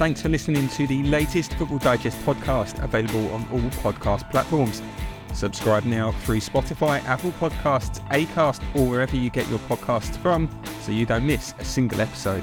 Thanks 0.00 0.22
for 0.22 0.30
listening 0.30 0.66
to 0.68 0.86
the 0.86 1.02
latest 1.02 1.52
Football 1.56 1.76
Digest 1.76 2.18
podcast, 2.20 2.82
available 2.82 3.30
on 3.34 3.46
all 3.52 3.60
podcast 3.82 4.30
platforms. 4.30 4.80
Subscribe 5.34 5.84
now 5.84 6.12
through 6.12 6.38
Spotify, 6.38 7.04
Apple 7.04 7.32
Podcasts, 7.32 8.00
Acast, 8.08 8.62
or 8.74 8.88
wherever 8.88 9.14
you 9.14 9.28
get 9.28 9.46
your 9.50 9.58
podcasts 9.58 10.16
from 10.22 10.48
so 10.80 10.90
you 10.90 11.04
don't 11.04 11.26
miss 11.26 11.52
a 11.58 11.64
single 11.66 12.00
episode. 12.00 12.42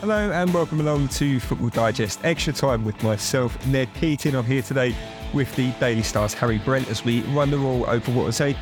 Hello 0.00 0.30
and 0.30 0.52
welcome 0.52 0.80
along 0.80 1.08
to 1.08 1.40
Football 1.40 1.70
Digest 1.70 2.22
Extra 2.22 2.52
Time 2.52 2.84
with 2.84 3.02
myself, 3.02 3.66
Ned 3.68 3.88
Keating. 3.94 4.34
I'm 4.34 4.44
here 4.44 4.60
today 4.60 4.94
with 5.32 5.56
the 5.56 5.70
Daily 5.80 6.02
Star's 6.02 6.34
Harry 6.34 6.58
Brent 6.58 6.86
as 6.90 7.02
we 7.02 7.22
run 7.22 7.50
the 7.50 7.56
all 7.56 7.88
over 7.88 8.12
what 8.12 8.26
I 8.26 8.30
say 8.30 8.56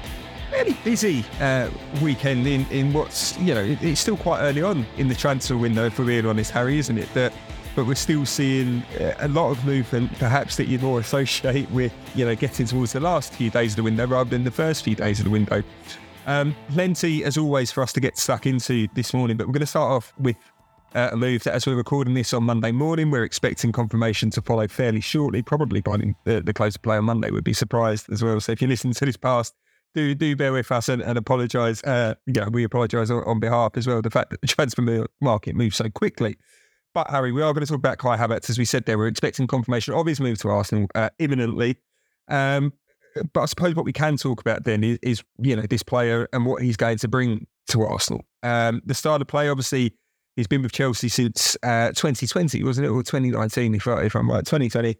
fairly 0.55 0.77
busy 0.85 1.25
uh, 1.41 1.69
weekend 2.01 2.47
in, 2.47 2.65
in 2.67 2.93
what's, 2.93 3.37
you 3.39 3.53
know, 3.53 3.77
it's 3.81 4.01
still 4.01 4.17
quite 4.17 4.41
early 4.41 4.63
on 4.63 4.87
in 4.99 5.09
the 5.09 5.15
transfer 5.15 5.57
window, 5.57 5.91
for 5.91 6.05
being 6.05 6.25
honest, 6.25 6.53
Harry, 6.53 6.79
isn't 6.79 6.97
it? 6.97 7.13
That, 7.13 7.33
but 7.75 7.87
we're 7.87 7.97
still 7.97 8.25
seeing 8.25 8.83
uh, 9.01 9.15
a 9.19 9.27
lot 9.27 9.51
of 9.51 9.65
movement, 9.65 10.17
perhaps 10.21 10.55
that 10.57 10.69
you'd 10.69 10.81
more 10.81 11.01
associate 11.01 11.69
with, 11.73 11.93
you 12.15 12.25
know, 12.25 12.37
getting 12.37 12.67
towards 12.67 12.93
the 12.93 13.01
last 13.01 13.33
few 13.33 13.51
days 13.51 13.73
of 13.73 13.77
the 13.79 13.83
window 13.83 14.07
rather 14.07 14.31
than 14.31 14.45
the 14.45 14.51
first 14.51 14.85
few 14.85 14.95
days 14.95 15.19
of 15.19 15.25
the 15.25 15.31
window. 15.31 15.61
Um, 16.27 16.55
plenty, 16.69 17.25
as 17.25 17.37
always, 17.37 17.73
for 17.73 17.83
us 17.83 17.93
to 17.95 18.01
get 18.01 18.17
stuck 18.17 18.47
into 18.47 18.87
this 18.95 19.13
morning, 19.13 19.37
but 19.37 19.49
we're 19.49 19.55
going 19.55 19.61
to 19.61 19.67
start 19.67 19.91
off 19.91 20.15
with 20.21 20.37
uh, 20.95 21.09
a 21.11 21.17
move 21.17 21.43
that, 21.43 21.55
as 21.55 21.67
we're 21.67 21.75
recording 21.75 22.15
this 22.15 22.33
on 22.33 22.45
Monday 22.45 22.71
morning, 22.71 23.11
we're 23.11 23.25
expecting 23.25 23.73
confirmation 23.73 24.31
to 24.31 24.41
follow 24.41 24.69
fairly 24.69 25.01
shortly, 25.01 25.43
probably 25.43 25.81
by 25.81 25.97
the, 26.23 26.41
the 26.41 26.55
close 26.55 26.77
of 26.77 26.83
play 26.83 26.97
on 26.97 27.07
Monday. 27.07 27.33
We'd 27.33 27.43
be 27.43 27.53
surprised 27.53 28.09
as 28.13 28.23
well. 28.23 28.39
So 28.39 28.53
if 28.53 28.63
you 28.63 28.69
listen 28.69 28.93
to 28.93 29.05
this 29.05 29.17
past 29.17 29.53
do 29.95 30.15
do 30.15 30.37
bear 30.37 30.53
with 30.53 30.71
us 30.71 30.89
and, 30.89 31.03
and 31.03 31.17
apologise. 31.17 31.83
Uh, 31.85 32.15
yeah, 32.27 32.49
we 32.49 32.65
apologise 32.65 33.11
on, 33.11 33.23
on, 33.25 33.41
behalf 33.41 33.77
as 33.77 33.87
well. 33.87 34.03
The 34.03 34.11
fact 34.11 34.31
that 34.31 34.41
the 34.41 34.47
transfer 34.47 35.07
market 35.21 35.55
moves 35.55 35.77
so 35.77 35.89
quickly. 35.91 36.37
But 36.93 37.11
Harry, 37.11 37.33
we 37.33 37.43
are 37.43 37.53
going 37.53 37.65
to 37.65 37.71
talk 37.71 37.79
about 37.79 37.99
Kai 37.99 38.17
Havertz 38.17 38.51
as 38.51 38.59
we 38.59 38.65
said 38.65 38.87
there. 38.87 38.99
We're 38.99 39.09
expecting 39.09 39.47
confirmation 39.47 39.95
of 39.95 40.07
his 40.07 40.21
move 40.21 40.39
to 40.39 40.49
Arsenal 40.49 40.89
uh, 40.95 41.11
imminently. 41.19 41.77
Um, 42.29 42.73
but 43.33 43.43
I 43.43 43.47
suppose 43.47 43.75
what 43.75 43.85
we 43.85 43.93
can 43.93 44.17
talk 44.17 44.41
about 44.41 44.65
then 44.65 44.83
is, 44.85 44.99
is, 45.03 45.25
you 45.39 45.57
know 45.57 45.63
this 45.63 45.83
player 45.83 46.29
and 46.33 46.47
what 46.47 46.63
he's 46.63 46.77
going 46.77 46.99
to 46.99 47.09
bring 47.09 47.47
to 47.69 47.83
Arsenal. 47.83 48.25
Um, 48.43 48.83
the 48.85 48.95
start 48.95 49.23
of 49.23 49.29
play, 49.29 49.49
obviously, 49.49 49.95
he's 50.37 50.47
been 50.47 50.63
with 50.63 50.73
Chelsea 50.73 51.09
since 51.09 51.57
uh, 51.63 51.89
2020, 51.89 52.63
wasn't 52.65 52.87
it, 52.87 52.91
or 52.91 53.03
2019, 53.03 53.75
if, 53.75 53.87
I, 53.87 54.03
if 54.03 54.15
I'm 54.15 54.31
right, 54.31 54.45
2020. 54.45 54.97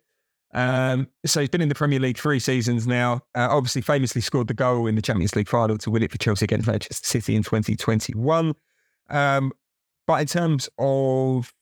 Um, 0.55 1.09
so 1.27 1.41
he's 1.41 1.49
been 1.49 1.61
in 1.61 1.69
the 1.69 1.75
Premier 1.75 1.99
League 1.99 2.17
three 2.17 2.39
seasons 2.39 2.87
now. 2.87 3.15
Uh, 3.35 3.49
obviously, 3.51 3.83
famously 3.83 4.21
scored 4.21 4.47
the 4.47 4.55
goal 4.55 4.87
in 4.87 4.95
the 4.95 5.03
Champions 5.03 5.35
League 5.35 5.49
final 5.49 5.77
to 5.79 5.91
win 5.91 6.03
it 6.03 6.13
for 6.13 6.19
Chelsea 6.19 6.45
against 6.45 6.69
Manchester 6.69 7.07
City 7.07 7.35
in 7.35 7.43
2021. 7.43 8.55
Um, 9.11 9.53
but 10.07 10.21
in 10.21 10.27
terms 10.29 10.69
of 10.79 11.53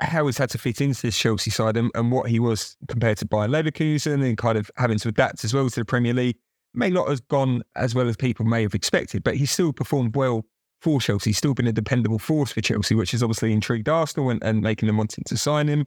how 0.00 0.26
he's 0.26 0.38
had 0.38 0.50
to 0.50 0.58
fit 0.58 0.80
into 0.80 1.02
this 1.02 1.16
Chelsea 1.16 1.50
side 1.50 1.76
and, 1.76 1.90
and, 1.94 2.10
what 2.10 2.28
he 2.28 2.38
was 2.38 2.76
compared 2.88 3.18
to 3.18 3.26
Bayer 3.26 3.48
Leverkusen 3.48 4.26
and 4.26 4.36
kind 4.36 4.58
of 4.58 4.70
having 4.76 4.98
to 4.98 5.08
adapt 5.08 5.44
as 5.44 5.54
well 5.54 5.68
to 5.68 5.80
the 5.80 5.84
Premier 5.84 6.12
League, 6.12 6.36
may 6.74 6.90
not 6.90 7.08
have 7.08 7.26
gone 7.28 7.62
as 7.76 7.94
well 7.94 8.08
as 8.08 8.16
people 8.16 8.44
may 8.44 8.62
have 8.62 8.74
expected, 8.74 9.24
but 9.24 9.36
he's 9.36 9.50
still 9.50 9.72
performed 9.72 10.16
well 10.16 10.44
for 10.80 11.00
Chelsea. 11.00 11.30
He's 11.30 11.38
still 11.38 11.54
been 11.54 11.66
a 11.66 11.72
dependable 11.72 12.18
force 12.18 12.52
for 12.52 12.60
Chelsea, 12.60 12.94
which 12.94 13.12
has 13.12 13.22
obviously 13.22 13.52
intrigued 13.52 13.88
Arsenal 13.88 14.30
and, 14.30 14.42
and 14.42 14.60
making 14.60 14.86
them 14.86 14.98
wanting 14.98 15.24
to 15.24 15.36
sign 15.36 15.68
him 15.68 15.86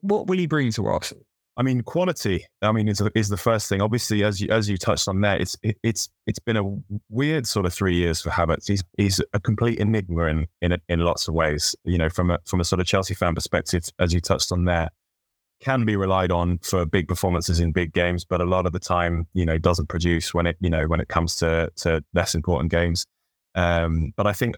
what 0.00 0.26
will 0.26 0.38
he 0.38 0.46
bring 0.46 0.72
to 0.72 0.86
Arsenal? 0.86 1.24
I 1.58 1.62
mean, 1.62 1.82
quality. 1.82 2.44
I 2.60 2.70
mean, 2.72 2.86
is 2.86 3.02
is 3.14 3.30
the 3.30 3.36
first 3.38 3.68
thing. 3.68 3.80
Obviously, 3.80 4.22
as 4.22 4.40
you 4.40 4.48
as 4.50 4.68
you 4.68 4.76
touched 4.76 5.08
on 5.08 5.22
there, 5.22 5.40
it's 5.40 5.56
it, 5.62 5.78
it's 5.82 6.10
it's 6.26 6.38
been 6.38 6.56
a 6.58 6.98
weird 7.08 7.46
sort 7.46 7.64
of 7.64 7.72
three 7.72 7.94
years 7.96 8.20
for 8.20 8.28
Havertz. 8.28 8.68
He's 8.68 8.84
he's 8.98 9.22
a 9.32 9.40
complete 9.40 9.78
enigma 9.78 10.24
in 10.26 10.46
in 10.60 10.76
in 10.88 11.00
lots 11.00 11.28
of 11.28 11.34
ways. 11.34 11.74
You 11.84 11.96
know, 11.96 12.10
from 12.10 12.30
a 12.30 12.38
from 12.44 12.60
a 12.60 12.64
sort 12.64 12.80
of 12.80 12.86
Chelsea 12.86 13.14
fan 13.14 13.34
perspective, 13.34 13.84
as 13.98 14.12
you 14.12 14.20
touched 14.20 14.52
on 14.52 14.66
there, 14.66 14.90
can 15.60 15.86
be 15.86 15.96
relied 15.96 16.30
on 16.30 16.58
for 16.58 16.84
big 16.84 17.08
performances 17.08 17.58
in 17.58 17.72
big 17.72 17.94
games, 17.94 18.24
but 18.24 18.42
a 18.42 18.44
lot 18.44 18.66
of 18.66 18.72
the 18.72 18.78
time, 18.78 19.26
you 19.32 19.46
know, 19.46 19.56
doesn't 19.56 19.88
produce 19.88 20.34
when 20.34 20.46
it 20.46 20.58
you 20.60 20.68
know 20.68 20.86
when 20.86 21.00
it 21.00 21.08
comes 21.08 21.36
to 21.36 21.70
to 21.76 22.04
less 22.12 22.34
important 22.34 22.70
games. 22.70 23.06
Um, 23.54 24.12
but 24.16 24.26
I 24.26 24.34
think 24.34 24.56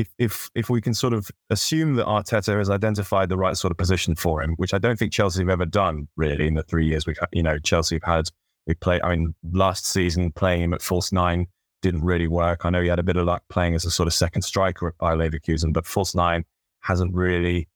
if 0.00 0.14
if 0.18 0.50
if 0.54 0.70
we 0.70 0.80
can 0.80 0.94
sort 0.94 1.12
of 1.12 1.30
assume 1.50 1.94
that 1.94 2.06
Arteta 2.06 2.58
has 2.58 2.70
identified 2.70 3.28
the 3.28 3.36
right 3.36 3.56
sort 3.56 3.70
of 3.70 3.78
position 3.78 4.14
for 4.14 4.42
him, 4.42 4.54
which 4.56 4.74
I 4.74 4.78
don't 4.78 4.98
think 4.98 5.12
Chelsea 5.12 5.42
have 5.42 5.48
ever 5.48 5.66
done 5.66 6.08
really 6.16 6.46
in 6.46 6.54
the 6.54 6.62
three 6.62 6.86
years 6.86 7.06
we've 7.06 7.18
you 7.32 7.42
know 7.42 7.58
Chelsea 7.58 7.96
have 7.96 8.14
had 8.14 8.28
we 8.66 8.74
play. 8.74 9.00
I 9.02 9.16
mean, 9.16 9.34
last 9.52 9.86
season 9.86 10.32
playing 10.32 10.62
him 10.62 10.74
at 10.74 10.82
false 10.82 11.12
nine 11.12 11.46
didn't 11.82 12.04
really 12.04 12.28
work. 12.28 12.64
I 12.64 12.70
know 12.70 12.82
he 12.82 12.88
had 12.88 12.98
a 12.98 13.02
bit 13.02 13.16
of 13.16 13.26
luck 13.26 13.42
playing 13.48 13.74
as 13.74 13.84
a 13.84 13.90
sort 13.90 14.06
of 14.06 14.14
second 14.14 14.42
striker 14.42 14.88
at 14.88 14.98
Bayer 14.98 15.16
Leverkusen, 15.16 15.72
but 15.72 15.86
false 15.86 16.14
nine 16.14 16.44
hasn't 16.80 17.14
really 17.14 17.68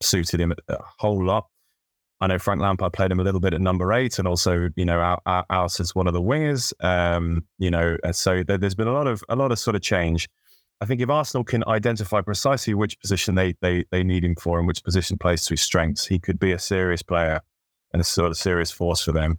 suited 0.00 0.40
him 0.40 0.52
a 0.68 0.78
whole 0.98 1.24
lot. 1.24 1.46
I 2.20 2.28
know 2.28 2.38
Frank 2.38 2.60
Lampard 2.60 2.92
played 2.92 3.10
him 3.10 3.18
a 3.18 3.24
little 3.24 3.40
bit 3.40 3.52
at 3.52 3.60
number 3.60 3.92
eight, 3.92 4.18
and 4.18 4.28
also 4.28 4.68
you 4.76 4.84
know 4.84 5.00
out, 5.00 5.22
out, 5.26 5.46
out 5.50 5.80
as 5.80 5.94
one 5.94 6.06
of 6.06 6.12
the 6.12 6.22
wingers. 6.22 6.72
Um, 6.84 7.44
you 7.58 7.70
know, 7.70 7.96
so 8.12 8.44
there's 8.44 8.76
been 8.76 8.86
a 8.86 8.92
lot 8.92 9.08
of 9.08 9.24
a 9.28 9.34
lot 9.34 9.50
of 9.50 9.58
sort 9.58 9.74
of 9.74 9.82
change. 9.82 10.28
I 10.80 10.86
think 10.86 11.00
if 11.00 11.08
Arsenal 11.08 11.44
can 11.44 11.62
identify 11.66 12.20
precisely 12.20 12.74
which 12.74 12.98
position 13.00 13.34
they 13.34 13.54
they 13.60 13.84
they 13.90 14.02
need 14.02 14.24
him 14.24 14.34
for 14.34 14.58
and 14.58 14.66
which 14.66 14.82
position 14.82 15.18
plays 15.18 15.44
to 15.46 15.54
his 15.54 15.60
strengths, 15.60 16.06
he 16.06 16.18
could 16.18 16.38
be 16.38 16.52
a 16.52 16.58
serious 16.58 17.02
player 17.02 17.40
and 17.92 18.00
a 18.00 18.04
sort 18.04 18.30
of 18.30 18.36
serious 18.36 18.70
force 18.70 19.02
for 19.02 19.12
them. 19.12 19.38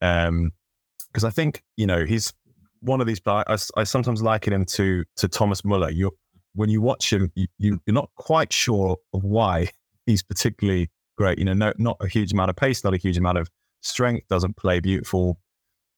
Because 0.00 0.28
um, 0.28 1.24
I 1.24 1.30
think 1.30 1.62
you 1.76 1.86
know 1.86 2.04
he's 2.04 2.32
one 2.80 3.00
of 3.00 3.06
these. 3.06 3.20
I, 3.26 3.56
I 3.76 3.84
sometimes 3.84 4.22
liken 4.22 4.52
him 4.52 4.64
to 4.66 5.04
to 5.16 5.28
Thomas 5.28 5.64
Muller. 5.64 5.90
You 5.90 6.12
when 6.54 6.70
you 6.70 6.80
watch 6.80 7.12
him, 7.12 7.32
you, 7.34 7.48
you're 7.58 7.80
not 7.88 8.10
quite 8.16 8.52
sure 8.52 8.96
of 9.12 9.24
why 9.24 9.68
he's 10.06 10.22
particularly 10.22 10.90
great. 11.18 11.38
You 11.38 11.44
know, 11.44 11.52
no, 11.52 11.72
not 11.78 11.96
a 12.00 12.08
huge 12.08 12.32
amount 12.32 12.50
of 12.50 12.56
pace, 12.56 12.84
not 12.84 12.94
a 12.94 12.98
huge 12.98 13.18
amount 13.18 13.38
of 13.38 13.50
strength, 13.82 14.28
doesn't 14.28 14.56
play 14.56 14.80
beautiful 14.80 15.38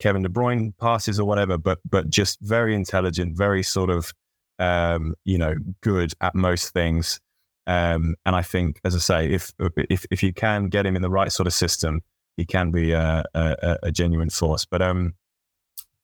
Kevin 0.01 0.23
De 0.23 0.29
Bruyne 0.29 0.73
passes 0.79 1.19
or 1.19 1.27
whatever, 1.27 1.59
but 1.59 1.79
but 1.89 2.09
just 2.09 2.41
very 2.41 2.75
intelligent, 2.75 3.37
very 3.37 3.63
sort 3.63 3.91
of 3.91 4.13
um, 4.59 5.15
you 5.25 5.39
know, 5.39 5.55
good 5.83 6.13
at 6.21 6.35
most 6.35 6.73
things. 6.73 7.21
Um, 7.67 8.15
and 8.25 8.35
I 8.35 8.43
think, 8.43 8.81
as 8.85 8.95
I 8.95 8.99
say, 8.99 9.31
if 9.31 9.53
if 9.91 10.07
if 10.11 10.23
you 10.23 10.33
can 10.33 10.69
get 10.69 10.87
him 10.87 10.97
in 10.97 11.03
the 11.03 11.11
right 11.11 11.31
sort 11.31 11.47
of 11.47 11.53
system, 11.53 12.01
he 12.37 12.45
can 12.45 12.71
be 12.71 12.93
a, 12.93 13.25
a, 13.35 13.79
a 13.85 13.93
genuine 13.93 14.31
force. 14.31 14.65
But 14.65 14.81
um, 14.81 15.15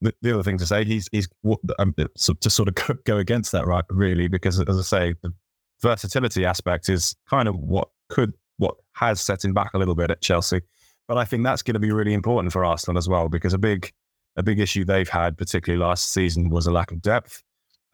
the, 0.01 0.13
the, 0.21 0.35
other 0.35 0.43
thing 0.43 0.59
to 0.59 0.67
say, 0.67 0.85
he's 0.85 1.09
he's 1.11 1.29
um, 1.79 1.95
to 1.95 2.51
sort 2.51 2.69
of 2.69 3.05
go 3.05 3.17
against 3.17 3.53
that, 3.53 3.67
right? 3.67 3.85
Really, 3.89 4.29
because 4.29 4.61
as 4.61 4.79
I 4.79 4.83
say, 4.83 5.15
the 5.23 5.33
versatility 5.81 6.45
aspect 6.45 6.89
is 6.89 7.17
kind 7.29 7.49
of 7.49 7.57
what 7.57 7.89
could 8.11 8.35
what 8.59 8.75
has 8.93 9.21
set 9.21 9.45
him 9.45 9.55
back 9.55 9.73
a 9.75 9.79
little 9.79 9.95
bit 9.95 10.11
at 10.11 10.21
Chelsea. 10.21 10.61
But 11.09 11.19
I 11.19 11.25
think 11.25 11.45
that's 11.45 11.63
going 11.63 11.75
to 11.75 11.81
be 11.81 11.93
really 11.93 12.15
important 12.15 12.53
for 12.53 12.65
Arsenal 12.65 12.99
as 12.99 13.09
well, 13.09 13.29
because 13.29 13.55
a 13.55 13.59
big 13.59 13.91
a 14.37 14.43
big 14.43 14.61
issue 14.61 14.85
they've 14.85 15.09
had, 15.09 15.39
particularly 15.39 15.83
last 15.83 16.13
season, 16.13 16.51
was 16.51 16.67
a 16.67 16.73
lack 16.73 16.93
of 16.93 17.01
depth 17.01 17.43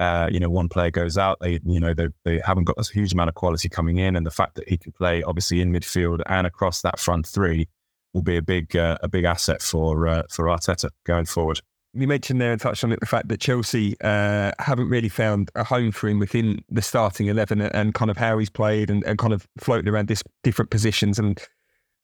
uh, 0.00 0.28
you 0.32 0.40
know, 0.40 0.48
one 0.48 0.68
player 0.68 0.90
goes 0.90 1.18
out, 1.18 1.38
they, 1.40 1.60
you 1.64 1.78
know, 1.78 1.92
they, 1.92 2.08
they 2.24 2.40
haven't 2.42 2.64
got 2.64 2.76
a 2.78 2.90
huge 2.90 3.12
amount 3.12 3.28
of 3.28 3.34
quality 3.34 3.68
coming 3.68 3.98
in. 3.98 4.16
And 4.16 4.24
the 4.24 4.30
fact 4.30 4.54
that 4.54 4.66
he 4.66 4.78
can 4.78 4.92
play 4.92 5.22
obviously 5.22 5.60
in 5.60 5.70
midfield 5.70 6.22
and 6.26 6.46
across 6.46 6.80
that 6.80 6.98
front 6.98 7.26
three 7.26 7.68
will 8.14 8.22
be 8.22 8.38
a 8.38 8.42
big, 8.42 8.74
uh, 8.74 8.96
a 9.02 9.08
big 9.08 9.24
asset 9.24 9.60
for, 9.60 10.08
uh, 10.08 10.22
for 10.30 10.46
Arteta 10.46 10.88
going 11.04 11.26
forward. 11.26 11.60
You 11.92 12.08
mentioned 12.08 12.40
there 12.40 12.50
and 12.50 12.60
touched 12.60 12.82
on 12.82 12.92
it 12.92 13.00
the 13.00 13.06
fact 13.06 13.28
that 13.28 13.40
Chelsea 13.40 13.94
uh, 14.00 14.52
haven't 14.58 14.88
really 14.88 15.10
found 15.10 15.50
a 15.54 15.64
home 15.64 15.92
for 15.92 16.08
him 16.08 16.18
within 16.18 16.64
the 16.70 16.80
starting 16.80 17.26
11 17.26 17.60
and 17.60 17.92
kind 17.92 18.10
of 18.10 18.16
how 18.16 18.38
he's 18.38 18.48
played 18.48 18.88
and, 18.88 19.04
and 19.04 19.18
kind 19.18 19.34
of 19.34 19.46
floating 19.58 19.92
around 19.92 20.08
this 20.08 20.22
different 20.42 20.70
positions. 20.70 21.18
And 21.18 21.38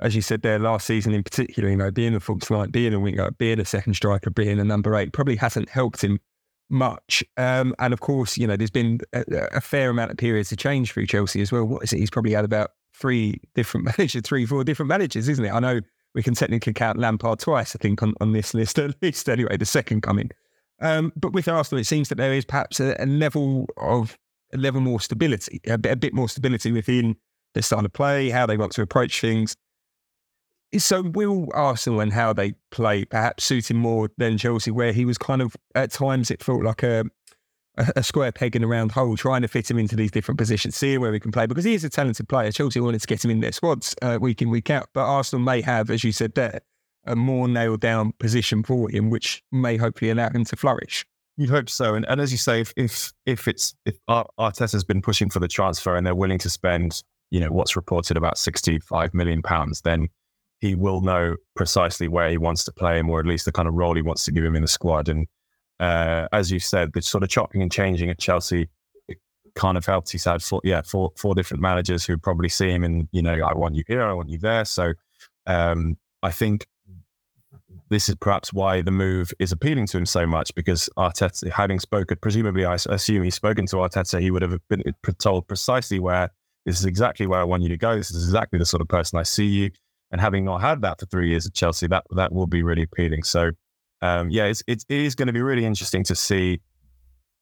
as 0.00 0.14
you 0.14 0.20
said 0.20 0.42
there, 0.42 0.58
last 0.58 0.86
season 0.86 1.14
in 1.14 1.22
particular, 1.22 1.70
you 1.70 1.76
know, 1.76 1.90
being 1.90 2.14
a 2.14 2.20
false 2.20 2.50
nine, 2.50 2.70
being 2.70 2.92
a 2.92 3.00
winger, 3.00 3.30
being 3.30 3.58
a 3.58 3.64
second 3.64 3.94
striker, 3.94 4.28
being 4.28 4.60
a 4.60 4.64
number 4.64 4.94
eight 4.96 5.14
probably 5.14 5.36
hasn't 5.36 5.70
helped 5.70 6.04
him 6.04 6.18
much. 6.68 7.22
Um, 7.36 7.74
and 7.78 7.92
of 7.92 8.00
course, 8.00 8.36
you 8.36 8.46
know, 8.46 8.56
there's 8.56 8.70
been 8.70 9.00
a, 9.12 9.24
a, 9.52 9.60
fair 9.60 9.90
amount 9.90 10.10
of 10.10 10.16
periods 10.16 10.50
of 10.52 10.58
change 10.58 10.92
through 10.92 11.06
Chelsea 11.06 11.40
as 11.40 11.52
well. 11.52 11.64
What 11.64 11.84
is 11.84 11.92
it? 11.92 11.98
He's 11.98 12.10
probably 12.10 12.32
had 12.32 12.44
about 12.44 12.72
three 12.94 13.40
different 13.54 13.86
managers, 13.98 14.22
three, 14.22 14.46
four 14.46 14.64
different 14.64 14.88
managers, 14.88 15.28
isn't 15.28 15.44
it? 15.44 15.52
I 15.52 15.60
know 15.60 15.80
we 16.14 16.22
can 16.22 16.34
technically 16.34 16.72
count 16.72 16.98
Lampard 16.98 17.38
twice, 17.38 17.76
I 17.76 17.78
think, 17.78 18.02
on, 18.02 18.14
on 18.20 18.32
this 18.32 18.54
list 18.54 18.78
at 18.80 19.00
least, 19.02 19.28
anyway, 19.28 19.56
the 19.56 19.66
second 19.66 20.02
coming. 20.02 20.30
Um, 20.80 21.12
but 21.16 21.32
with 21.32 21.48
Arsenal, 21.48 21.80
it 21.80 21.86
seems 21.86 22.08
that 22.08 22.16
there 22.16 22.34
is 22.34 22.44
perhaps 22.44 22.80
a, 22.80 22.96
a 22.98 23.06
level 23.06 23.66
of 23.76 24.18
a 24.52 24.58
level 24.58 24.80
more 24.80 25.00
stability, 25.00 25.60
a 25.66 25.76
bit, 25.76 25.92
a 25.92 25.96
bit 25.96 26.14
more 26.14 26.28
stability 26.28 26.70
within 26.70 27.16
the 27.54 27.62
style 27.62 27.84
of 27.84 27.92
play, 27.92 28.30
how 28.30 28.46
they 28.46 28.56
want 28.56 28.72
to 28.72 28.82
approach 28.82 29.20
things. 29.20 29.56
So 30.76 31.02
will 31.02 31.48
Arsenal 31.54 32.00
and 32.00 32.12
how 32.12 32.32
they 32.32 32.54
play 32.70 33.04
perhaps 33.04 33.44
suit 33.44 33.70
him 33.70 33.78
more 33.78 34.10
than 34.18 34.36
Chelsea, 34.36 34.70
where 34.70 34.92
he 34.92 35.04
was 35.04 35.16
kind 35.16 35.40
of 35.40 35.56
at 35.74 35.90
times 35.90 36.30
it 36.30 36.42
felt 36.42 36.62
like 36.62 36.82
a 36.82 37.04
a 37.94 38.02
square 38.02 38.32
peg 38.32 38.56
in 38.56 38.64
a 38.64 38.66
round 38.66 38.92
hole, 38.92 39.16
trying 39.16 39.42
to 39.42 39.48
fit 39.48 39.70
him 39.70 39.78
into 39.78 39.96
these 39.96 40.10
different 40.10 40.38
positions, 40.38 40.74
seeing 40.74 41.00
where 41.00 41.12
he 41.12 41.20
can 41.20 41.30
play 41.30 41.46
because 41.46 41.64
he 41.64 41.74
is 41.74 41.84
a 41.84 41.90
talented 41.90 42.28
player. 42.28 42.50
Chelsea 42.50 42.80
wanted 42.80 43.00
to 43.00 43.06
get 43.06 43.24
him 43.24 43.30
in 43.30 43.40
their 43.40 43.52
squads 43.52 43.94
uh, 44.00 44.18
week 44.20 44.40
in 44.40 44.48
week 44.48 44.70
out, 44.70 44.88
but 44.94 45.04
Arsenal 45.04 45.44
may 45.44 45.60
have, 45.60 45.90
as 45.90 46.02
you 46.02 46.10
said 46.10 46.34
there, 46.34 46.60
a 47.04 47.14
more 47.14 47.46
nailed 47.48 47.80
down 47.80 48.12
position 48.12 48.62
for 48.62 48.88
him, 48.88 49.10
which 49.10 49.42
may 49.52 49.76
hopefully 49.76 50.10
allow 50.10 50.30
him 50.30 50.44
to 50.44 50.56
flourish. 50.56 51.04
You 51.36 51.48
hope 51.48 51.68
so, 51.68 51.94
and, 51.94 52.06
and 52.06 52.18
as 52.18 52.32
you 52.32 52.38
say, 52.38 52.62
if 52.62 52.72
if, 52.76 53.12
if 53.26 53.46
it's 53.46 53.74
if 53.84 53.98
Arteta's 54.08 54.84
been 54.84 55.02
pushing 55.02 55.28
for 55.28 55.38
the 55.38 55.48
transfer 55.48 55.96
and 55.96 56.06
they're 56.06 56.14
willing 56.14 56.38
to 56.38 56.50
spend, 56.50 57.02
you 57.30 57.40
know, 57.40 57.50
what's 57.50 57.76
reported 57.76 58.16
about 58.16 58.38
sixty-five 58.38 59.12
million 59.12 59.42
pounds, 59.42 59.82
then 59.82 60.08
he 60.60 60.74
will 60.74 61.00
know 61.00 61.36
precisely 61.54 62.08
where 62.08 62.30
he 62.30 62.38
wants 62.38 62.64
to 62.64 62.72
play 62.72 62.98
him, 62.98 63.10
or 63.10 63.20
at 63.20 63.26
least 63.26 63.44
the 63.44 63.52
kind 63.52 63.68
of 63.68 63.74
role 63.74 63.94
he 63.94 64.02
wants 64.02 64.24
to 64.24 64.32
give 64.32 64.44
him 64.44 64.56
in 64.56 64.62
the 64.62 64.68
squad. 64.68 65.08
And 65.08 65.26
uh, 65.80 66.28
as 66.32 66.50
you 66.50 66.58
said, 66.58 66.92
the 66.92 67.02
sort 67.02 67.22
of 67.22 67.28
chopping 67.28 67.62
and 67.62 67.70
changing 67.70 68.10
at 68.10 68.18
Chelsea 68.18 68.68
kind 69.54 69.76
of 69.76 69.84
helped. 69.84 70.12
He's 70.12 70.24
had 70.24 70.42
four, 70.42 70.60
yeah, 70.64 70.82
four 70.82 71.12
four 71.16 71.34
different 71.34 71.62
managers 71.62 72.04
who 72.04 72.16
probably 72.16 72.48
see 72.48 72.70
him 72.70 72.84
and 72.84 73.08
you 73.12 73.22
know, 73.22 73.34
I 73.34 73.54
want 73.54 73.74
you 73.74 73.84
here, 73.86 74.02
I 74.02 74.12
want 74.12 74.28
you 74.28 74.38
there. 74.38 74.64
So 74.64 74.94
um, 75.46 75.96
I 76.22 76.30
think 76.30 76.66
this 77.88 78.08
is 78.08 78.14
perhaps 78.16 78.52
why 78.52 78.82
the 78.82 78.90
move 78.90 79.32
is 79.38 79.52
appealing 79.52 79.86
to 79.86 79.98
him 79.98 80.06
so 80.06 80.26
much 80.26 80.54
because 80.54 80.88
Arteta, 80.96 81.50
having 81.50 81.78
spoken, 81.78 82.18
presumably, 82.20 82.64
I 82.64 82.74
assume 82.74 83.22
he's 83.22 83.34
spoken 83.34 83.66
to 83.66 83.76
Arteta, 83.76 84.20
he 84.20 84.30
would 84.30 84.42
have 84.42 84.58
been 84.68 84.82
told 85.18 85.46
precisely 85.46 86.00
where 86.00 86.30
this 86.64 86.80
is 86.80 86.84
exactly 86.84 87.26
where 87.26 87.40
I 87.40 87.44
want 87.44 87.62
you 87.62 87.68
to 87.68 87.76
go. 87.76 87.96
This 87.96 88.10
is 88.10 88.24
exactly 88.24 88.58
the 88.58 88.66
sort 88.66 88.80
of 88.80 88.88
person 88.88 89.18
I 89.18 89.22
see 89.22 89.46
you. 89.46 89.70
And 90.10 90.20
having 90.20 90.44
not 90.44 90.60
had 90.60 90.82
that 90.82 91.00
for 91.00 91.06
three 91.06 91.30
years 91.30 91.46
at 91.46 91.54
Chelsea, 91.54 91.86
that 91.88 92.04
that 92.14 92.32
will 92.32 92.46
be 92.46 92.62
really 92.62 92.82
appealing. 92.82 93.24
So, 93.24 93.50
um, 94.02 94.30
yeah, 94.30 94.44
it's, 94.44 94.62
it 94.68 94.84
is 94.88 95.14
going 95.14 95.26
to 95.26 95.32
be 95.32 95.42
really 95.42 95.64
interesting 95.64 96.04
to 96.04 96.14
see, 96.14 96.60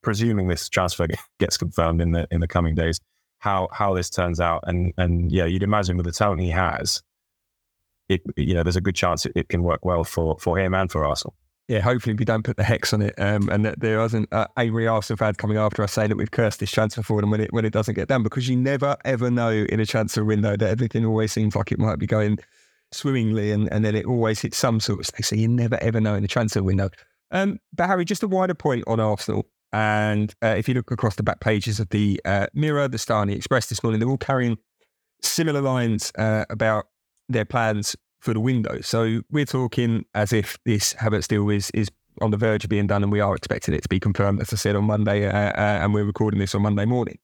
presuming 0.02 0.48
this 0.48 0.68
transfer 0.68 1.06
gets 1.38 1.56
confirmed 1.56 2.00
in 2.00 2.12
the 2.12 2.26
in 2.30 2.40
the 2.40 2.48
coming 2.48 2.74
days, 2.74 3.00
how 3.38 3.68
how 3.72 3.94
this 3.94 4.08
turns 4.08 4.40
out. 4.40 4.64
And 4.66 4.94
and 4.96 5.30
yeah, 5.30 5.44
you'd 5.44 5.62
imagine 5.62 5.96
with 5.96 6.06
the 6.06 6.12
talent 6.12 6.40
he 6.40 6.50
has, 6.50 7.02
it, 8.08 8.22
you 8.36 8.54
know, 8.54 8.62
there's 8.62 8.76
a 8.76 8.80
good 8.80 8.94
chance 8.94 9.26
it, 9.26 9.32
it, 9.34 9.48
can 9.48 9.62
work 9.62 9.84
well 9.84 10.04
for, 10.04 10.36
for 10.38 10.58
him 10.58 10.74
and 10.74 10.90
for 10.90 11.04
Arsenal. 11.04 11.34
Yeah, 11.66 11.80
hopefully 11.80 12.14
we 12.14 12.26
don't 12.26 12.42
put 12.42 12.58
the 12.58 12.62
hex 12.62 12.92
on 12.92 13.00
it, 13.00 13.14
um, 13.16 13.48
and 13.48 13.64
that 13.64 13.80
there 13.80 13.98
isn't 14.04 14.30
uh, 14.32 14.46
a 14.58 14.68
real 14.68 14.92
Arsenal 14.92 15.16
fan 15.16 15.32
coming 15.34 15.56
after 15.56 15.82
us 15.82 15.92
saying 15.92 16.10
that 16.10 16.16
we've 16.16 16.30
cursed 16.30 16.60
this 16.60 16.70
transfer 16.70 17.02
for 17.02 17.22
them 17.22 17.30
when 17.30 17.40
it 17.40 17.54
when 17.54 17.64
it 17.64 17.72
doesn't 17.72 17.94
get 17.94 18.08
done, 18.08 18.22
because 18.22 18.46
you 18.48 18.56
never 18.56 18.96
ever 19.06 19.30
know 19.30 19.48
in 19.50 19.80
a 19.80 19.86
transfer 19.86 20.24
window 20.24 20.58
that 20.58 20.68
everything 20.68 21.06
always 21.06 21.32
seems 21.32 21.56
like 21.56 21.72
it 21.72 21.78
might 21.78 21.98
be 21.98 22.06
going 22.06 22.38
swimmingly, 22.92 23.50
and, 23.50 23.72
and 23.72 23.82
then 23.82 23.94
it 23.94 24.04
always 24.04 24.40
hits 24.40 24.58
some 24.58 24.78
sort 24.78 25.00
of 25.00 25.06
stage. 25.06 25.24
So 25.24 25.36
you 25.36 25.48
never 25.48 25.78
ever 25.80 26.02
know 26.02 26.14
in 26.14 26.22
the 26.22 26.28
transfer 26.28 26.62
window. 26.62 26.90
Um, 27.30 27.58
but 27.72 27.86
Harry, 27.86 28.04
just 28.04 28.22
a 28.22 28.28
wider 28.28 28.54
point 28.54 28.84
on 28.86 29.00
Arsenal, 29.00 29.46
and 29.72 30.34
uh, 30.42 30.54
if 30.58 30.68
you 30.68 30.74
look 30.74 30.90
across 30.90 31.16
the 31.16 31.22
back 31.22 31.40
pages 31.40 31.80
of 31.80 31.88
the 31.88 32.20
uh, 32.26 32.46
Mirror, 32.52 32.88
the 32.88 32.98
Star, 32.98 33.22
and 33.22 33.30
the 33.30 33.36
Express 33.36 33.68
this 33.68 33.82
morning, 33.82 34.00
they're 34.00 34.10
all 34.10 34.18
carrying 34.18 34.58
similar 35.22 35.62
lines 35.62 36.12
uh, 36.18 36.44
about 36.50 36.88
their 37.30 37.46
plans 37.46 37.96
for 38.24 38.32
the 38.32 38.40
window. 38.40 38.80
So 38.80 39.20
we're 39.30 39.44
talking 39.44 40.06
as 40.14 40.32
if 40.32 40.58
this 40.64 40.94
Havertz 40.94 41.28
deal 41.28 41.48
is 41.50 41.70
is 41.72 41.90
on 42.20 42.30
the 42.30 42.36
verge 42.36 42.64
of 42.64 42.70
being 42.70 42.86
done, 42.86 43.02
and 43.02 43.12
we 43.12 43.20
are 43.20 43.34
expecting 43.34 43.74
it 43.74 43.82
to 43.82 43.88
be 43.88 44.00
confirmed, 44.00 44.40
as 44.40 44.52
I 44.52 44.56
said 44.56 44.76
on 44.76 44.84
Monday, 44.84 45.26
uh, 45.26 45.32
uh, 45.32 45.52
and 45.56 45.92
we're 45.92 46.04
recording 46.04 46.40
this 46.40 46.54
on 46.54 46.62
Monday 46.62 46.84
morning. 46.84 47.18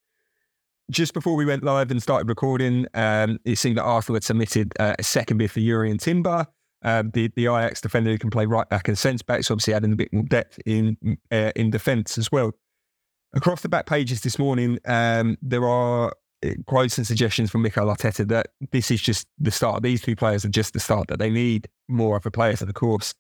Just 0.90 1.14
before 1.14 1.36
we 1.36 1.44
went 1.44 1.62
live 1.62 1.90
and 1.92 2.02
started 2.02 2.28
recording, 2.28 2.86
um, 2.94 3.38
it 3.44 3.56
seemed 3.56 3.78
that 3.78 3.84
Arsenal 3.84 4.16
had 4.16 4.24
submitted 4.24 4.72
uh, 4.80 4.96
a 4.98 5.02
second 5.02 5.38
bid 5.38 5.50
for 5.50 5.60
Jurrien 5.60 5.98
Timber. 5.98 6.46
Um, 6.82 7.10
the 7.12 7.30
the 7.36 7.44
Ajax 7.44 7.80
defender 7.80 8.10
who 8.10 8.18
can 8.18 8.30
play 8.30 8.46
right 8.46 8.68
back 8.68 8.88
and 8.88 8.98
centre 8.98 9.24
back, 9.24 9.44
so 9.44 9.54
obviously 9.54 9.74
adding 9.74 9.92
a 9.92 9.96
bit 9.96 10.12
more 10.12 10.24
depth 10.24 10.58
in 10.66 10.96
uh, 11.30 11.52
in 11.56 11.70
defence 11.70 12.18
as 12.18 12.30
well. 12.30 12.52
Across 13.32 13.62
the 13.62 13.68
back 13.68 13.86
pages 13.86 14.22
this 14.22 14.38
morning, 14.38 14.78
um, 14.86 15.38
there 15.40 15.68
are 15.68 16.12
quotes 16.66 16.98
and 16.98 17.06
suggestions 17.06 17.50
from 17.50 17.62
Mikel 17.62 17.86
Arteta 17.86 18.26
that 18.28 18.48
this 18.72 18.90
is 18.90 19.00
just 19.00 19.26
the 19.38 19.50
start. 19.50 19.82
These 19.82 20.02
two 20.02 20.16
players 20.16 20.44
are 20.44 20.48
just 20.48 20.72
the 20.72 20.80
start, 20.80 21.08
that 21.08 21.18
they 21.18 21.30
need 21.30 21.68
more 21.88 22.16
other 22.16 22.30
players. 22.30 22.60
And 22.60 22.68
of 22.70 22.74
course, 22.74 23.14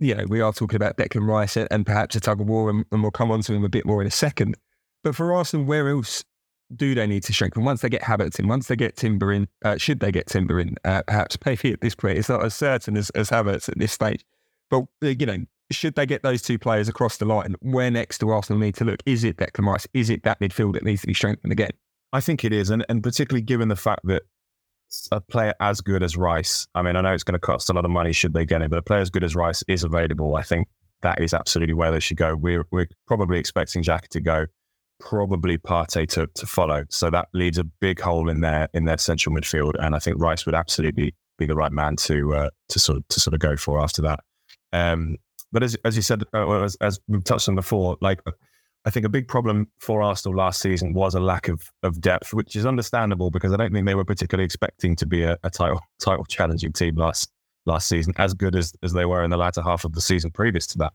you 0.00 0.14
know, 0.14 0.24
we 0.28 0.40
are 0.40 0.52
talking 0.52 0.76
about 0.76 0.96
Declan 0.96 1.26
Rice 1.26 1.56
and 1.56 1.86
perhaps 1.86 2.16
a 2.16 2.20
tug 2.20 2.40
of 2.40 2.46
war, 2.46 2.70
and, 2.70 2.84
and 2.92 3.02
we'll 3.02 3.10
come 3.10 3.30
on 3.30 3.40
to 3.42 3.54
him 3.54 3.64
a 3.64 3.68
bit 3.68 3.86
more 3.86 4.00
in 4.00 4.06
a 4.06 4.10
second. 4.10 4.56
But 5.02 5.14
for 5.14 5.32
Arsenal, 5.32 5.66
where 5.66 5.88
else 5.88 6.24
do 6.74 6.94
they 6.94 7.06
need 7.06 7.22
to 7.24 7.32
strengthen? 7.32 7.64
Once 7.64 7.80
they 7.80 7.88
get 7.88 8.02
Havertz 8.02 8.38
in, 8.38 8.48
once 8.48 8.68
they 8.68 8.76
get 8.76 8.96
Timber 8.96 9.32
in, 9.32 9.48
uh, 9.64 9.76
should 9.76 10.00
they 10.00 10.10
get 10.10 10.26
Timber 10.26 10.58
in, 10.60 10.76
uh, 10.84 11.02
perhaps 11.06 11.38
maybe 11.46 11.72
at 11.72 11.80
this 11.80 11.94
point, 11.94 12.18
it's 12.18 12.28
not 12.28 12.44
as 12.44 12.54
certain 12.54 12.96
as, 12.96 13.10
as 13.10 13.30
Havertz 13.30 13.68
at 13.68 13.78
this 13.78 13.92
stage. 13.92 14.24
But, 14.68 14.84
uh, 15.02 15.08
you 15.08 15.26
know, 15.26 15.44
should 15.70 15.94
they 15.94 16.06
get 16.06 16.22
those 16.22 16.42
two 16.42 16.58
players 16.58 16.88
across 16.88 17.16
the 17.18 17.24
line, 17.24 17.54
where 17.60 17.90
next 17.90 18.18
do 18.18 18.30
Arsenal 18.30 18.60
need 18.60 18.74
to 18.76 18.84
look? 18.84 19.00
Is 19.06 19.24
it 19.24 19.36
Declan 19.36 19.66
Rice? 19.66 19.86
Is 19.94 20.10
it 20.10 20.24
that 20.24 20.40
midfield 20.40 20.74
that 20.74 20.84
needs 20.84 21.02
to 21.02 21.06
be 21.06 21.14
strengthened 21.14 21.52
again? 21.52 21.70
I 22.16 22.20
think 22.20 22.46
it 22.46 22.52
is, 22.52 22.70
and 22.70 22.82
and 22.88 23.02
particularly 23.02 23.42
given 23.42 23.68
the 23.68 23.76
fact 23.76 24.00
that 24.04 24.22
a 25.12 25.20
player 25.20 25.52
as 25.60 25.82
good 25.82 26.02
as 26.02 26.16
Rice, 26.16 26.66
I 26.74 26.80
mean, 26.80 26.96
I 26.96 27.02
know 27.02 27.12
it's 27.12 27.24
going 27.24 27.34
to 27.34 27.38
cost 27.38 27.68
a 27.68 27.74
lot 27.74 27.84
of 27.84 27.90
money 27.90 28.12
should 28.12 28.32
they 28.32 28.46
get 28.46 28.62
him, 28.62 28.70
but 28.70 28.78
a 28.78 28.82
player 28.82 29.00
as 29.00 29.10
good 29.10 29.22
as 29.22 29.36
Rice 29.36 29.62
is 29.68 29.84
available. 29.84 30.34
I 30.34 30.42
think 30.42 30.66
that 31.02 31.20
is 31.20 31.34
absolutely 31.34 31.74
where 31.74 31.92
they 31.92 32.00
should 32.00 32.16
go. 32.16 32.34
We're 32.34 32.64
we're 32.70 32.88
probably 33.06 33.38
expecting 33.38 33.82
Xhaka 33.82 34.08
to 34.08 34.20
go, 34.20 34.46
probably 34.98 35.58
Partey 35.58 36.08
to 36.14 36.26
to 36.26 36.46
follow. 36.46 36.84
So 36.88 37.10
that 37.10 37.28
leaves 37.34 37.58
a 37.58 37.64
big 37.64 38.00
hole 38.00 38.30
in 38.30 38.40
their 38.40 38.70
in 38.72 38.86
their 38.86 38.96
central 38.96 39.36
midfield, 39.36 39.74
and 39.78 39.94
I 39.94 39.98
think 39.98 40.18
Rice 40.18 40.46
would 40.46 40.54
absolutely 40.54 41.14
be 41.36 41.44
the 41.44 41.54
right 41.54 41.72
man 41.72 41.96
to 41.96 42.34
uh, 42.34 42.50
to 42.70 42.78
sort 42.78 42.96
of 42.96 43.08
to 43.08 43.20
sort 43.20 43.34
of 43.34 43.40
go 43.40 43.58
for 43.58 43.82
after 43.82 44.00
that. 44.00 44.20
Um, 44.72 45.18
but 45.52 45.62
as 45.62 45.76
as 45.84 45.96
you 45.96 46.02
said, 46.02 46.22
uh, 46.32 46.62
as, 46.62 46.76
as 46.76 46.98
we've 47.08 47.24
touched 47.24 47.50
on 47.50 47.56
before, 47.56 47.98
like 48.00 48.22
I 48.86 48.90
think 48.90 49.04
a 49.04 49.08
big 49.08 49.26
problem 49.26 49.68
for 49.80 50.00
Arsenal 50.00 50.38
last 50.38 50.60
season 50.60 50.94
was 50.94 51.16
a 51.16 51.20
lack 51.20 51.48
of 51.48 51.70
of 51.82 52.00
depth, 52.00 52.32
which 52.32 52.54
is 52.54 52.64
understandable 52.64 53.30
because 53.30 53.52
I 53.52 53.56
don't 53.56 53.72
think 53.72 53.84
they 53.84 53.96
were 53.96 54.04
particularly 54.04 54.44
expecting 54.44 54.94
to 54.96 55.06
be 55.06 55.24
a, 55.24 55.36
a 55.42 55.50
title 55.50 55.80
title 55.98 56.24
challenging 56.24 56.72
team 56.72 56.94
last 56.94 57.30
last 57.66 57.88
season, 57.88 58.14
as 58.16 58.32
good 58.32 58.54
as 58.54 58.72
as 58.84 58.92
they 58.92 59.04
were 59.04 59.24
in 59.24 59.30
the 59.30 59.36
latter 59.36 59.60
half 59.60 59.84
of 59.84 59.92
the 59.92 60.00
season 60.00 60.30
previous 60.30 60.68
to 60.68 60.78
that. 60.78 60.92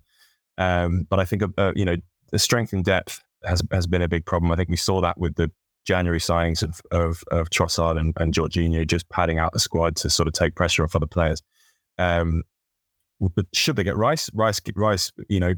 Um, 0.57 1.05
but 1.09 1.19
I 1.19 1.25
think 1.25 1.43
uh, 1.57 1.73
you 1.75 1.83
know 1.83 1.97
the 2.31 2.39
strength 2.39 2.73
in 2.73 2.81
depth 2.81 3.21
has 3.43 3.61
has 3.71 3.87
been 3.87 4.01
a 4.01 4.07
big 4.07 4.25
problem. 4.25 4.51
I 4.53 4.55
think 4.55 4.69
we 4.69 4.77
saw 4.77 5.01
that 5.01 5.17
with 5.17 5.35
the 5.35 5.51
January 5.85 6.19
signings 6.19 6.63
of 6.63 6.81
of, 6.91 7.23
of 7.29 7.49
Trossard 7.49 7.99
and, 7.99 8.13
and 8.17 8.33
Jorginho 8.33 8.87
just 8.87 9.09
padding 9.09 9.37
out 9.37 9.51
the 9.51 9.59
squad 9.59 9.97
to 9.97 10.09
sort 10.09 10.29
of 10.29 10.33
take 10.33 10.55
pressure 10.55 10.85
off 10.85 10.95
other 10.95 11.07
players. 11.07 11.43
Um, 11.97 12.43
but 13.35 13.47
should 13.53 13.75
they 13.75 13.83
get 13.83 13.97
Rice? 13.97 14.29
Rice, 14.33 14.61
Rice, 14.75 15.11
you 15.27 15.39
know, 15.39 15.53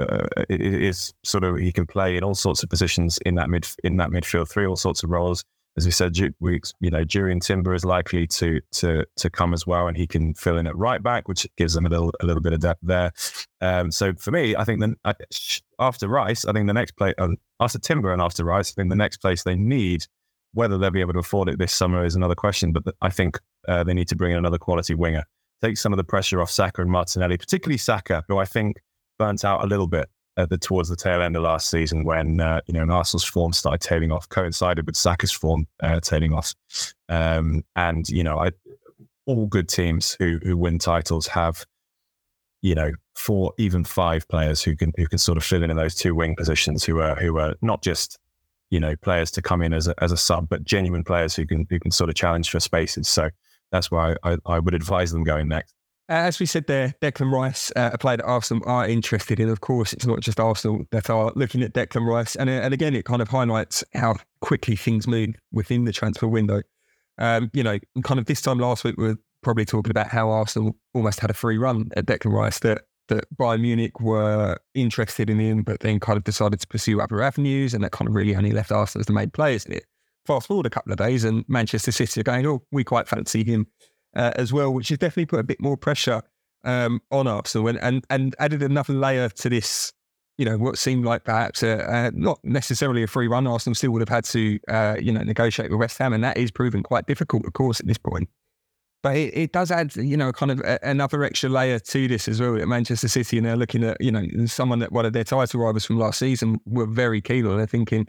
uh, 0.00 0.26
is 0.48 1.12
sort 1.24 1.44
of 1.44 1.56
he 1.56 1.72
can 1.72 1.86
play 1.86 2.16
in 2.16 2.24
all 2.24 2.34
sorts 2.34 2.62
of 2.62 2.70
positions 2.70 3.18
in 3.26 3.34
that 3.36 3.50
mid 3.50 3.66
in 3.84 3.96
that 3.98 4.10
midfield 4.10 4.48
three, 4.48 4.66
all 4.66 4.76
sorts 4.76 5.02
of 5.02 5.10
roles. 5.10 5.44
As 5.76 5.84
we 5.84 5.92
said, 5.92 6.16
we 6.40 6.60
you 6.80 6.90
know 6.90 7.04
Jurrien 7.04 7.40
Timber 7.40 7.74
is 7.74 7.84
likely 7.84 8.26
to 8.26 8.60
to 8.72 9.04
to 9.16 9.30
come 9.30 9.54
as 9.54 9.66
well, 9.66 9.86
and 9.86 9.96
he 9.96 10.06
can 10.06 10.34
fill 10.34 10.58
in 10.58 10.66
at 10.66 10.76
right 10.76 11.02
back, 11.02 11.28
which 11.28 11.46
gives 11.56 11.74
them 11.74 11.86
a 11.86 11.88
little 11.88 12.12
a 12.20 12.26
little 12.26 12.42
bit 12.42 12.52
of 12.52 12.60
depth 12.60 12.80
there. 12.82 13.12
Um, 13.60 13.90
so 13.90 14.12
for 14.14 14.30
me, 14.30 14.56
I 14.56 14.64
think 14.64 14.80
then 14.80 14.96
after 15.78 16.08
Rice, 16.08 16.44
I 16.44 16.52
think 16.52 16.66
the 16.66 16.74
next 16.74 16.92
play 16.96 17.14
um, 17.18 17.36
after 17.60 17.78
Timber 17.78 18.12
and 18.12 18.20
after 18.20 18.44
Rice, 18.44 18.72
I 18.72 18.74
think 18.74 18.90
the 18.90 18.96
next 18.96 19.18
place 19.18 19.44
they 19.44 19.54
need, 19.54 20.06
whether 20.54 20.76
they'll 20.76 20.90
be 20.90 21.00
able 21.00 21.12
to 21.12 21.20
afford 21.20 21.48
it 21.48 21.58
this 21.58 21.72
summer 21.72 22.04
is 22.04 22.16
another 22.16 22.34
question. 22.34 22.72
But 22.72 22.94
I 23.00 23.10
think 23.10 23.38
uh, 23.68 23.84
they 23.84 23.94
need 23.94 24.08
to 24.08 24.16
bring 24.16 24.32
in 24.32 24.38
another 24.38 24.58
quality 24.58 24.94
winger, 24.94 25.24
take 25.62 25.78
some 25.78 25.92
of 25.92 25.98
the 25.98 26.04
pressure 26.04 26.42
off 26.42 26.50
Saka 26.50 26.82
and 26.82 26.90
Martinelli, 26.90 27.36
particularly 27.36 27.78
Saka, 27.78 28.24
who 28.28 28.38
I 28.38 28.44
think 28.44 28.80
burnt 29.20 29.44
out 29.44 29.62
a 29.62 29.66
little 29.66 29.86
bit 29.86 30.08
the, 30.46 30.56
towards 30.56 30.88
the 30.88 30.96
tail 30.96 31.20
end 31.20 31.36
of 31.36 31.42
last 31.42 31.68
season 31.68 32.04
when 32.04 32.40
uh, 32.40 32.62
you 32.66 32.72
know 32.72 32.90
Arsenal's 32.90 33.24
form 33.24 33.52
started 33.52 33.86
tailing 33.86 34.10
off, 34.10 34.26
coincided 34.30 34.86
with 34.86 34.96
Saka's 34.96 35.30
form 35.30 35.66
uh, 35.82 36.00
tailing 36.00 36.32
off, 36.32 36.54
um, 37.10 37.62
and 37.76 38.08
you 38.08 38.24
know 38.24 38.38
I, 38.38 38.52
all 39.26 39.46
good 39.46 39.68
teams 39.68 40.16
who 40.18 40.38
who 40.42 40.56
win 40.56 40.78
titles 40.78 41.26
have 41.26 41.66
you 42.62 42.74
know 42.74 42.92
four 43.14 43.52
even 43.58 43.84
five 43.84 44.26
players 44.28 44.62
who 44.62 44.74
can 44.74 44.92
who 44.96 45.06
can 45.06 45.18
sort 45.18 45.36
of 45.36 45.44
fill 45.44 45.62
in 45.62 45.70
in 45.70 45.76
those 45.76 45.94
two 45.94 46.14
wing 46.14 46.34
positions 46.34 46.82
who 46.82 47.00
are 47.00 47.14
who 47.16 47.38
are 47.38 47.54
not 47.60 47.82
just 47.82 48.18
you 48.70 48.80
know 48.80 48.96
players 48.96 49.30
to 49.32 49.42
come 49.42 49.60
in 49.60 49.74
as 49.74 49.88
a, 49.88 49.94
as 50.02 50.12
a 50.12 50.16
sub 50.16 50.48
but 50.48 50.64
genuine 50.64 51.04
players 51.04 51.34
who 51.34 51.46
can 51.46 51.66
who 51.68 51.78
can 51.78 51.90
sort 51.90 52.08
of 52.08 52.16
challenge 52.16 52.50
for 52.50 52.60
spaces. 52.60 53.08
So 53.08 53.28
that's 53.70 53.90
why 53.90 54.16
I, 54.22 54.36
I 54.46 54.58
would 54.58 54.74
advise 54.74 55.12
them 55.12 55.24
going 55.24 55.48
next 55.48 55.74
as 56.10 56.40
we 56.40 56.46
said 56.46 56.66
there, 56.66 56.94
Declan 57.00 57.32
Rice, 57.32 57.70
uh, 57.76 57.90
a 57.92 57.98
player 57.98 58.16
that 58.16 58.26
Arsenal 58.26 58.62
are 58.66 58.86
interested 58.86 59.38
in. 59.38 59.48
Of 59.48 59.60
course, 59.60 59.92
it's 59.92 60.06
not 60.06 60.20
just 60.20 60.40
Arsenal 60.40 60.84
that 60.90 61.08
are 61.08 61.32
looking 61.36 61.62
at 61.62 61.72
Declan 61.72 62.04
Rice. 62.04 62.34
And, 62.34 62.50
uh, 62.50 62.54
and 62.54 62.74
again, 62.74 62.94
it 62.94 63.04
kind 63.04 63.22
of 63.22 63.28
highlights 63.28 63.84
how 63.94 64.16
quickly 64.40 64.74
things 64.74 65.06
move 65.06 65.36
within 65.52 65.84
the 65.84 65.92
transfer 65.92 66.26
window. 66.26 66.62
Um, 67.18 67.50
you 67.54 67.62
know, 67.62 67.78
kind 68.02 68.18
of 68.18 68.26
this 68.26 68.40
time 68.40 68.58
last 68.58 68.82
week, 68.82 68.96
we 68.98 69.06
were 69.06 69.18
probably 69.42 69.64
talking 69.64 69.92
about 69.92 70.08
how 70.08 70.30
Arsenal 70.30 70.76
almost 70.94 71.20
had 71.20 71.30
a 71.30 71.34
free 71.34 71.58
run 71.58 71.90
at 71.96 72.06
Declan 72.06 72.32
Rice, 72.32 72.58
that, 72.58 72.82
that 73.08 73.24
Bayern 73.36 73.60
Munich 73.60 74.00
were 74.00 74.58
interested 74.74 75.30
in 75.30 75.38
him, 75.38 75.62
but 75.62 75.78
then 75.80 76.00
kind 76.00 76.16
of 76.16 76.24
decided 76.24 76.60
to 76.60 76.66
pursue 76.66 77.00
other 77.00 77.22
avenues. 77.22 77.72
And 77.72 77.84
that 77.84 77.92
kind 77.92 78.08
of 78.08 78.14
really 78.14 78.34
only 78.34 78.50
left 78.50 78.72
Arsenal 78.72 79.00
as 79.00 79.06
the 79.06 79.12
main 79.12 79.30
players 79.30 79.64
in 79.64 79.74
it. 79.74 79.84
Fast 80.26 80.48
forward 80.48 80.66
a 80.66 80.70
couple 80.70 80.92
of 80.92 80.98
days, 80.98 81.22
and 81.24 81.44
Manchester 81.48 81.92
City 81.92 82.20
are 82.20 82.24
going, 82.24 82.46
oh, 82.46 82.62
we 82.72 82.82
quite 82.82 83.08
fancy 83.08 83.44
him 83.44 83.66
uh, 84.14 84.32
as 84.36 84.52
well, 84.52 84.72
which 84.72 84.88
has 84.88 84.98
definitely 84.98 85.26
put 85.26 85.40
a 85.40 85.44
bit 85.44 85.60
more 85.60 85.76
pressure 85.76 86.22
um, 86.64 87.00
on 87.10 87.26
Arsenal 87.26 87.68
and, 87.68 87.78
and, 87.82 88.04
and 88.10 88.36
added 88.38 88.62
another 88.62 88.92
layer 88.92 89.28
to 89.28 89.48
this, 89.48 89.92
you 90.38 90.44
know, 90.44 90.58
what 90.58 90.78
seemed 90.78 91.04
like 91.04 91.24
perhaps 91.24 91.62
a, 91.62 92.10
not 92.14 92.38
necessarily 92.42 93.02
a 93.02 93.06
free 93.06 93.28
run. 93.28 93.46
Arsenal 93.46 93.74
still 93.74 93.90
would 93.90 94.00
have 94.00 94.08
had 94.08 94.24
to, 94.24 94.58
uh, 94.68 94.96
you 95.00 95.12
know, 95.12 95.22
negotiate 95.22 95.70
with 95.70 95.78
West 95.78 95.98
Ham, 95.98 96.12
and 96.12 96.24
that 96.24 96.36
is 96.36 96.50
proven 96.50 96.82
quite 96.82 97.06
difficult, 97.06 97.44
of 97.46 97.52
course, 97.52 97.80
at 97.80 97.86
this 97.86 97.98
point. 97.98 98.28
but 99.02 99.16
it, 99.16 99.36
it 99.36 99.52
does 99.52 99.70
add, 99.70 99.94
you 99.96 100.16
know, 100.16 100.32
kind 100.32 100.50
of 100.50 100.60
a, 100.60 100.78
another 100.82 101.24
extra 101.24 101.48
layer 101.48 101.78
to 101.78 102.08
this 102.08 102.28
as 102.28 102.40
well. 102.40 102.60
At 102.60 102.68
Manchester 102.68 103.08
City, 103.08 103.38
and 103.38 103.46
they're 103.46 103.56
looking 103.56 103.84
at, 103.84 103.96
you 104.00 104.12
know, 104.12 104.24
someone 104.46 104.78
that 104.80 104.92
one 104.92 105.06
of 105.06 105.12
their 105.12 105.24
title 105.24 105.60
rivals 105.60 105.86
from 105.86 105.98
last 105.98 106.18
season 106.18 106.60
were 106.66 106.86
very 106.86 107.20
keen 107.20 107.46
on. 107.46 107.56
They're 107.56 107.66
thinking, 107.66 108.08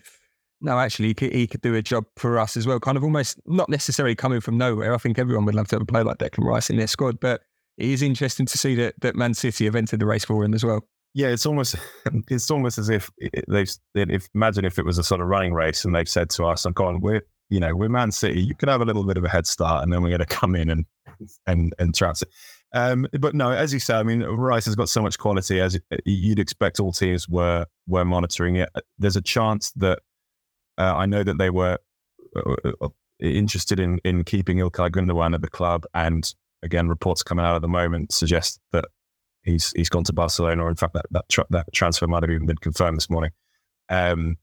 no, 0.62 0.80
actually, 0.80 1.10
he 1.10 1.14
could, 1.14 1.34
he 1.34 1.48
could, 1.48 1.62
do 1.62 1.76
a 1.76 1.82
job 1.82 2.06
for 2.16 2.40
us 2.40 2.56
as 2.56 2.68
well. 2.68 2.80
Kind 2.80 2.98
of 2.98 3.04
almost 3.04 3.40
not 3.46 3.70
necessarily 3.70 4.16
coming 4.16 4.42
from 4.42 4.58
nowhere. 4.58 4.94
I 4.94 4.98
think 4.98 5.20
everyone 5.20 5.46
would 5.46 5.56
love 5.56 5.68
to 5.70 5.76
have 5.76 5.82
a 5.82 5.86
player 5.86 6.04
like 6.04 6.18
Declan 6.18 6.46
Rice 6.46 6.70
in 6.70 6.78
their 6.78 6.88
squad, 6.88 7.20
but 7.20 7.42
it 7.78 7.90
is 7.90 8.02
interesting 8.02 8.46
to 8.46 8.58
see 8.58 8.76
that 8.76 8.96
that 9.02 9.16
Man 9.16 9.34
City 9.34 9.66
have 9.66 9.76
entered 9.76 10.00
the 10.00 10.06
race 10.06 10.26
for 10.26 10.44
him 10.44 10.54
as 10.54 10.64
well. 10.64 10.88
Yeah, 11.14 11.28
it's 11.28 11.46
almost 11.46 11.76
it's 12.30 12.50
almost 12.50 12.78
as 12.78 12.90
if 12.90 13.10
they've 13.48 13.72
if 13.96 14.30
imagine 14.36 14.66
if 14.66 14.80
it 14.80 14.86
was 14.86 14.98
a 14.98 15.04
sort 15.04 15.22
of 15.22 15.28
running 15.28 15.54
race 15.54 15.84
and 15.84 15.96
they've 15.96 16.08
said 16.08 16.30
to 16.32 16.46
us, 16.46 16.66
"I'm 16.66 16.74
going, 16.74 17.02
we're 17.02 17.22
you 17.50 17.60
know 17.60 17.76
we're 17.76 17.90
Man 17.90 18.12
City. 18.12 18.42
You 18.42 18.56
can 18.56 18.70
have 18.70 18.82
a 18.82 18.86
little 18.86 19.04
bit 19.04 19.18
of 19.18 19.26
a 19.26 19.30
head 19.30 19.48
start, 19.48 19.84
and 19.84 19.92
then 19.92 20.02
we're 20.02 20.10
going 20.10 20.20
to 20.20 20.26
come 20.26 20.56
in 20.56 20.70
and 20.70 20.86
and 21.48 21.74
and 21.80 21.96
trounce 21.96 22.22
it." 22.22 22.30
Um, 22.74 23.08
but 23.20 23.36
no, 23.36 23.52
as 23.52 23.74
you 23.74 23.80
say, 23.80 23.96
I 23.96 24.04
mean, 24.04 24.24
Rice 24.24 24.66
has 24.66 24.76
got 24.76 24.88
so 24.88 25.02
much 25.02 25.18
quality 25.18 25.60
as 25.60 25.78
you'd 26.06 26.40
expect. 26.40 26.80
All 26.80 26.94
teams 26.94 27.28
were 27.28 27.66
were 27.88 28.06
monitoring 28.06 28.58
it. 28.58 28.70
There's 28.98 29.18
a 29.18 29.22
chance 29.22 29.72
that 29.72 30.00
uh, 30.78 30.96
I 30.96 31.06
know 31.06 31.24
that 31.24 31.38
they 31.38 31.50
were 31.50 31.78
uh, 32.36 32.56
uh, 32.82 32.90
interested 33.20 33.80
in 33.80 34.00
in 34.04 34.24
keeping 34.24 34.58
Ilkay 34.58 34.92
Gundogan 34.92 35.36
at 35.36 35.42
the 35.42 35.50
club, 35.50 35.86
and 35.94 36.34
again, 36.64 36.88
reports 36.88 37.24
coming 37.24 37.46
out 37.46 37.56
at 37.56 37.62
the 37.62 37.68
moment 37.68 38.12
suggest 38.12 38.60
that 38.72 38.86
he's 39.44 39.72
he's 39.76 39.90
gone 39.90 40.04
to 40.06 40.14
Barcelona, 40.14 40.68
in 40.68 40.76
fact, 40.76 40.94
that 40.94 41.06
that, 41.12 41.30
tra- 41.30 41.48
that 41.50 41.72
transfer 41.74 42.08
might 42.08 42.24
have 42.24 42.30
even 42.30 42.48
been 42.48 42.58
confirmed 42.58 42.98
this 42.98 43.10
morning. 43.10 43.32
Um, 43.90 44.38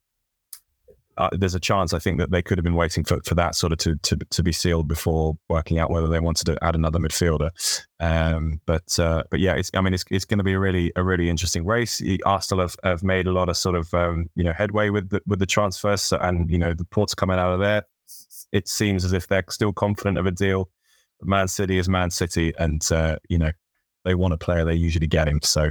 uh, 1.19 1.29
there's 1.33 1.55
a 1.55 1.61
chance 1.61 1.93
I 1.93 1.99
think 1.99 2.19
that 2.19 2.31
they 2.31 2.43
could 2.43 2.59
have 2.59 2.65
been 2.65 2.77
waiting 2.77 3.03
for, 3.03 3.21
for 3.25 3.35
that 3.35 3.57
sort 3.57 3.73
of 3.73 3.79
to, 3.79 3.97
to 3.97 4.17
to 4.17 4.43
be 4.43 4.53
sealed 4.53 4.87
before 4.87 5.37
working 5.49 5.79
out 5.79 5.91
whether 5.91 6.07
they 6.07 6.21
wanted 6.21 6.47
to 6.47 6.65
add 6.65 6.77
another 6.77 7.01
midfielder. 7.01 7.51
Um, 7.99 8.61
but 8.67 8.99
uh, 8.99 9.25
but 9.31 9.41
yeah, 9.41 9.55
it's 9.55 9.71
I 9.75 9.81
mean 9.81 9.95
it's 9.95 10.05
it's 10.11 10.25
going 10.25 10.39
to 10.39 10.45
be 10.45 10.53
a 10.53 10.59
really 10.59 10.93
a 10.95 11.03
really 11.03 11.29
interesting 11.29 11.67
race. 11.67 12.01
Arsenal 12.25 12.63
have, 12.63 12.77
have 12.85 13.03
made 13.03 13.27
a 13.27 13.33
lot 13.33 13.49
of 13.49 13.57
sort 13.57 13.75
of 13.75 13.93
um, 13.95 14.31
you 14.37 14.45
know 14.45 14.53
headway 14.53 14.91
with 14.91 15.11
the, 15.11 15.21
with 15.27 15.41
the 15.41 15.47
transfers 15.47 16.13
and 16.13 16.49
you 16.51 16.59
know 16.59 16.73
the 16.73 16.85
ports 16.85 17.15
coming 17.15 17.39
out 17.39 17.53
of 17.53 17.61
there. 17.61 17.83
It 18.53 18.69
seems 18.69 19.05
as 19.05 19.13
if 19.13 19.27
they're 19.27 19.45
still 19.51 19.73
confident 19.73 20.19
of 20.19 20.27
a 20.27 20.31
deal. 20.31 20.71
Man 21.21 21.49
City 21.49 21.79
is 21.79 21.89
Man 21.89 22.11
City, 22.11 22.55
and 22.59 22.81
uh, 22.93 23.19
you 23.29 23.39
know 23.39 23.51
they 24.05 24.15
want 24.15 24.35
a 24.35 24.39
player, 24.39 24.65
they 24.65 24.75
usually 24.75 25.09
get 25.09 25.27
him. 25.27 25.41
So 25.43 25.71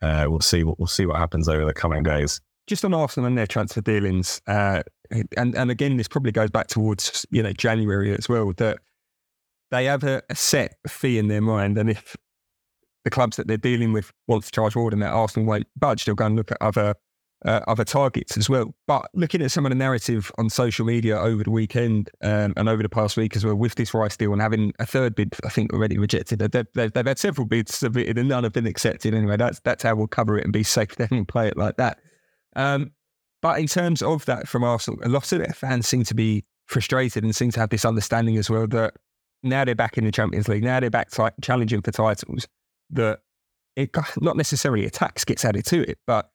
uh, 0.00 0.24
we'll 0.26 0.40
see 0.40 0.64
what 0.64 0.78
we'll 0.78 0.86
see 0.86 1.04
what 1.04 1.18
happens 1.18 1.50
over 1.50 1.66
the 1.66 1.74
coming 1.74 2.02
days 2.02 2.40
just 2.66 2.84
on 2.84 2.94
Arsenal 2.94 3.26
and 3.26 3.38
their 3.38 3.46
transfer 3.46 3.80
dealings, 3.80 4.40
uh, 4.46 4.82
and 5.36 5.54
and 5.54 5.70
again, 5.70 5.96
this 5.96 6.08
probably 6.08 6.32
goes 6.32 6.50
back 6.50 6.66
towards 6.68 7.26
you 7.30 7.42
know 7.42 7.52
January 7.52 8.14
as 8.14 8.28
well. 8.28 8.52
That 8.56 8.78
they 9.70 9.84
have 9.86 10.04
a, 10.04 10.22
a, 10.30 10.34
set 10.34 10.76
fee 10.88 11.18
in 11.18 11.28
their 11.28 11.40
mind, 11.40 11.78
and 11.78 11.90
if 11.90 12.16
the 13.04 13.10
clubs 13.10 13.36
that 13.36 13.46
they're 13.46 13.56
dealing 13.56 13.92
with 13.92 14.12
want 14.26 14.44
to 14.44 14.50
charge 14.50 14.74
more 14.74 14.90
than 14.90 15.00
that, 15.00 15.12
Arsenal 15.12 15.46
won't 15.46 15.66
budge. 15.76 16.04
They'll 16.04 16.14
go 16.14 16.26
and 16.26 16.36
look 16.36 16.50
at 16.50 16.58
other 16.60 16.94
uh, 17.44 17.60
other 17.68 17.84
targets 17.84 18.36
as 18.36 18.48
well. 18.48 18.74
But 18.86 19.08
looking 19.14 19.42
at 19.42 19.50
some 19.50 19.66
of 19.66 19.70
the 19.70 19.76
narrative 19.76 20.32
on 20.38 20.50
social 20.50 20.84
media 20.84 21.18
over 21.18 21.44
the 21.44 21.50
weekend 21.50 22.10
um, 22.22 22.54
and 22.56 22.68
over 22.68 22.82
the 22.82 22.88
past 22.88 23.16
week 23.16 23.36
as 23.36 23.44
well, 23.44 23.54
with 23.54 23.74
this 23.74 23.94
Rice 23.94 24.16
deal 24.16 24.32
and 24.32 24.42
having 24.42 24.72
a 24.78 24.86
third 24.86 25.14
bid, 25.14 25.34
I 25.44 25.48
think 25.50 25.72
already 25.72 25.98
rejected. 25.98 26.38
They've, 26.38 26.66
they've, 26.74 26.92
they've 26.92 27.06
had 27.06 27.18
several 27.18 27.46
bids 27.46 27.74
submitted 27.74 28.18
and 28.18 28.28
none 28.28 28.44
have 28.44 28.52
been 28.52 28.66
accepted. 28.66 29.14
Anyway, 29.14 29.36
that's 29.36 29.60
that's 29.60 29.82
how 29.82 29.94
we'll 29.94 30.06
cover 30.06 30.38
it 30.38 30.44
and 30.44 30.52
be 30.52 30.62
safe. 30.62 30.96
Don't 30.96 31.26
play 31.26 31.48
it 31.48 31.56
like 31.56 31.76
that. 31.76 31.98
Um, 32.56 32.92
but 33.42 33.60
in 33.60 33.66
terms 33.66 34.02
of 34.02 34.24
that 34.24 34.48
from 34.48 34.64
Arsenal, 34.64 34.98
a 35.04 35.08
lot 35.08 35.30
of 35.30 35.38
their 35.38 35.52
fans 35.52 35.86
seem 35.86 36.02
to 36.04 36.14
be 36.14 36.44
frustrated 36.66 37.22
and 37.22 37.36
seem 37.36 37.52
to 37.52 37.60
have 37.60 37.70
this 37.70 37.84
understanding 37.84 38.36
as 38.38 38.50
well 38.50 38.66
that 38.68 38.94
now 39.42 39.64
they're 39.64 39.74
back 39.74 39.96
in 39.96 40.04
the 40.04 40.10
Champions 40.10 40.48
League, 40.48 40.64
now 40.64 40.80
they're 40.80 40.90
back 40.90 41.10
t- 41.10 41.22
challenging 41.40 41.82
for 41.82 41.92
titles, 41.92 42.48
that 42.90 43.20
it 43.76 43.94
not 44.20 44.36
necessarily 44.36 44.84
a 44.86 44.90
tax 44.90 45.24
gets 45.24 45.44
added 45.44 45.64
to 45.66 45.88
it, 45.88 45.98
but 46.06 46.30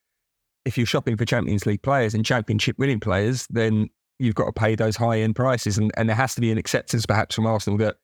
if 0.64 0.78
you're 0.78 0.86
shopping 0.86 1.18
for 1.18 1.26
Champions 1.26 1.66
League 1.66 1.82
players 1.82 2.14
and 2.14 2.24
championship 2.24 2.78
winning 2.78 3.00
players, 3.00 3.48
then 3.50 3.90
you've 4.20 4.36
got 4.36 4.46
to 4.46 4.52
pay 4.52 4.76
those 4.76 4.96
high 4.96 5.20
end 5.20 5.36
prices. 5.36 5.78
And, 5.78 5.92
and 5.98 6.08
there 6.08 6.16
has 6.16 6.36
to 6.36 6.42
be 6.42 6.52
an 6.52 6.58
acceptance 6.58 7.06
perhaps 7.06 7.36
from 7.36 7.48
Arsenal 7.48 7.78
that 7.80 7.98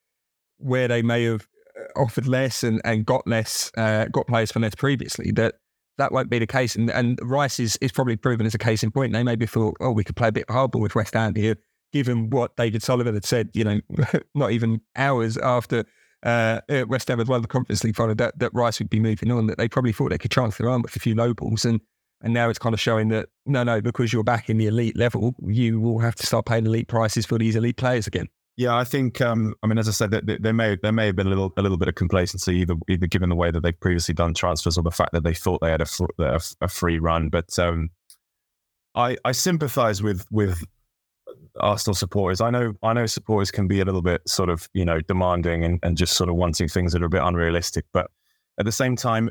where 0.58 0.88
they 0.88 1.04
may 1.04 1.24
have 1.26 1.48
uh, 1.80 2.02
offered 2.02 2.28
less 2.28 2.64
and, 2.64 2.82
and 2.84 3.06
got 3.06 3.28
less, 3.28 3.72
uh, 3.78 4.06
got 4.06 4.26
players 4.26 4.52
for 4.52 4.60
less 4.60 4.74
previously, 4.74 5.32
that 5.32 5.56
that 5.98 6.12
won't 6.12 6.30
be 6.30 6.40
the 6.40 6.48
case. 6.48 6.76
And, 6.76 6.90
and 6.90 7.20
Rice 7.22 7.60
is, 7.60 7.78
is 7.82 7.92
probably 7.92 8.16
proven 8.16 8.46
as 8.46 8.54
a 8.56 8.60
case 8.60 8.84
in 8.84 8.92
point. 8.92 9.14
They 9.14 9.24
maybe 9.24 9.46
thought, 9.46 9.78
oh, 9.80 9.92
we 9.92 10.04
could 10.04 10.16
play 10.16 10.30
a 10.30 10.32
bit 10.32 10.46
of 10.48 10.56
hardball 10.56 10.82
with 10.82 10.96
West 10.96 11.14
Ham 11.14 11.36
here, 11.36 11.56
given 11.92 12.30
what 12.30 12.56
David 12.56 12.84
Sullivan 12.84 13.14
had 13.14 13.26
said, 13.26 13.50
you 13.54 13.64
know, 13.64 13.82
not 14.36 14.52
even 14.52 14.82
hours 14.96 15.38
after 15.38 15.86
uh, 16.24 16.62
uh, 16.70 16.86
West 16.88 17.08
Ham 17.08 17.20
had 17.20 17.28
won 17.28 17.42
the 17.42 17.48
Conference 17.48 17.84
League 17.84 17.96
final, 17.96 18.16
that, 18.16 18.38
that 18.40 18.54
Rice 18.54 18.80
would 18.80 18.90
be 18.90 19.00
moving 19.00 19.32
on, 19.32 19.48
that 19.48 19.58
they 19.58 19.68
probably 19.68 19.92
thought 19.92 20.10
they 20.10 20.18
could 20.18 20.32
chance 20.32 20.58
their 20.58 20.70
arm 20.70 20.82
with 20.82 20.96
a 20.96 21.00
few 21.00 21.16
low 21.16 21.34
balls. 21.34 21.66
And, 21.66 21.82
and 22.22 22.34
now 22.34 22.50
it's 22.50 22.60
kind 22.60 22.74
of 22.74 22.80
showing 22.80 23.10
that, 23.10 23.30
no, 23.46 23.64
no, 23.64 23.82
because 23.82 24.14
you're 24.14 24.24
back 24.24 24.50
in 24.50 24.58
the 24.58 24.68
elite 24.68 24.98
level, 24.98 25.36
you 25.46 25.80
will 25.80 26.00
have 26.00 26.16
to 26.16 26.26
start 26.26 26.46
paying 26.46 26.66
elite 26.66 26.88
prices 26.88 27.26
for 27.26 27.38
these 27.38 27.56
elite 27.56 27.78
players 27.78 28.08
again. 28.08 28.28
Yeah, 28.58 28.76
I 28.76 28.84
think. 28.86 29.22
Um, 29.22 29.54
I 29.62 29.68
mean, 29.68 29.78
as 29.78 29.88
I 29.88 29.92
said, 29.92 30.10
there 30.12 30.54
may 30.54 30.78
there 30.82 30.92
may 30.92 31.06
have 31.06 31.16
been 31.16 31.28
a 31.28 31.30
little 31.30 31.54
a 31.58 31.62
little 31.62 31.78
bit 31.78 31.88
of 31.88 31.94
complacency, 31.96 32.56
either 32.58 32.74
either 32.90 33.06
given 33.06 33.30
the 33.30 33.36
way 33.36 33.52
that 33.52 33.62
they've 33.62 33.80
previously 33.80 34.16
done 34.16 34.34
transfers 34.34 34.80
or 34.80 34.82
the 34.82 34.92
fact 34.92 35.12
that 35.14 35.24
they 35.24 35.36
thought 35.36 35.62
they 35.62 35.70
had 35.70 35.82
a 35.82 35.88
a, 36.18 36.42
a 36.62 36.68
free 36.68 36.98
run. 36.98 37.30
But 37.30 37.58
um, 37.60 37.92
I 38.96 39.16
I 39.24 39.32
sympathise 39.32 40.02
with 40.02 40.26
with 40.32 40.66
Arsenal 41.60 41.94
supporters. 41.94 42.42
I 42.42 42.50
know 42.50 42.74
I 42.82 42.94
know 42.94 43.06
supporters 43.06 43.52
can 43.52 43.68
be 43.68 43.80
a 43.80 43.86
little 43.86 44.02
bit 44.02 44.28
sort 44.28 44.50
of 44.50 44.68
you 44.74 44.86
know 44.86 45.02
demanding 45.02 45.64
and, 45.64 45.80
and 45.84 45.96
just 45.96 46.18
sort 46.18 46.30
of 46.30 46.36
wanting 46.36 46.68
things 46.68 46.94
that 46.94 47.04
are 47.04 47.06
a 47.06 47.10
bit 47.10 47.22
unrealistic. 47.22 47.86
But 47.94 48.10
at 48.60 48.66
the 48.66 48.72
same 48.72 48.96
time, 48.96 49.30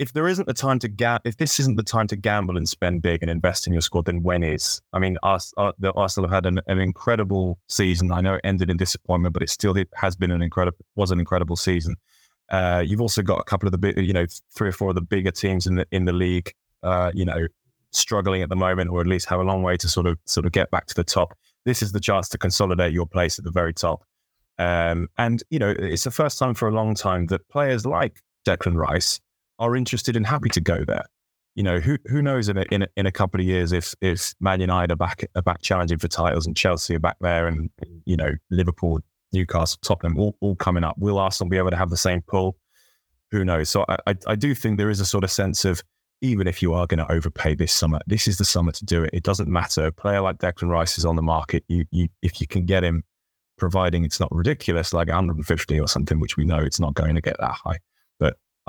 if 0.00 0.14
there 0.14 0.26
isn't 0.26 0.48
the 0.48 0.54
time 0.54 0.78
to 0.78 0.88
ga- 0.88 1.18
if 1.26 1.36
this 1.36 1.60
isn't 1.60 1.76
the 1.76 1.82
time 1.82 2.06
to 2.06 2.16
gamble 2.16 2.56
and 2.56 2.66
spend 2.66 3.02
big 3.02 3.22
and 3.22 3.30
invest 3.30 3.66
in 3.66 3.74
your 3.74 3.82
squad, 3.82 4.06
then 4.06 4.22
when 4.22 4.42
is? 4.42 4.80
I 4.94 4.98
mean, 4.98 5.18
Ars- 5.22 5.52
uh, 5.58 5.72
the 5.78 5.92
Arsenal 5.92 6.26
have 6.30 6.36
had 6.36 6.46
an, 6.46 6.60
an, 6.68 6.78
incredible 6.78 7.58
season. 7.68 8.10
I 8.10 8.22
know 8.22 8.36
it 8.36 8.40
ended 8.42 8.70
in 8.70 8.78
disappointment, 8.78 9.34
but 9.34 9.42
it 9.42 9.50
still 9.50 9.76
it 9.76 9.90
has 9.94 10.16
been 10.16 10.30
an 10.30 10.40
incredible 10.40 10.78
was 10.96 11.10
an 11.10 11.20
incredible 11.20 11.54
season. 11.54 11.96
Uh, 12.48 12.82
you've 12.84 13.02
also 13.02 13.20
got 13.20 13.40
a 13.40 13.44
couple 13.44 13.66
of 13.66 13.72
the 13.72 13.78
big, 13.78 13.98
you 13.98 14.14
know, 14.14 14.24
three 14.54 14.70
or 14.70 14.72
four 14.72 14.88
of 14.88 14.94
the 14.94 15.02
bigger 15.02 15.30
teams 15.30 15.66
in 15.66 15.74
the 15.74 15.86
in 15.92 16.06
the 16.06 16.14
league, 16.14 16.50
uh, 16.82 17.12
you 17.14 17.26
know, 17.26 17.46
struggling 17.92 18.40
at 18.40 18.48
the 18.48 18.56
moment, 18.56 18.88
or 18.88 19.02
at 19.02 19.06
least 19.06 19.28
have 19.28 19.38
a 19.38 19.44
long 19.44 19.62
way 19.62 19.76
to 19.76 19.86
sort 19.86 20.06
of 20.06 20.18
sort 20.24 20.46
of 20.46 20.52
get 20.52 20.70
back 20.70 20.86
to 20.86 20.94
the 20.94 21.04
top. 21.04 21.36
This 21.66 21.82
is 21.82 21.92
the 21.92 22.00
chance 22.00 22.26
to 22.30 22.38
consolidate 22.38 22.94
your 22.94 23.06
place 23.06 23.38
at 23.38 23.44
the 23.44 23.50
very 23.50 23.74
top. 23.74 24.02
Um, 24.58 25.08
and 25.18 25.42
you 25.50 25.58
know, 25.58 25.74
it's 25.78 26.04
the 26.04 26.10
first 26.10 26.38
time 26.38 26.54
for 26.54 26.68
a 26.68 26.72
long 26.72 26.94
time 26.94 27.26
that 27.26 27.46
players 27.50 27.84
like 27.84 28.22
Declan 28.46 28.76
Rice 28.76 29.20
are 29.60 29.76
interested 29.76 30.16
and 30.16 30.26
happy 30.26 30.48
to 30.48 30.60
go 30.60 30.84
there. 30.84 31.04
You 31.54 31.62
know, 31.62 31.78
who 31.78 31.98
who 32.06 32.22
knows 32.22 32.48
in 32.48 32.56
a, 32.56 32.64
in 32.70 32.82
a, 32.82 32.86
in 32.96 33.06
a 33.06 33.12
couple 33.12 33.40
of 33.40 33.46
years 33.46 33.72
if 33.72 33.94
if 34.00 34.34
Man 34.40 34.60
United 34.60 34.92
are 34.92 34.96
back 34.96 35.24
are 35.36 35.42
back 35.42 35.62
challenging 35.62 35.98
for 35.98 36.08
titles 36.08 36.46
and 36.46 36.56
Chelsea 36.56 36.94
are 36.94 37.00
back 37.00 37.16
there 37.20 37.46
and 37.46 37.70
you 38.04 38.16
know 38.16 38.32
Liverpool, 38.50 39.00
Newcastle, 39.32 39.78
Tottenham 39.82 40.18
all, 40.18 40.36
all 40.40 40.56
coming 40.56 40.84
up. 40.84 40.96
Will 40.98 41.18
Arsenal 41.18 41.50
be 41.50 41.58
able 41.58 41.70
to 41.70 41.76
have 41.76 41.90
the 41.90 41.96
same 41.96 42.22
pull? 42.22 42.56
Who 43.30 43.44
knows? 43.44 43.68
So 43.68 43.84
I, 43.88 43.96
I, 44.06 44.14
I 44.28 44.34
do 44.36 44.54
think 44.54 44.78
there 44.78 44.90
is 44.90 45.00
a 45.00 45.06
sort 45.06 45.22
of 45.22 45.30
sense 45.30 45.64
of 45.64 45.82
even 46.22 46.46
if 46.46 46.62
you 46.62 46.72
are 46.74 46.86
going 46.86 46.98
to 46.98 47.10
overpay 47.10 47.54
this 47.54 47.72
summer, 47.72 47.98
this 48.06 48.28
is 48.28 48.38
the 48.38 48.44
summer 48.44 48.72
to 48.72 48.84
do 48.84 49.02
it. 49.02 49.10
It 49.12 49.22
doesn't 49.22 49.48
matter. 49.48 49.86
A 49.86 49.92
player 49.92 50.20
like 50.20 50.38
Declan 50.38 50.68
Rice 50.68 50.98
is 50.98 51.04
on 51.04 51.16
the 51.16 51.22
market. 51.22 51.64
You 51.68 51.84
you 51.90 52.08
if 52.22 52.40
you 52.40 52.46
can 52.46 52.64
get 52.64 52.84
him, 52.84 53.02
providing 53.58 54.04
it's 54.04 54.20
not 54.20 54.34
ridiculous 54.34 54.92
like 54.92 55.08
150 55.08 55.80
or 55.80 55.88
something, 55.88 56.20
which 56.20 56.36
we 56.36 56.44
know 56.44 56.58
it's 56.58 56.80
not 56.80 56.94
going 56.94 57.14
to 57.14 57.20
get 57.20 57.36
that 57.40 57.52
high. 57.64 57.78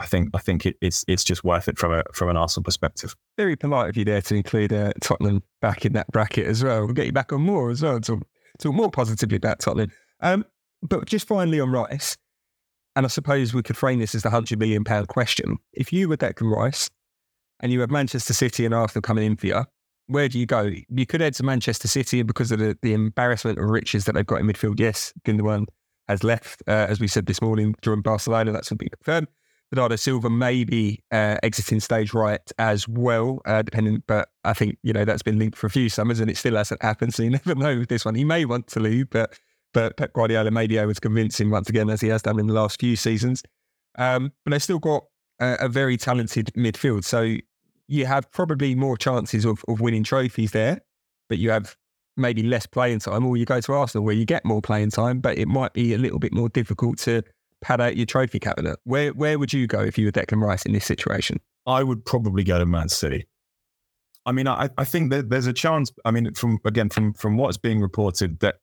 I 0.02 0.06
think 0.08 0.30
I 0.34 0.40
think 0.40 0.66
it, 0.66 0.78
it's 0.82 1.06
it's 1.08 1.24
just 1.24 1.44
worth 1.44 1.68
it 1.68 1.78
from 1.78 1.94
a 1.94 2.04
from 2.12 2.30
an 2.30 2.38
Arsenal 2.38 2.64
perspective. 2.64 3.16
Very 3.38 3.56
polite 3.56 3.90
of 3.90 3.98
you 3.98 4.04
there 4.04 4.22
to 4.22 4.36
include 4.36 4.74
uh, 4.74 4.94
Tottenham 5.00 5.44
back 5.62 5.86
in 5.86 5.94
that 5.94 6.08
bracket 6.08 6.48
as 6.48 6.64
well. 6.64 6.86
We'll 6.86 6.94
get 6.94 7.06
you 7.06 7.12
back 7.12 7.32
on 7.32 7.42
more 7.42 7.70
as 7.70 7.84
well. 7.84 8.00
Talk, 8.00 8.24
talk 8.60 8.74
more 8.74 8.90
positively 8.90 9.38
about 9.38 9.60
Tottenham. 9.60 9.92
Um, 10.20 10.44
but 10.82 11.06
just 11.06 11.28
finally 11.28 11.60
on 11.60 11.72
Rice, 11.72 12.18
and 12.96 13.06
I 13.06 13.10
suppose 13.10 13.54
we 13.54 13.62
could 13.62 13.78
frame 13.78 14.00
this 14.00 14.16
as 14.16 14.24
the 14.24 14.32
hundred 14.32 14.58
million 14.58 14.84
pound 14.84 15.08
question. 15.08 15.58
If 15.74 15.94
you 15.94 16.10
were 16.10 16.18
Declan 16.18 16.52
Rice 16.52 16.90
and 17.60 17.72
you 17.72 17.80
have 17.82 17.92
Manchester 17.92 18.34
City 18.34 18.66
and 18.66 18.74
Arsenal 18.74 19.04
coming 19.04 19.26
in 19.26 19.38
for 19.38 19.46
you, 19.46 19.64
where 20.08 20.28
do 20.28 20.40
you 20.40 20.48
go? 20.48 20.72
You 20.90 21.06
could 21.06 21.22
head 21.22 21.36
to 21.36 21.44
Manchester 21.44 21.88
City 21.88 22.24
because 22.24 22.52
of 22.52 22.58
the, 22.58 22.76
the 22.82 22.94
embarrassment 22.94 23.60
of 23.60 23.70
riches 23.70 24.06
that 24.06 24.16
they've 24.16 24.26
got 24.26 24.40
in 24.40 24.48
midfield. 24.48 24.80
Yes, 24.80 25.14
Gundogan 25.26 25.68
has 26.08 26.24
left, 26.24 26.64
uh, 26.68 26.88
as 26.90 27.00
we 27.00 27.08
said 27.08 27.28
this 27.28 27.40
morning 27.40 27.76
during 27.84 28.02
Barcelona. 28.02 28.52
That's 28.52 28.70
been 28.70 28.90
confirmed. 28.90 29.28
Bernardo 29.72 29.96
Silva 29.96 30.30
may 30.30 30.66
be 30.66 31.02
uh, 31.12 31.38
exiting 31.44 31.80
stage 31.80 32.14
right 32.14 32.42
as 32.60 32.88
well, 32.90 33.42
uh, 33.46 33.62
depending. 33.62 34.04
But 34.06 34.30
I 34.44 34.54
think 34.54 34.78
you 34.84 34.92
know 34.92 35.06
that's 35.06 35.24
been 35.24 35.40
linked 35.40 35.58
for 35.58 35.68
a 35.68 35.70
few 35.70 35.88
summers, 35.88 36.20
and 36.20 36.30
it 36.30 36.38
still 36.38 36.56
hasn't 36.56 36.82
happened. 36.84 37.14
So 37.14 37.24
you 37.24 37.30
never 37.46 37.56
know 37.56 37.80
with 37.80 37.90
this 37.90 38.04
one. 38.04 38.16
He 38.16 38.26
may 38.26 38.44
want 38.44 38.68
to 38.68 38.80
leave, 38.80 39.10
but 39.10 39.34
but 39.74 39.96
Pep 39.96 40.12
Guardiola 40.14 40.52
may 40.52 40.68
be 40.68 40.78
able 40.78 40.94
to 40.94 41.00
convince 41.00 41.40
him 41.40 41.50
once 41.50 41.70
again, 41.70 41.90
as 41.90 42.02
he 42.02 42.10
has 42.10 42.22
done 42.22 42.40
in 42.40 42.48
the 42.48 42.54
last 42.54 42.82
few 42.82 42.98
seasons. 42.98 43.44
Um, 43.98 44.34
but 44.44 44.52
they've 44.52 44.64
still 44.64 44.80
got 44.80 45.06
a, 45.40 45.56
a, 45.62 45.70
very 45.70 45.98
talented 45.98 46.48
midfield, 46.58 47.06
so 47.06 47.36
you 47.88 48.06
have 48.06 48.30
probably 48.32 48.76
more 48.76 48.98
chances 48.98 49.46
of, 49.46 49.64
of 49.68 49.82
winning 49.82 50.04
trophies 50.04 50.52
there. 50.52 50.82
But 51.30 51.38
you 51.38 51.50
have 51.52 51.78
maybe 52.18 52.44
less 52.44 52.66
playing 52.66 53.00
time, 53.00 53.26
or 53.26 53.38
you 53.38 53.46
go 53.46 53.62
to 53.62 53.74
Arsenal 53.74 54.04
where 54.04 54.16
you 54.16 54.26
get 54.26 54.44
more 54.44 54.62
playing 54.62 54.92
time, 54.92 55.22
but 55.22 55.38
it 55.38 55.48
might 55.48 55.74
be 55.74 55.94
a 55.94 55.98
little 55.98 56.20
bit 56.20 56.34
more 56.34 56.50
difficult 56.50 56.98
to 57.00 57.24
pad 57.62 57.82
out 57.82 57.96
your 57.96 58.06
trophy 58.06 58.40
cabinet. 58.40 58.80
Where 58.84 59.12
where 59.12 59.40
would 59.40 59.54
you 59.54 59.68
go 59.68 59.82
if 59.82 59.98
you 59.98 60.06
were 60.06 60.12
Declan 60.12 60.42
Rice 60.42 60.66
in 60.66 60.74
this 60.74 60.86
situation? 60.86 61.40
I 61.66 61.84
would 61.84 62.06
probably 62.06 62.44
go 62.44 62.60
to 62.60 62.66
Man 62.66 62.90
City. 62.90 63.28
I 64.26 64.32
mean, 64.32 64.48
I, 64.48 64.70
I 64.78 64.84
think 64.84 65.12
that 65.12 65.30
there's 65.30 65.48
a 65.48 65.54
chance. 65.54 65.92
I 66.06 66.12
mean, 66.12 66.34
from 66.34 66.60
again 66.66 66.90
from 66.90 67.14
from 67.14 67.38
what's 67.38 67.58
being 67.58 67.82
reported, 67.82 68.40
that 68.40 68.56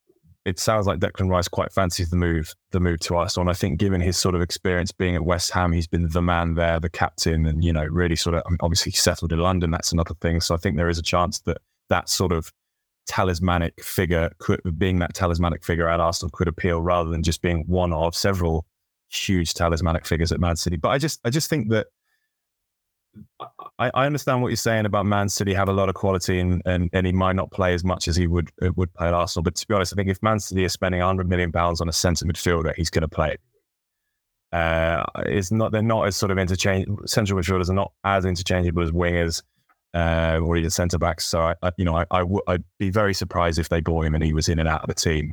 it 0.45 0.59
sounds 0.59 0.87
like 0.87 0.99
Declan 0.99 1.28
Rice 1.28 1.49
quite 1.49 1.73
fancies 1.73 2.11
the 2.11 2.17
move 2.17 2.55
the 2.71 2.81
move 2.81 3.00
to 3.00 3.17
Arsenal. 3.17 3.43
And 3.43 3.50
I 3.50 3.55
think, 3.55 3.78
given 3.78 4.00
his 4.00 4.17
sort 4.17 4.35
of 4.35 4.40
experience 4.40 4.93
being 4.93 5.14
at 5.14 5.25
West 5.25 5.50
Ham, 5.52 5.73
he's 5.73 5.87
been 5.87 6.09
the 6.09 6.23
man 6.23 6.55
there, 6.55 6.81
the 6.81 6.88
captain, 6.88 7.47
and 7.47 7.64
you 7.64 7.73
know, 7.73 7.85
really 7.85 8.17
sort 8.17 8.37
of 8.37 8.43
um, 8.47 8.57
obviously 8.61 8.93
settled 8.93 9.33
in 9.33 9.38
London. 9.38 9.71
That's 9.71 9.93
another 9.93 10.14
thing. 10.21 10.40
So 10.40 10.55
I 10.55 10.59
think 10.59 10.76
there 10.76 10.88
is 10.88 10.99
a 10.99 11.02
chance 11.02 11.40
that 11.40 11.59
that 11.88 12.09
sort 12.09 12.33
of 12.33 12.52
talismanic 13.07 13.83
figure, 13.83 14.31
could, 14.38 14.61
being 14.78 14.99
that 15.00 15.14
talismanic 15.14 15.64
figure 15.64 15.88
at 15.88 15.99
Arsenal, 15.99 16.31
could 16.31 16.47
appeal 16.47 16.81
rather 16.81 17.11
than 17.11 17.23
just 17.23 17.43
being 17.43 17.64
one 17.67 17.93
of 17.93 18.14
several 18.14 18.64
huge 19.09 19.55
talismanic 19.55 20.07
figures 20.07 20.33
at 20.33 20.41
Man 20.41 20.57
City. 20.57 20.77
But 20.77 20.91
I 20.91 20.99
just 20.99 21.21
I 21.25 21.31
just 21.31 21.49
think 21.49 21.71
that 21.71 21.87
I, 23.79 23.91
I, 23.95 24.07
understand 24.07 24.43
what 24.43 24.49
you're 24.49 24.57
saying 24.57 24.87
about 24.87 25.07
Man 25.07 25.29
City 25.29 25.55
have 25.55 25.69
a 25.69 25.73
lot 25.73 25.88
of 25.88 25.95
quality 25.95 26.41
and, 26.41 26.62
and, 26.67 26.91
and 26.93 27.07
he 27.07 27.12
might 27.12 27.37
not 27.37 27.50
play 27.50 27.75
as 27.75 27.85
much 27.85 28.09
as 28.09 28.17
he 28.17 28.27
would 28.27 28.50
uh, 28.62 28.71
would 28.77 28.93
play 28.95 29.09
at 29.09 29.15
Arsenal. 29.15 29.43
But 29.43 29.57
to 29.57 29.67
be 29.67 29.75
honest, 29.75 29.93
I 29.93 29.97
think 29.97 30.09
if 30.09 30.23
Man 30.23 30.38
City 30.38 30.65
is 30.65 30.73
spending 30.73 31.00
100 31.00 31.29
million 31.29 31.53
pounds 31.53 31.81
on 31.81 31.88
a 31.88 31.93
centre 31.93 32.25
midfielder, 32.25 32.75
he's 32.77 32.91
going 32.91 33.03
to 33.03 33.09
play 33.09 33.33
it. 33.33 33.41
Uh, 34.53 35.05
it's 35.27 35.50
not 35.50 35.73
they're 35.73 35.83
not 35.83 36.07
as 36.07 36.17
sort 36.17 36.31
of 36.31 36.38
interchangeable. 36.38 37.07
Central 37.07 37.38
midfielders 37.38 37.71
are 37.71 37.75
not 37.75 37.93
as 38.05 38.25
interchangeable 38.25 38.83
as 38.83 38.91
wingers 38.91 39.43
uh, 39.95 40.41
or 40.43 40.57
even 40.57 40.71
centre 40.71 40.99
backs. 40.99 41.27
So 41.27 41.41
I, 41.41 41.55
I 41.62 41.73
you 41.77 41.85
know 41.85 41.97
I, 41.97 42.07
I 42.11 42.21
w- 42.21 42.43
I'd 42.47 42.65
be 42.79 42.91
very 42.91 43.15
surprised 43.15 43.59
if 43.59 43.69
they 43.69 43.81
bought 43.81 44.05
him 44.05 44.15
and 44.15 44.25
he 44.25 44.33
was 44.33 44.49
in 44.49 44.59
and 44.59 44.69
out 44.69 44.83
of 44.83 44.88
the 44.88 44.95
team. 44.95 45.33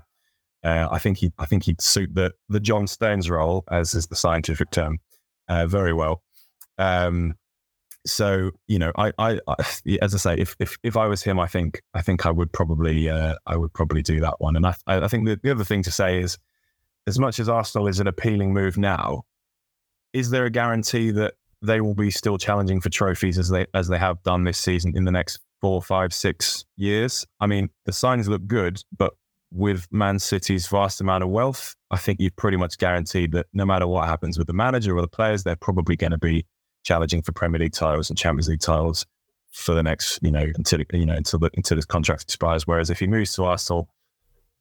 Uh, 0.65 0.88
I 0.91 0.98
think 0.98 1.19
he 1.19 1.31
I 1.38 1.45
think 1.45 1.63
he'd 1.63 1.79
suit 1.79 2.15
the 2.15 2.34
the 2.50 2.60
John 2.60 2.88
Stones 2.88 3.29
role, 3.29 3.63
as 3.69 3.93
is 3.93 4.07
the 4.07 4.15
scientific 4.15 4.72
term, 4.72 4.98
uh, 5.48 5.67
very 5.67 5.93
well. 5.93 6.24
Um, 6.79 7.36
so 8.05 8.51
you 8.67 8.79
know, 8.79 8.91
I, 8.98 9.12
I, 9.19 9.39
I, 9.48 9.55
as 10.01 10.15
I 10.15 10.17
say, 10.17 10.36
if 10.38 10.55
if 10.60 10.77
if 10.84 10.98
I 10.98 11.05
was 11.05 11.22
him, 11.22 11.39
I 11.39 11.48
think 11.48 11.81
I 11.93 12.01
think 12.01 12.25
I 12.25 12.31
would 12.31 12.51
probably 12.51 13.10
uh, 13.10 13.36
I 13.45 13.57
would 13.57 13.74
probably 13.74 14.01
do 14.01 14.19
that 14.22 14.39
one. 14.39 14.55
And 14.55 14.65
I 14.65 14.75
I 14.88 15.07
think 15.07 15.27
the, 15.27 15.39
the 15.41 15.51
other 15.51 15.63
thing 15.63 15.84
to 15.84 15.91
say 15.91 16.19
is, 16.19 16.38
as 17.05 17.19
much 17.19 17.39
as 17.39 17.48
Arsenal 17.48 17.88
is 17.88 18.00
an 18.00 18.07
appealing 18.07 18.51
move 18.51 18.75
now, 18.75 19.24
is 20.13 20.31
there 20.31 20.45
a 20.45 20.51
guarantee 20.51 21.12
that 21.12 21.36
they 21.62 21.79
will 21.79 21.95
be 21.95 22.10
still 22.10 22.39
challenging 22.39 22.81
for 22.81 22.89
trophies 22.89 23.38
as 23.38 23.50
they 23.50 23.67
as 23.75 23.88
they 23.88 24.00
have 24.00 24.24
done 24.24 24.45
this 24.45 24.57
season 24.57 24.93
in 24.95 25.05
the 25.05 25.12
next 25.12 25.39
four, 25.62 25.79
five, 25.81 26.12
six 26.12 26.65
years? 26.75 27.24
I 27.39 27.45
mean, 27.45 27.69
the 27.86 27.93
signs 27.93 28.27
look 28.27 28.48
good, 28.48 28.81
but 28.98 29.13
with 29.51 29.87
Man 29.91 30.19
City's 30.19 30.67
vast 30.67 31.01
amount 31.01 31.23
of 31.23 31.29
wealth, 31.29 31.75
I 31.91 31.97
think 31.97 32.19
you've 32.19 32.35
pretty 32.35 32.57
much 32.57 32.77
guaranteed 32.77 33.31
that 33.33 33.47
no 33.53 33.65
matter 33.65 33.87
what 33.87 34.07
happens 34.07 34.37
with 34.37 34.47
the 34.47 34.53
manager 34.53 34.97
or 34.97 35.01
the 35.01 35.07
players, 35.07 35.43
they're 35.43 35.55
probably 35.55 35.95
going 35.95 36.11
to 36.11 36.17
be 36.17 36.45
challenging 36.83 37.21
for 37.21 37.31
Premier 37.31 37.59
League 37.59 37.73
titles 37.73 38.09
and 38.09 38.17
Champions 38.17 38.47
League 38.47 38.61
titles 38.61 39.05
for 39.51 39.73
the 39.73 39.83
next, 39.83 40.19
you 40.21 40.31
know, 40.31 40.45
until 40.55 40.81
you 40.91 41.05
know 41.05 41.15
until 41.15 41.39
the, 41.39 41.49
until 41.55 41.77
his 41.77 41.85
contract 41.85 42.23
expires. 42.23 42.67
Whereas 42.67 42.89
if 42.89 42.99
he 42.99 43.07
moves 43.07 43.33
to 43.35 43.45
Arsenal, 43.45 43.89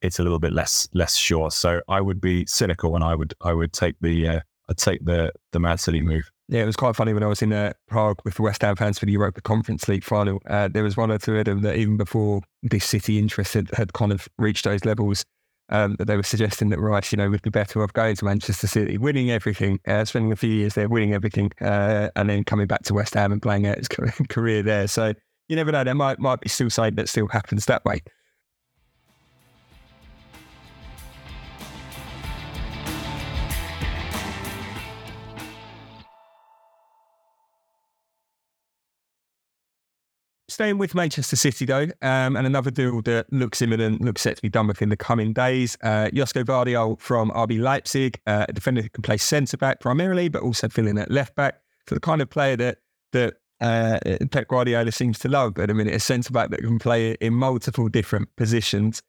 it's 0.02 0.18
a 0.18 0.22
little 0.22 0.38
bit 0.38 0.52
less 0.52 0.88
less 0.94 1.16
sure. 1.16 1.50
So 1.50 1.80
I 1.88 2.00
would 2.00 2.20
be 2.20 2.46
cynical, 2.46 2.94
and 2.94 3.02
I 3.02 3.14
would 3.14 3.34
I 3.40 3.52
would 3.52 3.72
take 3.72 3.96
the 4.00 4.28
uh, 4.28 4.40
I'd 4.68 4.76
take 4.78 5.04
the 5.04 5.32
the 5.52 5.60
Man 5.60 5.78
City 5.78 6.00
move. 6.00 6.30
Yeah, 6.48 6.62
it 6.62 6.66
was 6.66 6.76
quite 6.76 6.94
funny 6.94 7.14
when 7.14 7.22
I 7.22 7.26
was 7.26 7.40
in 7.40 7.52
uh, 7.52 7.72
Prague 7.88 8.20
with 8.24 8.34
the 8.34 8.42
West 8.42 8.60
Ham 8.62 8.76
fans 8.76 8.98
for 8.98 9.06
the 9.06 9.12
Europa 9.12 9.40
Conference 9.40 9.88
League 9.88 10.04
final. 10.04 10.40
Uh, 10.46 10.68
there 10.68 10.82
was 10.82 10.96
one 10.96 11.10
or 11.10 11.18
two 11.18 11.36
of 11.36 11.46
them 11.46 11.62
that 11.62 11.76
even 11.76 11.96
before 11.96 12.42
this 12.62 12.84
City 12.84 13.18
interest 13.18 13.54
had, 13.54 13.70
had 13.74 13.94
kind 13.94 14.12
of 14.12 14.28
reached 14.38 14.64
those 14.64 14.84
levels, 14.84 15.24
um, 15.70 15.96
that 15.96 16.04
they 16.04 16.16
were 16.16 16.22
suggesting 16.22 16.68
that 16.68 16.80
Rice, 16.80 17.12
you 17.12 17.16
know, 17.16 17.30
would 17.30 17.42
be 17.42 17.50
better 17.50 17.82
off 17.82 17.92
going 17.92 18.16
to 18.16 18.24
Manchester 18.24 18.66
City, 18.66 18.98
winning 18.98 19.30
everything, 19.30 19.80
uh, 19.86 20.04
spending 20.04 20.32
a 20.32 20.36
few 20.36 20.50
years 20.50 20.74
there, 20.74 20.88
winning 20.88 21.14
everything, 21.14 21.50
uh, 21.60 22.10
and 22.16 22.28
then 22.28 22.44
coming 22.44 22.66
back 22.66 22.82
to 22.84 22.94
West 22.94 23.14
Ham 23.14 23.32
and 23.32 23.40
playing 23.40 23.66
out 23.66 23.78
his 23.78 23.88
career 24.28 24.62
there. 24.62 24.86
So 24.86 25.14
you 25.48 25.56
never 25.56 25.72
know. 25.72 25.84
There 25.84 25.94
might 25.94 26.18
might 26.18 26.40
be 26.40 26.48
still 26.48 26.70
something 26.70 26.96
that 26.96 27.08
still 27.08 27.28
happens 27.28 27.66
that 27.66 27.84
way. 27.84 28.02
Staying 40.54 40.78
with 40.78 40.94
Manchester 40.94 41.34
City, 41.34 41.64
though, 41.64 41.88
um, 42.00 42.36
and 42.36 42.46
another 42.46 42.70
deal 42.70 43.02
that 43.02 43.26
looks 43.32 43.60
imminent, 43.60 44.00
looks 44.00 44.22
set 44.22 44.36
to 44.36 44.42
be 44.42 44.48
done 44.48 44.68
within 44.68 44.88
the 44.88 44.96
coming 44.96 45.32
days. 45.32 45.76
Uh, 45.82 46.10
Josko 46.12 46.44
Gvardiol 46.44 47.00
from 47.00 47.32
RB 47.32 47.58
Leipzig, 47.58 48.20
uh, 48.28 48.46
a 48.48 48.52
defender 48.52 48.80
who 48.80 48.88
can 48.88 49.02
play 49.02 49.16
centre 49.16 49.56
back 49.56 49.80
primarily, 49.80 50.28
but 50.28 50.42
also 50.42 50.68
fill 50.68 50.86
in 50.86 50.96
at 50.96 51.10
left 51.10 51.34
back. 51.34 51.60
So 51.88 51.96
the 51.96 52.00
kind 52.00 52.22
of 52.22 52.30
player 52.30 52.54
that 52.54 52.78
that 53.10 53.34
uh, 53.60 53.98
Pep 54.30 54.46
Guardiola 54.46 54.92
seems 54.92 55.18
to 55.18 55.28
love 55.28 55.54
but 55.54 55.64
at 55.64 55.70
a 55.70 55.74
minute, 55.74 55.92
a 55.92 55.98
centre 55.98 56.32
back 56.32 56.50
that 56.50 56.60
can 56.60 56.78
play 56.78 57.14
in 57.14 57.34
multiple 57.34 57.88
different 57.88 58.28
positions. 58.36 59.02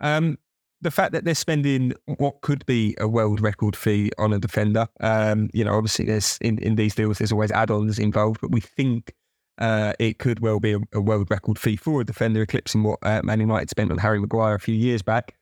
Um, 0.00 0.38
the 0.80 0.90
fact 0.90 1.12
that 1.12 1.26
they're 1.26 1.34
spending 1.34 1.92
what 2.06 2.40
could 2.40 2.64
be 2.64 2.96
a 2.98 3.06
world 3.06 3.42
record 3.42 3.76
fee 3.76 4.12
on 4.16 4.32
a 4.32 4.38
defender, 4.38 4.88
um, 5.00 5.50
you 5.52 5.62
know, 5.62 5.74
obviously 5.74 6.06
there's 6.06 6.38
in, 6.40 6.56
in 6.60 6.76
these 6.76 6.94
deals 6.94 7.18
there's 7.18 7.32
always 7.32 7.52
add-ons 7.52 7.98
involved, 7.98 8.40
but 8.40 8.50
we 8.50 8.60
think 8.62 9.12
uh, 9.58 9.94
it 9.98 10.18
could 10.18 10.40
well 10.40 10.60
be 10.60 10.72
a, 10.72 10.78
a, 10.92 11.00
world 11.00 11.30
record 11.30 11.58
fee 11.58 11.76
for 11.76 12.00
a 12.00 12.04
defender, 12.04 12.42
eclipsing 12.42 12.82
what 12.82 12.98
uh, 13.02 13.22
Man 13.24 13.40
United 13.40 13.70
spent 13.70 13.90
on 13.90 13.98
Harry 13.98 14.20
Maguire 14.20 14.54
a 14.54 14.60
few 14.60 14.74
years 14.74 15.02
back. 15.02 15.34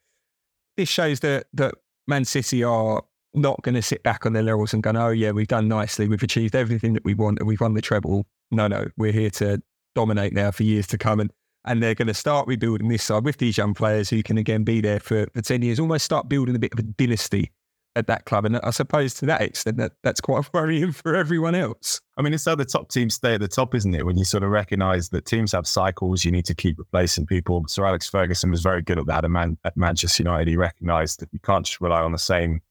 This 0.77 0.89
shows 0.89 1.19
that 1.21 1.47
that 1.53 1.75
Man 2.07 2.25
City 2.25 2.63
are 2.63 3.03
not 3.33 3.61
going 3.63 3.75
to 3.75 3.81
sit 3.81 4.03
back 4.03 4.25
on 4.25 4.33
their 4.33 4.43
laurels 4.43 4.73
and 4.73 4.81
go, 4.81 4.91
"Oh 4.95 5.09
yeah, 5.09 5.31
we've 5.31 5.47
done 5.47 5.67
nicely, 5.67 6.07
we've 6.07 6.23
achieved 6.23 6.55
everything 6.55 6.93
that 6.93 7.03
we 7.03 7.13
want, 7.13 7.39
and 7.39 7.47
we've 7.47 7.61
won 7.61 7.73
the 7.73 7.81
treble." 7.81 8.25
No, 8.51 8.67
no, 8.67 8.87
we're 8.97 9.11
here 9.11 9.29
to 9.31 9.61
dominate 9.95 10.33
now 10.33 10.51
for 10.51 10.63
years 10.63 10.87
to 10.87 10.97
come, 10.97 11.19
and 11.19 11.31
and 11.65 11.81
they're 11.83 11.95
going 11.95 12.07
to 12.07 12.13
start 12.13 12.47
rebuilding 12.47 12.87
this 12.87 13.03
side 13.03 13.25
with 13.25 13.37
these 13.37 13.57
young 13.57 13.73
players 13.73 14.09
who 14.09 14.21
can 14.23 14.37
again 14.37 14.63
be 14.63 14.81
there 14.81 14.99
for, 14.99 15.27
for 15.33 15.41
ten 15.41 15.61
years, 15.61 15.79
almost 15.79 16.05
start 16.05 16.29
building 16.29 16.55
a 16.55 16.59
bit 16.59 16.71
of 16.73 16.79
a 16.79 16.83
dynasty 16.83 17.51
at 17.95 18.07
that 18.07 18.25
club. 18.25 18.45
And 18.45 18.57
I 18.57 18.71
suppose 18.71 19.13
to 19.15 19.25
that 19.27 19.41
extent, 19.41 19.77
that, 19.77 19.93
that's 20.03 20.21
quite 20.21 20.47
worrying 20.53 20.91
for 20.91 21.15
everyone 21.15 21.55
else. 21.55 22.01
I 22.17 22.21
mean, 22.21 22.33
it's 22.33 22.45
how 22.45 22.55
the 22.55 22.65
top 22.65 22.89
teams 22.89 23.15
stay 23.15 23.35
at 23.35 23.41
the 23.41 23.47
top, 23.47 23.73
isn't 23.75 23.93
it? 23.93 24.05
When 24.05 24.17
you 24.17 24.25
sort 24.25 24.43
of 24.43 24.49
recognize 24.49 25.09
that 25.09 25.25
teams 25.25 25.51
have 25.53 25.67
cycles, 25.67 26.23
you 26.23 26.31
need 26.31 26.45
to 26.45 26.55
keep 26.55 26.77
replacing 26.77 27.25
people. 27.25 27.65
Sir 27.67 27.85
Alex 27.85 28.09
Ferguson 28.09 28.51
was 28.51 28.61
very 28.61 28.81
good 28.81 28.99
at 28.99 29.05
that 29.07 29.23
at, 29.23 29.31
Man- 29.31 29.57
at 29.63 29.77
Manchester 29.77 30.23
United. 30.23 30.47
He 30.47 30.57
recognized 30.57 31.19
that 31.21 31.29
you 31.31 31.39
can't 31.39 31.65
just 31.65 31.81
rely 31.81 32.01
on 32.01 32.11
the 32.11 32.17
same, 32.17 32.61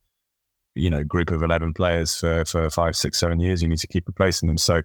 you 0.75 0.91
know, 0.91 1.05
group 1.05 1.31
of 1.31 1.43
11 1.43 1.75
players 1.75 2.17
for, 2.17 2.45
for 2.45 2.69
five, 2.71 2.97
six, 2.97 3.19
seven 3.19 3.41
years. 3.41 3.63
You 3.63 3.69
need 3.69 3.79
to 3.79 3.87
keep 3.87 4.07
replacing 4.07 4.47
them. 4.47 4.59
So, 4.59 4.83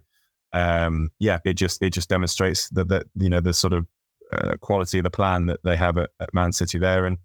um, 0.53 1.09
yeah, 1.19 1.39
it 1.45 1.53
just, 1.53 1.81
it 1.81 1.91
just 1.91 2.09
demonstrates 2.09 2.69
that, 2.69 2.87
that, 2.89 3.05
you 3.15 3.29
know, 3.29 3.39
the 3.41 3.53
sort 3.53 3.73
of 3.73 3.85
uh, 4.31 4.55
quality 4.61 4.99
of 4.99 5.03
the 5.03 5.09
plan 5.09 5.47
that 5.47 5.63
they 5.63 5.75
have 5.75 5.97
at, 5.97 6.11
at 6.19 6.33
Man 6.33 6.51
City 6.53 6.79
there. 6.79 7.05
And, 7.05 7.17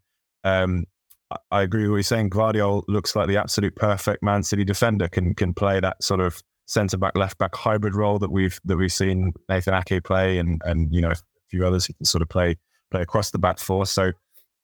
um, 0.44 0.84
I 1.50 1.62
agree 1.62 1.82
with 1.82 1.90
what 1.90 1.96
you're 1.96 2.02
saying. 2.04 2.30
Gvardiol 2.30 2.84
looks 2.88 3.16
like 3.16 3.28
the 3.28 3.36
absolute 3.36 3.74
perfect 3.76 4.22
Man 4.22 4.42
City 4.42 4.64
defender. 4.64 5.08
Can 5.08 5.34
can 5.34 5.54
play 5.54 5.80
that 5.80 6.02
sort 6.02 6.20
of 6.20 6.42
centre 6.66 6.96
back, 6.96 7.16
left 7.16 7.38
back 7.38 7.54
hybrid 7.54 7.94
role 7.94 8.18
that 8.18 8.30
we've 8.30 8.60
that 8.64 8.76
we've 8.76 8.92
seen 8.92 9.32
Nathan 9.48 9.74
Ake 9.74 10.04
play, 10.04 10.38
and 10.38 10.60
and 10.64 10.92
you 10.94 11.00
know 11.00 11.10
a 11.10 11.16
few 11.48 11.66
others 11.66 11.86
who 11.86 11.94
can 11.94 12.04
sort 12.04 12.22
of 12.22 12.28
play 12.28 12.56
play 12.90 13.02
across 13.02 13.30
the 13.30 13.38
back 13.38 13.58
four. 13.58 13.86
So, 13.86 14.12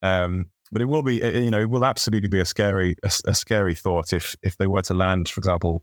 um, 0.02 0.46
but 0.70 0.82
it 0.82 0.86
will 0.86 1.02
be 1.02 1.16
you 1.16 1.50
know 1.50 1.60
it 1.60 1.70
will 1.70 1.84
absolutely 1.84 2.28
be 2.28 2.40
a 2.40 2.44
scary 2.44 2.96
a, 3.02 3.10
a, 3.26 3.34
scary 3.34 3.74
thought 3.74 4.12
if 4.12 4.36
if 4.42 4.56
they 4.58 4.66
were 4.66 4.82
to 4.82 4.94
land, 4.94 5.28
for 5.28 5.40
example, 5.40 5.82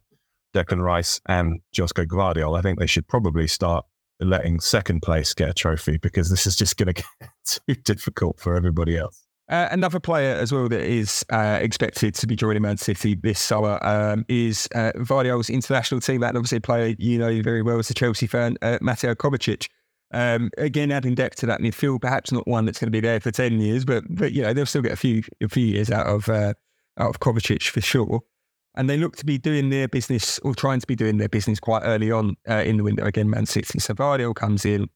Declan 0.54 0.82
Rice 0.82 1.20
and 1.28 1.60
Josko 1.76 2.06
Gvardiol. 2.06 2.58
I 2.58 2.62
think 2.62 2.80
they 2.80 2.88
should 2.88 3.08
probably 3.08 3.48
start 3.48 3.86
letting 4.20 4.60
second 4.60 5.02
place 5.02 5.34
get 5.34 5.50
a 5.50 5.54
trophy 5.54 5.98
because 5.98 6.30
this 6.30 6.48
is 6.48 6.56
just 6.56 6.78
going 6.78 6.88
to 6.94 7.04
get 7.20 7.30
too 7.46 7.76
difficult 7.84 8.40
for 8.40 8.56
everybody 8.56 8.98
else. 8.98 9.27
Uh, 9.50 9.70
another 9.72 10.00
player 10.00 10.36
as 10.36 10.52
well 10.52 10.68
that 10.68 10.82
is 10.82 11.24
uh, 11.30 11.58
expected 11.62 12.14
to 12.14 12.28
be 12.28 12.36
joining 12.36 12.62
Man 12.62 12.76
City 12.76 13.16
this 13.16 13.40
summer 13.40 13.80
um, 13.82 14.26
is 14.28 14.68
uh, 14.76 14.92
international 14.98 16.02
team, 16.02 16.20
That 16.20 16.36
obviously 16.36 16.58
a 16.58 16.62
player 16.62 16.96
you 16.98 17.18
know 17.18 17.42
very 17.42 17.62
well 17.62 17.80
as 17.80 17.90
a 17.90 17.94
Chelsea 17.94 18.28
fan, 18.28 18.58
uh, 18.62 18.78
Mateo 18.82 19.16
Kovacic. 19.16 19.70
Um, 20.12 20.52
again, 20.58 20.92
adding 20.92 21.16
depth 21.16 21.38
to 21.38 21.46
that 21.46 21.62
midfield, 21.62 22.02
perhaps 22.02 22.32
not 22.32 22.48
one 22.48 22.66
that's 22.66 22.80
going 22.80 22.88
to 22.88 22.92
be 22.92 23.00
there 23.00 23.22
for 23.22 23.32
ten 23.32 23.60
years, 23.62 23.86
but 23.86 24.04
but 24.10 24.34
you 24.34 24.42
know 24.42 24.54
they'll 24.54 24.66
still 24.66 24.82
get 24.82 24.92
a 24.92 24.98
few 24.98 25.24
a 25.42 25.48
few 25.48 25.66
years 25.66 25.90
out 25.92 26.08
of 26.08 26.28
uh, 26.28 26.54
out 26.98 27.10
of 27.10 27.22
Kovacic 27.22 27.70
for 27.70 27.80
sure. 27.80 28.20
And 28.76 28.90
they 28.90 28.98
look 28.98 29.16
to 29.16 29.26
be 29.26 29.38
doing 29.38 29.70
their 29.70 29.88
business 29.88 30.40
or 30.40 30.56
trying 30.56 30.82
to 30.82 30.88
be 30.88 30.96
doing 30.96 31.18
their 31.18 31.30
business 31.30 31.60
quite 31.60 31.84
early 31.84 32.12
on 32.12 32.36
uh, 32.50 32.64
in 32.66 32.78
the 32.78 32.84
window 32.84 33.06
again. 33.06 33.30
Man 33.30 33.46
City, 33.46 33.80
so 33.80 33.94
Gvardiol 33.94 34.36
comes 34.36 34.66
in, 34.66 34.90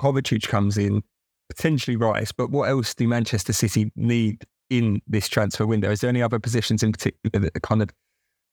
Kovacic 0.00 0.48
comes 0.48 0.78
in 0.78 1.02
potentially 1.48 1.96
Rice, 1.96 2.32
but 2.32 2.50
what 2.50 2.68
else 2.68 2.94
do 2.94 3.08
Manchester 3.08 3.52
City 3.52 3.92
need 3.96 4.44
in 4.70 5.00
this 5.06 5.28
transfer 5.28 5.66
window? 5.66 5.90
Is 5.90 6.00
there 6.00 6.10
any 6.10 6.22
other 6.22 6.38
positions 6.38 6.82
in 6.82 6.92
particular 6.92 7.40
that 7.40 7.56
are 7.56 7.60
kind 7.60 7.82
of 7.82 7.90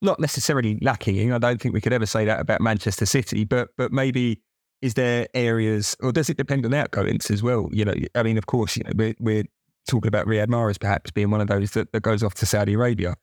not 0.02 0.20
necessarily 0.20 0.80
lacking? 0.82 1.32
I 1.32 1.38
don't 1.38 1.62
think 1.62 1.74
we 1.74 1.82
could 1.82 1.94
ever 1.94 2.06
say 2.06 2.26
that 2.26 2.40
about 2.40 2.62
Manchester 2.62 3.06
City, 3.06 3.44
but 3.44 3.70
but 3.78 3.92
maybe 3.92 4.42
is 4.82 4.94
there 4.94 5.28
areas, 5.34 5.96
or 6.02 6.12
does 6.12 6.30
it 6.30 6.38
depend 6.38 6.66
on 6.66 6.72
the 6.72 6.78
outgoings 6.78 7.32
as 7.32 7.42
well? 7.42 7.70
You 7.72 7.86
know, 7.86 7.96
I 8.14 8.24
mean, 8.24 8.38
of 8.38 8.46
course, 8.46 8.78
you 8.78 8.84
know, 8.84 8.92
we're, 8.96 9.16
we're 9.20 9.46
talking 9.90 10.08
about 10.08 10.28
Riyad 10.28 10.48
Mahrez 10.48 10.80
perhaps 10.80 11.12
being 11.12 11.32
one 11.32 11.42
of 11.42 11.48
those 11.48 11.72
that, 11.72 11.92
that 11.92 12.02
goes 12.02 12.24
off 12.24 12.36
to 12.36 12.46
Saudi 12.46 12.74
Arabia. 12.74 13.16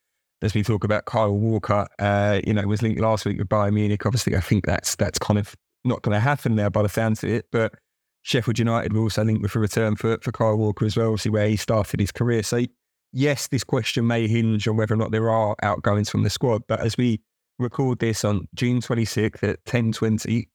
As 0.42 0.54
we 0.54 0.64
talk 0.64 0.82
about 0.82 1.04
Kyle 1.04 1.30
Walker, 1.30 1.86
uh, 2.00 2.40
you 2.44 2.52
know, 2.52 2.66
was 2.66 2.82
linked 2.82 3.00
last 3.00 3.24
week 3.24 3.38
with 3.38 3.48
Bayern 3.48 3.74
Munich. 3.74 4.04
Obviously, 4.04 4.34
I 4.34 4.40
think 4.40 4.66
that's 4.66 4.96
that's 4.96 5.18
kind 5.20 5.38
of 5.38 5.54
not 5.84 6.02
going 6.02 6.14
to 6.14 6.20
happen 6.20 6.56
now 6.56 6.68
by 6.68 6.82
the 6.82 6.88
sounds 6.88 7.22
of 7.22 7.30
it. 7.30 7.46
But 7.52 7.74
Sheffield 8.22 8.58
United 8.58 8.92
were 8.92 9.02
also 9.02 9.24
linked 9.24 9.42
with 9.42 9.54
a 9.54 9.58
return 9.58 9.96
for, 9.96 10.18
for 10.22 10.32
Kyle 10.32 10.56
Walker 10.56 10.86
as 10.86 10.96
well, 10.96 11.08
obviously 11.08 11.30
where 11.30 11.48
he 11.48 11.56
started 11.56 12.00
his 12.00 12.12
career. 12.12 12.42
So 12.42 12.64
yes, 13.12 13.48
this 13.48 13.64
question 13.64 14.06
may 14.06 14.26
hinge 14.28 14.66
on 14.66 14.76
whether 14.76 14.94
or 14.94 14.96
not 14.96 15.10
there 15.10 15.30
are 15.30 15.56
outgoings 15.62 16.08
from 16.08 16.22
the 16.22 16.30
squad. 16.30 16.62
But 16.66 16.80
as 16.80 16.96
we 16.96 17.20
record 17.58 17.98
this 17.98 18.24
on 18.24 18.48
June 18.54 18.80
26th 18.80 19.42
at 19.42 19.64
10.20, 19.64 20.46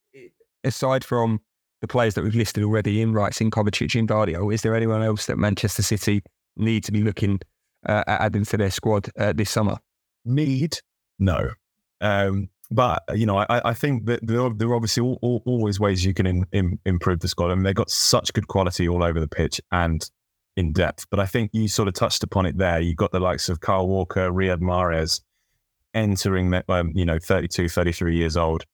aside 0.63 1.03
from 1.03 1.41
the 1.81 1.87
players 1.87 2.15
that 2.15 2.23
we've 2.23 2.35
listed 2.35 2.63
already 2.63 3.01
in 3.01 3.13
Rice, 3.13 3.39
Kovacic, 3.39 3.95
in 3.95 4.07
Gvardiol, 4.07 4.53
is 4.53 4.61
there 4.61 4.75
anyone 4.75 5.03
else 5.03 5.27
that 5.27 5.37
Manchester 5.37 5.83
City 5.83 6.23
need 6.55 6.83
to 6.85 6.91
be 6.91 7.03
looking 7.03 7.39
uh, 7.85 8.03
at 8.07 8.21
adding 8.21 8.45
to 8.45 8.57
their 8.57 8.71
squad 8.71 9.09
uh, 9.19 9.33
this 9.33 9.49
summer? 9.49 9.77
Need? 10.25 10.79
No. 11.19 11.51
Um, 12.01 12.49
but 12.69 13.03
you 13.13 13.25
know, 13.25 13.37
I, 13.37 13.69
I 13.69 13.73
think 13.73 14.05
that 14.05 14.25
there 14.25 14.41
are, 14.41 14.53
there 14.53 14.67
are 14.69 14.75
obviously 14.75 15.01
all, 15.01 15.19
all, 15.21 15.41
always 15.45 15.79
ways 15.79 16.03
you 16.03 16.13
can 16.13 16.25
in, 16.25 16.45
in, 16.51 16.79
improve 16.85 17.19
the 17.19 17.27
squad. 17.27 17.51
I 17.51 17.55
mean, 17.55 17.63
they've 17.63 17.75
got 17.75 17.89
such 17.89 18.33
good 18.33 18.47
quality 18.47 18.87
all 18.89 19.03
over 19.03 19.19
the 19.19 19.27
pitch 19.27 19.61
and 19.71 20.09
in 20.57 20.73
depth. 20.73 21.05
But 21.09 21.19
I 21.19 21.25
think 21.25 21.51
you 21.53 21.67
sort 21.67 21.87
of 21.87 21.93
touched 21.93 22.23
upon 22.23 22.45
it 22.45 22.57
there. 22.57 22.79
You've 22.79 22.97
got 22.97 23.11
the 23.11 23.19
likes 23.19 23.47
of 23.47 23.61
Kyle 23.61 23.87
Walker, 23.87 24.31
Riyad 24.31 24.59
Mahrez 24.59 25.21
entering, 25.93 26.53
um, 26.67 26.91
you 26.93 27.05
know, 27.05 27.19
32, 27.19 27.69
33 27.69 28.17
years 28.17 28.35
old. 28.35 28.65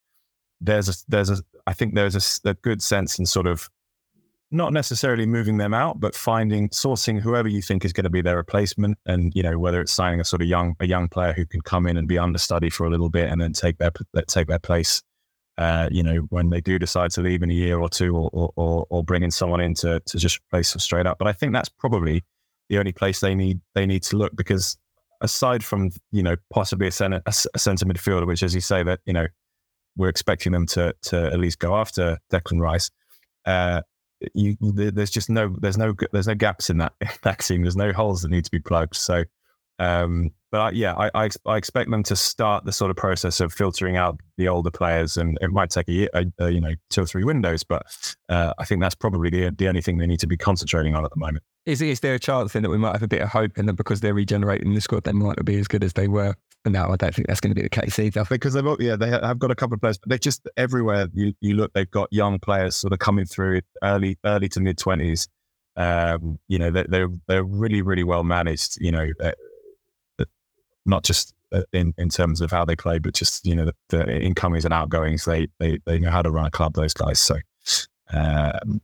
There's 0.59 0.89
a, 0.89 0.93
there's 1.07 1.29
a, 1.29 1.37
I 1.67 1.73
think 1.73 1.93
there's 1.93 2.41
a, 2.45 2.49
a 2.49 2.53
good 2.55 2.81
sense 2.81 3.19
in 3.19 3.25
sort 3.25 3.47
of 3.47 3.69
not 4.53 4.71
necessarily 4.71 5.25
moving 5.25 5.57
them 5.57 5.73
out, 5.73 5.99
but 5.99 6.15
finding 6.15 6.69
sourcing 6.69 7.19
whoever 7.19 7.47
you 7.47 7.61
think 7.61 7.83
is 7.83 7.91
going 7.91 8.03
to 8.03 8.09
be 8.09 8.21
their 8.21 8.37
replacement, 8.37 8.97
and 9.05 9.33
you 9.35 9.43
know 9.43 9.57
whether 9.57 9.81
it's 9.81 9.91
signing 9.91 10.19
a 10.19 10.23
sort 10.23 10.41
of 10.41 10.47
young 10.47 10.75
a 10.79 10.87
young 10.87 11.09
player 11.09 11.33
who 11.33 11.45
can 11.45 11.61
come 11.61 11.87
in 11.87 11.97
and 11.97 12.07
be 12.07 12.17
understudy 12.17 12.69
for 12.69 12.85
a 12.85 12.89
little 12.89 13.09
bit 13.09 13.29
and 13.29 13.41
then 13.41 13.53
take 13.53 13.77
their 13.79 13.91
take 14.27 14.47
their 14.47 14.59
place. 14.59 15.01
Uh, 15.57 15.87
you 15.91 16.01
know 16.01 16.17
when 16.29 16.49
they 16.49 16.61
do 16.61 16.79
decide 16.79 17.11
to 17.11 17.21
leave 17.21 17.43
in 17.43 17.49
a 17.49 17.53
year 17.53 17.79
or 17.79 17.89
two, 17.89 18.15
or 18.15 18.51
or, 18.55 18.85
or 18.89 19.03
bringing 19.03 19.31
someone 19.31 19.59
in 19.59 19.73
to, 19.73 19.99
to 20.05 20.17
just 20.17 20.39
replace 20.47 20.71
them 20.71 20.79
straight 20.79 21.05
up. 21.05 21.17
But 21.17 21.27
I 21.27 21.33
think 21.33 21.53
that's 21.53 21.69
probably 21.69 22.23
the 22.69 22.77
only 22.77 22.93
place 22.93 23.19
they 23.19 23.35
need 23.35 23.59
they 23.75 23.85
need 23.85 24.03
to 24.03 24.17
look 24.17 24.35
because 24.35 24.77
aside 25.21 25.63
from 25.63 25.89
you 26.11 26.21
know 26.21 26.35
possibly 26.51 26.87
a 26.87 26.91
center 26.91 27.21
a, 27.25 27.33
centre 27.59 27.85
midfielder, 27.85 28.27
which 28.27 28.43
as 28.43 28.53
you 28.53 28.61
say 28.61 28.83
that 28.83 28.99
you 29.05 29.13
know 29.13 29.27
we're 29.95 30.09
expecting 30.09 30.51
them 30.51 30.65
to 30.67 30.93
to 31.03 31.25
at 31.25 31.39
least 31.39 31.59
go 31.59 31.75
after 31.75 32.19
Declan 32.31 32.59
Rice. 32.59 32.91
Uh, 33.45 33.81
you, 34.33 34.57
there's 34.61 35.09
just 35.09 35.29
no 35.29 35.55
there's 35.59 35.77
no 35.77 35.93
there's 36.11 36.27
no 36.27 36.35
gaps 36.35 36.69
in 36.69 36.77
that 36.77 36.93
vaccine. 37.23 37.61
There's 37.61 37.75
no 37.75 37.91
holes 37.91 38.21
that 38.21 38.31
need 38.31 38.45
to 38.45 38.51
be 38.51 38.59
plugged. 38.59 38.95
So, 38.95 39.23
um, 39.79 40.31
but 40.51 40.61
I, 40.61 40.69
yeah, 40.71 40.93
I, 40.93 41.25
I, 41.25 41.29
I 41.45 41.57
expect 41.57 41.89
them 41.89 42.03
to 42.03 42.15
start 42.15 42.65
the 42.65 42.71
sort 42.71 42.91
of 42.91 42.97
process 42.97 43.39
of 43.39 43.51
filtering 43.51 43.97
out 43.97 44.19
the 44.37 44.47
older 44.47 44.71
players, 44.71 45.17
and 45.17 45.37
it 45.41 45.51
might 45.51 45.71
take 45.71 45.87
a 45.87 45.91
year, 45.91 46.09
a, 46.13 46.25
a, 46.39 46.49
you 46.51 46.61
know, 46.61 46.73
two 46.89 47.01
or 47.01 47.05
three 47.05 47.23
windows. 47.23 47.63
But 47.63 47.83
uh, 48.29 48.53
I 48.57 48.65
think 48.65 48.81
that's 48.81 48.95
probably 48.95 49.29
the 49.29 49.49
the 49.49 49.67
only 49.67 49.81
thing 49.81 49.97
they 49.97 50.07
need 50.07 50.19
to 50.19 50.27
be 50.27 50.37
concentrating 50.37 50.95
on 50.95 51.05
at 51.05 51.11
the 51.11 51.19
moment. 51.19 51.43
Is 51.65 51.81
is 51.81 52.01
there 52.01 52.15
a 52.15 52.19
chance 52.19 52.53
then 52.53 52.63
that 52.63 52.69
we 52.69 52.77
might 52.77 52.93
have 52.93 53.03
a 53.03 53.07
bit 53.07 53.21
of 53.21 53.29
hope 53.29 53.57
in 53.57 53.65
that 53.67 53.73
because 53.73 54.01
they're 54.01 54.13
regenerating 54.13 54.73
the 54.73 54.81
squad, 54.81 55.03
they 55.03 55.11
might 55.11 55.37
not 55.37 55.45
be 55.45 55.57
as 55.57 55.67
good 55.67 55.83
as 55.83 55.93
they 55.93 56.07
were 56.07 56.35
no, 56.65 56.89
I 56.89 56.95
don't 56.95 57.13
think 57.13 57.27
that's 57.27 57.41
going 57.41 57.51
to 57.51 57.55
be 57.55 57.61
the 57.61 57.69
case 57.69 57.99
either. 57.99 58.25
Because 58.29 58.53
they've 58.53 58.65
yeah 58.79 58.95
they 58.95 59.09
have 59.09 59.39
got 59.39 59.51
a 59.51 59.55
couple 59.55 59.75
of 59.75 59.81
players, 59.81 59.97
but 59.97 60.09
they're 60.09 60.17
just 60.17 60.47
everywhere 60.55 61.07
you, 61.13 61.33
you 61.41 61.55
look. 61.55 61.73
They've 61.73 61.89
got 61.89 62.11
young 62.11 62.39
players 62.39 62.75
sort 62.75 62.93
of 62.93 62.99
coming 62.99 63.25
through 63.25 63.61
early 63.83 64.17
early 64.25 64.49
to 64.49 64.59
mid 64.59 64.77
twenties. 64.77 65.27
Um, 65.75 66.39
you 66.47 66.59
know 66.59 66.71
they're, 66.71 66.85
they're 66.87 67.09
they're 67.27 67.43
really 67.43 67.81
really 67.81 68.03
well 68.03 68.23
managed. 68.23 68.77
You 68.79 68.91
know, 68.91 69.09
uh, 69.19 70.25
not 70.85 71.03
just 71.03 71.33
uh, 71.51 71.63
in 71.73 71.93
in 71.97 72.09
terms 72.09 72.39
of 72.41 72.51
how 72.51 72.63
they 72.63 72.75
play, 72.75 72.99
but 72.99 73.13
just 73.13 73.45
you 73.45 73.55
know 73.55 73.65
the, 73.65 73.75
the 73.89 74.21
incomings 74.21 74.65
and 74.65 74.73
outgoings. 74.73 75.25
They 75.25 75.47
they 75.59 75.79
they 75.85 75.99
know 75.99 76.11
how 76.11 76.21
to 76.21 76.31
run 76.31 76.45
a 76.45 76.51
club. 76.51 76.73
Those 76.73 76.93
guys. 76.93 77.19
So. 77.19 77.35
Um, 78.11 78.81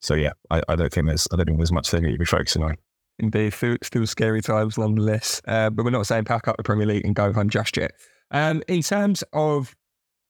so 0.00 0.14
yeah, 0.14 0.32
I, 0.50 0.60
I 0.68 0.76
don't 0.76 0.92
think 0.92 1.06
there's 1.06 1.26
I 1.32 1.36
don't 1.36 1.46
think 1.46 1.58
there's 1.58 1.72
much 1.72 1.90
thing 1.90 2.02
that 2.02 2.10
you'd 2.10 2.18
be 2.18 2.26
focusing 2.26 2.62
on. 2.62 2.76
Indeed, 3.18 3.52
still, 3.54 3.76
still 3.82 4.06
scary 4.06 4.42
times 4.42 4.76
nonetheless. 4.76 5.40
Uh, 5.46 5.70
but 5.70 5.84
we're 5.84 5.90
not 5.90 6.06
saying 6.06 6.24
pack 6.24 6.48
up 6.48 6.56
the 6.56 6.62
Premier 6.62 6.86
League 6.86 7.04
and 7.04 7.14
go 7.14 7.32
home 7.32 7.48
just 7.48 7.76
yet. 7.76 7.92
Um, 8.30 8.62
in 8.68 8.82
terms 8.82 9.22
of 9.32 9.74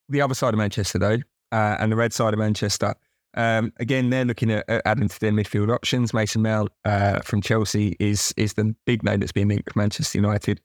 the 0.08 0.20
other 0.20 0.34
side 0.34 0.52
of 0.52 0.58
Manchester, 0.58 0.98
though, 0.98 1.18
uh, 1.52 1.76
and 1.78 1.90
the 1.90 1.96
red 1.96 2.12
side 2.12 2.34
of 2.34 2.38
Manchester, 2.38 2.94
um, 3.36 3.72
again, 3.78 4.10
they're 4.10 4.24
looking 4.24 4.50
at, 4.50 4.68
at, 4.68 4.82
adding 4.84 5.08
to 5.08 5.20
their 5.20 5.32
midfield 5.32 5.72
options. 5.72 6.14
Mason 6.14 6.42
Mount 6.42 6.70
uh, 6.84 7.20
from 7.20 7.40
Chelsea 7.40 7.96
is 7.98 8.32
is 8.36 8.54
the 8.54 8.74
big 8.86 9.02
name 9.02 9.20
that's 9.20 9.32
being 9.32 9.48
linked 9.48 9.66
with 9.66 9.76
Manchester 9.76 10.18
United. 10.18 10.60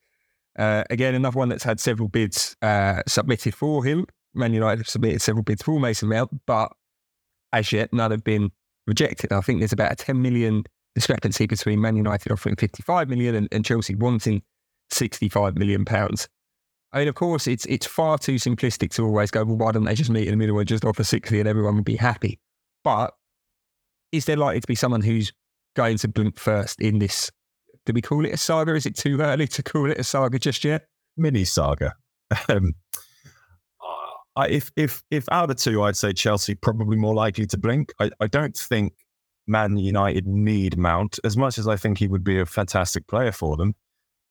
Uh, 0.57 0.83
again, 0.89 1.15
another 1.15 1.37
one 1.37 1.49
that's 1.49 1.63
had 1.63 1.79
several 1.79 2.09
bids 2.09 2.55
uh, 2.61 3.01
submitted 3.07 3.55
for 3.55 3.83
him. 3.83 4.05
Man 4.33 4.53
United 4.53 4.79
have 4.79 4.89
submitted 4.89 5.21
several 5.21 5.43
bids 5.43 5.63
for 5.63 5.79
Mason 5.79 6.09
Mount, 6.09 6.29
but 6.45 6.71
as 7.53 7.71
yet, 7.71 7.93
none 7.93 8.11
have 8.11 8.23
been 8.23 8.51
rejected. 8.85 9.31
I 9.31 9.41
think 9.41 9.59
there's 9.59 9.73
about 9.73 9.93
a 9.93 9.95
10 9.95 10.21
million 10.21 10.63
discrepancy 10.99 11.47
between 11.47 11.79
Man 11.79 11.95
United 11.95 12.29
offering 12.29 12.57
55 12.57 13.07
million 13.07 13.33
and, 13.33 13.47
and 13.53 13.63
Chelsea 13.63 13.95
wanting 13.95 14.41
65 14.91 15.57
million 15.57 15.85
pounds. 15.85 16.27
I 16.91 16.99
mean, 16.99 17.07
of 17.07 17.15
course, 17.15 17.47
it's 17.47 17.65
it's 17.67 17.85
far 17.85 18.17
too 18.17 18.35
simplistic 18.35 18.91
to 18.95 19.05
always 19.05 19.31
go, 19.31 19.45
well, 19.45 19.55
why 19.55 19.71
don't 19.71 19.85
they 19.85 19.95
just 19.95 20.09
meet 20.09 20.27
in 20.27 20.31
the 20.31 20.37
middle 20.37 20.59
and 20.59 20.67
just 20.67 20.83
offer 20.83 21.03
60 21.03 21.39
and 21.39 21.47
everyone 21.47 21.75
would 21.75 21.85
be 21.85 21.95
happy? 21.95 22.39
But 22.83 23.13
is 24.11 24.25
there 24.25 24.35
likely 24.35 24.59
to 24.59 24.67
be 24.67 24.75
someone 24.75 25.01
who's 25.01 25.31
going 25.75 25.97
to 25.99 26.07
blink 26.07 26.37
first 26.37 26.81
in 26.81 26.99
this? 26.99 27.31
Do 27.85 27.93
we 27.93 28.01
call 28.01 28.25
it 28.25 28.33
a 28.33 28.37
saga? 28.37 28.75
Is 28.75 28.85
it 28.85 28.97
too 28.97 29.21
early 29.21 29.47
to 29.47 29.63
call 29.63 29.89
it 29.89 29.99
a 29.99 30.03
saga 30.03 30.37
just 30.37 30.63
yet? 30.63 30.87
Mini 31.15 31.45
saga. 31.45 31.95
Um, 32.49 32.73
I, 34.35 34.47
if 34.49 34.71
if 34.75 35.01
if 35.11 35.25
out 35.31 35.49
of 35.49 35.49
the 35.49 35.55
two, 35.55 35.81
I'd 35.81 35.97
say 35.97 36.13
Chelsea 36.13 36.55
probably 36.55 36.97
more 36.97 37.15
likely 37.15 37.45
to 37.47 37.57
blink. 37.57 37.93
I, 37.99 38.11
I 38.19 38.27
don't 38.27 38.55
think 38.55 38.93
Man 39.49 39.77
United 39.77 40.27
need 40.27 40.77
Mount 40.77 41.19
as 41.23 41.35
much 41.35 41.57
as 41.57 41.67
I 41.67 41.75
think 41.75 41.97
he 41.97 42.07
would 42.07 42.23
be 42.23 42.39
a 42.39 42.45
fantastic 42.45 43.07
player 43.07 43.31
for 43.31 43.57
them. 43.57 43.75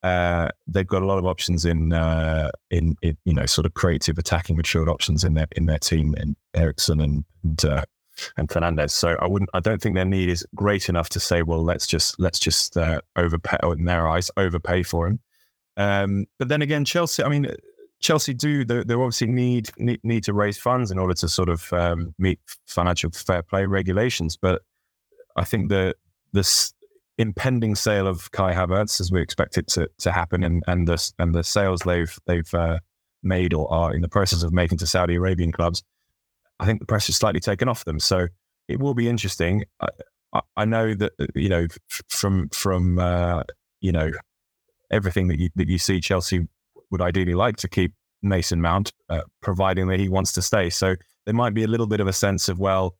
Uh, 0.01 0.47
they've 0.65 0.87
got 0.87 1.01
a 1.01 1.05
lot 1.05 1.17
of 1.17 1.25
options 1.25 1.65
in, 1.65 1.91
uh, 1.91 2.49
in, 2.71 2.95
in 3.01 3.17
you 3.25 3.33
know 3.33 3.45
sort 3.45 3.65
of 3.65 3.73
creative 3.73 4.17
attacking 4.17 4.57
midfield 4.57 4.87
options 4.87 5.23
in 5.23 5.33
their 5.33 5.47
in 5.55 5.65
their 5.65 5.79
team 5.79 6.15
in 6.15 6.35
Eriksen 6.53 7.01
and 7.01 7.25
and, 7.43 7.65
uh, 7.65 7.83
and 8.37 8.47
Fernandes. 8.47 8.91
So 8.91 9.17
I 9.19 9.27
wouldn't 9.27 9.49
I 9.53 9.59
don't 9.59 9.81
think 9.81 9.95
their 9.95 10.05
need 10.05 10.29
is 10.29 10.45
great 10.55 10.87
enough 10.87 11.09
to 11.09 11.19
say 11.19 11.41
well 11.41 11.63
let's 11.63 11.85
just 11.85 12.17
let's 12.19 12.39
just 12.39 12.77
uh, 12.77 13.01
overpay 13.17 13.57
in 13.63 13.85
their 13.85 14.07
eyes 14.07 14.31
overpay 14.37 14.83
for 14.83 15.07
him. 15.07 15.19
Um, 15.75 16.25
but 16.37 16.47
then 16.47 16.61
again, 16.61 16.85
Chelsea. 16.85 17.23
I 17.23 17.29
mean, 17.29 17.47
Chelsea 17.99 18.33
do 18.33 18.63
they, 18.63 18.83
they 18.83 18.93
obviously 18.93 19.27
need, 19.27 19.69
need, 19.77 19.99
need 20.03 20.23
to 20.23 20.33
raise 20.33 20.57
funds 20.57 20.91
in 20.91 20.99
order 20.99 21.13
to 21.15 21.27
sort 21.27 21.49
of 21.49 21.71
um, 21.73 22.13
meet 22.17 22.39
financial 22.65 23.11
fair 23.11 23.43
play 23.43 23.65
regulations, 23.65 24.37
but 24.37 24.61
I 25.35 25.43
think 25.43 25.69
the 25.69 25.95
this 26.33 26.73
impending 27.17 27.75
sale 27.75 28.07
of 28.07 28.31
Kai 28.31 28.53
Havertz, 28.53 29.01
as 29.01 29.11
we 29.11 29.21
expect 29.21 29.57
it 29.57 29.67
to, 29.69 29.89
to 29.99 30.11
happen, 30.11 30.43
and 30.43 30.63
and 30.67 30.87
the 30.87 31.11
and 31.19 31.33
the 31.33 31.43
sales 31.43 31.81
they've 31.81 32.17
they've 32.25 32.53
uh, 32.53 32.79
made 33.23 33.53
or 33.53 33.71
are 33.71 33.93
in 33.93 34.01
the 34.01 34.09
process 34.09 34.43
of 34.43 34.53
making 34.53 34.77
to 34.79 34.87
Saudi 34.87 35.15
Arabian 35.15 35.51
clubs, 35.51 35.83
I 36.59 36.65
think 36.65 36.79
the 36.79 36.85
pressure 36.85 37.11
is 37.11 37.17
slightly 37.17 37.39
taken 37.39 37.67
off 37.67 37.85
them. 37.85 37.99
So 37.99 38.27
it 38.67 38.79
will 38.79 38.93
be 38.93 39.09
interesting. 39.09 39.65
I, 39.81 40.41
I 40.55 40.65
know 40.65 40.93
that 40.93 41.13
you 41.35 41.49
know 41.49 41.67
from 42.07 42.49
from 42.49 42.99
uh, 42.99 43.43
you 43.81 43.91
know 43.91 44.11
everything 44.91 45.27
that 45.27 45.39
you 45.39 45.49
that 45.55 45.67
you 45.67 45.77
see, 45.77 45.99
Chelsea 45.99 46.47
would 46.91 47.01
ideally 47.01 47.35
like 47.35 47.57
to 47.57 47.67
keep 47.67 47.93
Mason 48.21 48.61
Mount, 48.61 48.91
uh, 49.09 49.21
providing 49.41 49.87
that 49.87 49.99
he 49.99 50.09
wants 50.09 50.31
to 50.33 50.41
stay. 50.41 50.69
So 50.69 50.95
there 51.25 51.33
might 51.33 51.53
be 51.53 51.63
a 51.63 51.67
little 51.67 51.87
bit 51.87 51.99
of 51.99 52.07
a 52.07 52.13
sense 52.13 52.49
of 52.49 52.59
well, 52.59 52.95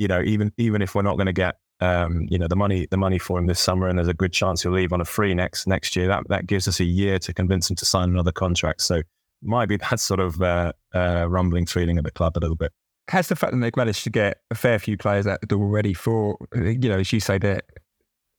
you 0.00 0.08
know, 0.08 0.22
even 0.22 0.50
even 0.56 0.80
if 0.80 0.94
we're 0.94 1.02
not 1.02 1.16
going 1.16 1.26
to 1.26 1.32
get 1.32 1.56
um, 1.80 2.26
you 2.30 2.38
know, 2.38 2.48
the 2.48 2.56
money 2.56 2.86
the 2.90 2.96
money 2.96 3.18
for 3.18 3.38
him 3.38 3.46
this 3.46 3.60
summer, 3.60 3.86
and 3.86 3.98
there's 3.98 4.08
a 4.08 4.14
good 4.14 4.32
chance 4.32 4.62
he'll 4.62 4.72
leave 4.72 4.92
on 4.92 5.00
a 5.00 5.04
free 5.04 5.34
next 5.34 5.66
next 5.66 5.94
year. 5.94 6.08
That 6.08 6.24
that 6.28 6.46
gives 6.46 6.66
us 6.66 6.80
a 6.80 6.84
year 6.84 7.18
to 7.20 7.32
convince 7.32 7.70
him 7.70 7.76
to 7.76 7.84
sign 7.84 8.08
another 8.08 8.32
contract. 8.32 8.80
So 8.82 9.02
might 9.42 9.68
be 9.68 9.76
that 9.90 10.00
sort 10.00 10.20
of 10.20 10.40
uh, 10.42 10.72
uh, 10.94 11.26
rumbling 11.28 11.66
feeling 11.66 11.98
of 11.98 12.04
the 12.04 12.10
club 12.10 12.36
a 12.36 12.40
little 12.40 12.56
bit. 12.56 12.72
Has 13.08 13.28
the 13.28 13.36
fact 13.36 13.52
that 13.52 13.58
they've 13.58 13.76
managed 13.76 14.04
to 14.04 14.10
get 14.10 14.38
a 14.50 14.54
fair 14.54 14.78
few 14.78 14.96
players 14.96 15.26
out 15.26 15.40
the 15.40 15.46
door 15.46 15.62
already 15.62 15.94
for, 15.94 16.36
you 16.54 16.88
know, 16.88 16.98
as 16.98 17.12
you 17.12 17.18
say, 17.18 17.38
that 17.38 17.64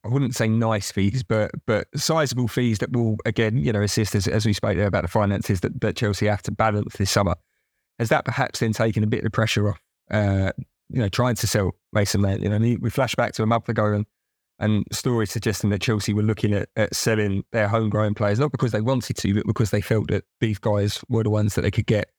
I 0.05 0.07
wouldn't 0.07 0.33
say 0.33 0.47
nice 0.47 0.91
fees, 0.91 1.23
but 1.23 1.51
but 1.67 1.87
sizable 1.95 2.47
fees 2.47 2.79
that 2.79 2.91
will 2.91 3.17
again, 3.25 3.57
you 3.57 3.71
know, 3.71 3.81
assist 3.81 4.15
as, 4.15 4.27
as 4.27 4.45
we 4.45 4.53
spoke 4.53 4.77
there 4.77 4.87
about 4.87 5.03
the 5.03 5.09
finances 5.09 5.59
that, 5.61 5.81
that 5.81 5.95
Chelsea 5.95 6.27
have 6.27 6.41
to 6.43 6.51
balance 6.51 6.95
this 6.97 7.11
summer. 7.11 7.35
Has 7.99 8.09
that 8.09 8.25
perhaps 8.25 8.59
then 8.59 8.73
taken 8.73 9.03
a 9.03 9.07
bit 9.07 9.23
of 9.23 9.31
pressure 9.31 9.69
off 9.69 9.79
uh, 10.11 10.51
you 10.91 10.99
know, 10.99 11.09
trying 11.09 11.35
to 11.35 11.47
sell 11.47 11.71
Mason 11.93 12.21
Mount. 12.21 12.41
You 12.41 12.49
know, 12.49 12.57
we 12.79 12.89
flash 12.89 13.15
back 13.15 13.33
to 13.33 13.43
a 13.43 13.47
month 13.47 13.69
ago 13.69 13.93
and, 13.93 14.05
and 14.59 14.85
stories 14.91 15.31
suggesting 15.31 15.69
that 15.71 15.81
Chelsea 15.81 16.13
were 16.13 16.21
looking 16.21 16.53
at, 16.53 16.69
at 16.75 16.93
selling 16.95 17.43
their 17.51 17.67
homegrown 17.67 18.13
players, 18.13 18.39
not 18.39 18.51
because 18.51 18.71
they 18.71 18.81
wanted 18.81 19.17
to, 19.17 19.33
but 19.33 19.47
because 19.47 19.71
they 19.71 19.81
felt 19.81 20.09
that 20.09 20.23
these 20.39 20.59
guys 20.59 21.03
were 21.09 21.23
the 21.23 21.29
ones 21.29 21.55
that 21.55 21.61
they 21.61 21.71
could 21.71 21.87
get 21.87 22.09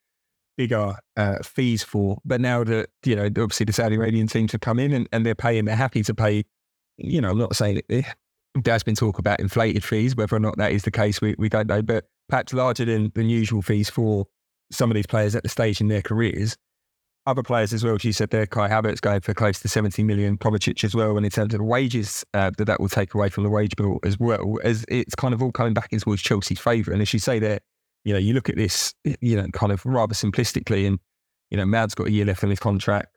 bigger 0.57 0.95
uh, 1.17 1.39
fees 1.43 1.83
for. 1.83 2.19
But 2.25 2.41
now 2.41 2.65
that, 2.65 2.91
you 3.05 3.17
know, 3.17 3.27
obviously 3.27 3.65
the 3.65 3.73
Saudi 3.73 3.97
Arabian 3.97 4.27
teams 4.27 4.53
have 4.53 4.61
come 4.61 4.79
in 4.79 4.93
and, 4.93 5.09
and 5.13 5.25
they're 5.25 5.35
paying, 5.35 5.65
they're 5.65 5.77
happy 5.77 6.03
to 6.03 6.15
pay, 6.15 6.45
you 6.97 7.21
know, 7.21 7.31
I'm 7.31 7.39
not 7.39 7.57
saying 7.57 7.83
it, 7.89 8.05
there's 8.55 8.83
been 8.83 8.95
talk 8.95 9.19
about 9.19 9.41
inflated 9.41 9.85
fees, 9.85 10.15
whether 10.15 10.37
or 10.37 10.41
not 10.41 10.59
that 10.59 10.73
is 10.73 10.83
the 10.83 10.91
case, 10.91 11.21
we, 11.21 11.35
we 11.39 11.49
don't 11.49 11.69
know, 11.69 11.83
but 11.83 12.07
perhaps 12.29 12.53
larger 12.53 12.85
than, 12.85 13.13
than 13.15 13.29
usual 13.31 13.63
fees 13.63 13.89
for 13.89 14.27
some 14.71 14.91
of 14.91 14.95
these 14.95 15.07
players 15.07 15.35
at 15.35 15.43
the 15.43 15.49
stage 15.49 15.81
in 15.81 15.89
their 15.89 16.03
careers. 16.03 16.57
Other 17.25 17.45
players 17.45 17.73
as 17.73 17.85
well, 17.85 17.95
as 17.95 18.05
you 18.05 18.13
said 18.13 18.31
there, 18.31 18.47
Kai 18.47 18.69
Havertz 18.69 19.01
going 19.01 19.21
for 19.21 19.33
close 19.33 19.61
to 19.61 19.69
70 19.69 20.03
million, 20.03 20.37
Kovacic 20.37 20.83
as 20.83 20.93
well. 20.93 21.17
And 21.17 21.25
in 21.25 21.31
terms 21.31 21.55
of 21.55 21.59
the 21.59 21.65
wages 21.65 22.25
uh, 22.35 22.51
that 22.59 22.65
that 22.65 22.81
will 22.81 22.89
take 22.89 23.15
away 23.15 23.29
from 23.29 23.45
the 23.45 23.51
wage 23.51 23.77
bill 23.77 24.01
as 24.03 24.19
well, 24.19 24.57
as 24.65 24.85
it's 24.89 25.15
kind 25.15 25.33
of 25.33 25.41
all 25.41 25.53
coming 25.53 25.73
back 25.73 25.93
in 25.93 26.01
towards 26.01 26.21
Chelsea's 26.21 26.59
favour. 26.59 26.91
And 26.91 27.01
as 27.01 27.13
you 27.13 27.21
say 27.21 27.39
there, 27.39 27.61
you 28.05 28.13
know, 28.13 28.19
you 28.19 28.35
look 28.35 28.49
at 28.49 28.57
this, 28.57 28.93
you 29.21 29.37
know, 29.37 29.47
kind 29.53 29.71
of 29.71 29.87
rather 29.87 30.15
simplistically, 30.15 30.85
and 30.85 30.99
you 31.51 31.57
know, 31.57 31.65
Mad's 31.65 31.95
got 31.95 32.09
a 32.09 32.11
year 32.11 32.25
left 32.25 32.43
on 32.43 32.51
his 32.51 32.59
contract. 32.59 33.17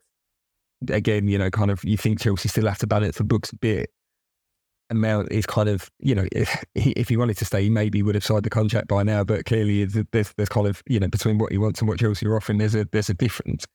Again, 0.88 1.26
you 1.26 1.38
know, 1.38 1.50
kind 1.50 1.72
of 1.72 1.82
you 1.82 1.96
think 1.96 2.20
Chelsea 2.20 2.48
still 2.48 2.68
have 2.68 2.78
to 2.78 2.86
balance 2.86 3.16
the 3.18 3.24
books 3.24 3.50
a 3.50 3.56
bit. 3.56 3.90
And 4.88 5.00
Mount 5.00 5.32
is 5.32 5.46
kind 5.46 5.68
of, 5.68 5.90
you 5.98 6.14
know, 6.14 6.26
if, 6.30 6.64
if 6.76 7.08
he 7.08 7.16
wanted 7.16 7.38
to 7.38 7.44
stay, 7.44 7.64
he 7.64 7.70
maybe 7.70 8.04
would 8.04 8.14
have 8.14 8.24
signed 8.24 8.44
the 8.44 8.50
contract 8.50 8.86
by 8.86 9.02
now. 9.02 9.24
But 9.24 9.46
clearly, 9.46 9.84
there's, 9.84 10.32
there's 10.34 10.48
kind 10.48 10.68
of, 10.68 10.80
you 10.86 11.00
know, 11.00 11.08
between 11.08 11.38
what 11.38 11.50
he 11.50 11.58
wants 11.58 11.80
and 11.80 11.88
what 11.88 11.98
Chelsea 11.98 12.24
are 12.26 12.36
offering, 12.36 12.58
there's 12.58 12.76
a 12.76 12.86
there's 12.92 13.10
a 13.10 13.14
difference. 13.14 13.66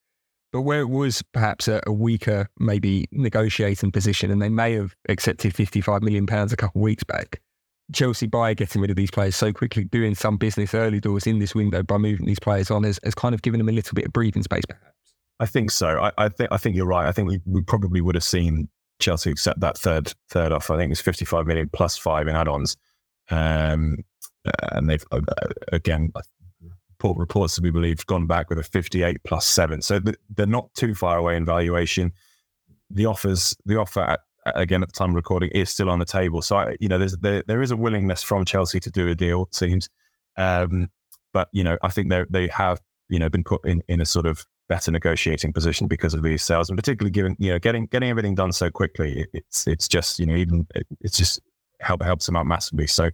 But 0.52 0.62
where 0.62 0.82
it 0.82 0.90
was 0.90 1.24
perhaps 1.34 1.68
a, 1.68 1.82
a 1.88 1.94
weaker, 1.94 2.50
maybe 2.60 3.08
negotiating 3.12 3.92
position, 3.92 4.32
and 4.32 4.42
they 4.42 4.50
may 4.50 4.74
have 4.74 4.96
accepted 5.08 5.56
55 5.56 6.02
million 6.02 6.28
pounds 6.28 6.52
a 6.52 6.58
couple 6.58 6.82
of 6.82 6.84
weeks 6.84 7.04
back, 7.04 7.42
Chelsea 7.94 8.28
by 8.28 8.54
getting 8.54 8.82
rid 8.82 8.90
of 8.90 8.98
these 8.98 9.12
players 9.12 9.36
so 9.36 9.54
quickly, 9.54 9.86
doing 9.86 10.16
some 10.16 10.38
business 10.38 10.74
early 10.74 11.00
doors 11.00 11.28
in 11.28 11.40
this 11.40 11.56
window 11.56 11.84
by 11.84 11.98
moving 11.98 12.26
these 12.26 12.40
players 12.40 12.70
on, 12.70 12.84
has, 12.84 13.00
has 13.04 13.16
kind 13.16 13.34
of 13.34 13.42
given 13.42 13.60
them 13.60 13.70
a 13.70 13.72
little 13.72 13.96
bit 13.96 14.06
of 14.06 14.14
breathing 14.14 14.44
space, 14.44 14.66
perhaps. 14.68 14.88
I 15.40 15.46
think 15.46 15.72
so. 15.72 16.00
I, 16.00 16.12
I 16.18 16.30
think 16.30 16.52
I 16.52 16.58
think 16.58 16.76
you're 16.76 16.86
right. 16.86 17.08
I 17.08 17.12
think 17.12 17.28
we, 17.28 17.42
we 17.46 17.62
probably 17.64 18.00
would 18.00 18.16
have 18.16 18.24
seen 18.24 18.70
Chelsea 19.00 19.32
accept 19.32 19.60
that 19.62 19.78
third 19.78 20.14
third 20.30 20.52
off. 20.52 20.70
I 20.70 20.78
think 20.78 20.90
it 20.90 20.92
was 20.92 21.02
55 21.02 21.48
million 21.48 21.70
plus 21.74 21.98
five 21.98 22.28
in 22.28 22.36
add-ons, 22.36 22.78
um, 23.32 23.98
and 24.72 24.90
they've 24.90 25.04
uh, 25.12 25.20
again 27.02 27.18
reports 27.18 27.56
to 27.56 27.62
be 27.62 27.72
believed 27.72 28.06
gone 28.06 28.28
back 28.28 28.50
with 28.50 28.60
a 28.60 28.64
58 28.64 29.24
plus 29.24 29.48
seven. 29.48 29.82
So 29.82 30.00
they're 30.36 30.46
not 30.46 30.74
too 30.76 30.94
far 30.94 31.18
away 31.18 31.36
in 31.36 31.46
valuation. 31.46 32.14
The 32.90 33.06
offers 33.06 33.56
the 33.66 33.78
offer 33.78 34.02
at 34.02 34.20
again 34.46 34.82
at 34.82 34.90
the 34.90 34.94
time 34.94 35.10
of 35.10 35.16
recording 35.16 35.50
is 35.52 35.70
still 35.70 35.90
on 35.90 36.00
the 36.00 36.06
table. 36.06 36.42
So 36.42 36.58
I, 36.58 36.76
you 36.80 36.88
know, 36.88 36.98
there's 36.98 37.18
there, 37.18 37.44
there 37.48 37.62
is 37.62 37.72
a 37.72 37.78
willingness 37.78 38.24
from 38.24 38.46
Chelsea 38.46 38.80
to 38.80 38.92
do 38.92 39.08
a 39.08 39.16
deal. 39.16 39.44
It 39.44 39.56
seems, 39.56 39.90
um, 40.38 40.90
but 41.34 41.50
you 41.52 41.64
know, 41.64 41.78
I 41.82 41.90
think 41.90 42.10
they 42.10 42.26
they 42.30 42.48
have 42.48 42.82
you 43.10 43.20
know 43.20 43.30
been 43.30 43.44
put 43.44 43.66
in 43.66 43.84
in 43.88 44.02
a 44.02 44.06
sort 44.06 44.26
of 44.26 44.46
better 44.70 44.92
negotiating 44.92 45.54
position 45.54 45.88
because 45.88 46.14
of 46.14 46.24
these 46.24 46.44
sales, 46.44 46.70
and 46.70 46.78
particularly 46.78 47.12
given 47.12 47.36
you 47.40 47.52
know 47.52 47.60
getting 47.60 47.86
getting 47.88 48.10
everything 48.10 48.36
done 48.36 48.52
so 48.52 48.70
quickly. 48.70 49.22
It, 49.22 49.30
it's 49.34 49.68
it's 49.68 49.88
just 49.88 50.20
you 50.20 50.26
know 50.26 50.36
even 50.36 50.68
it, 50.76 50.88
it's 51.02 51.18
just 51.18 51.42
help 51.80 52.02
helps 52.02 52.26
them 52.26 52.36
out 52.36 52.46
massively. 52.46 52.88
So. 52.88 53.10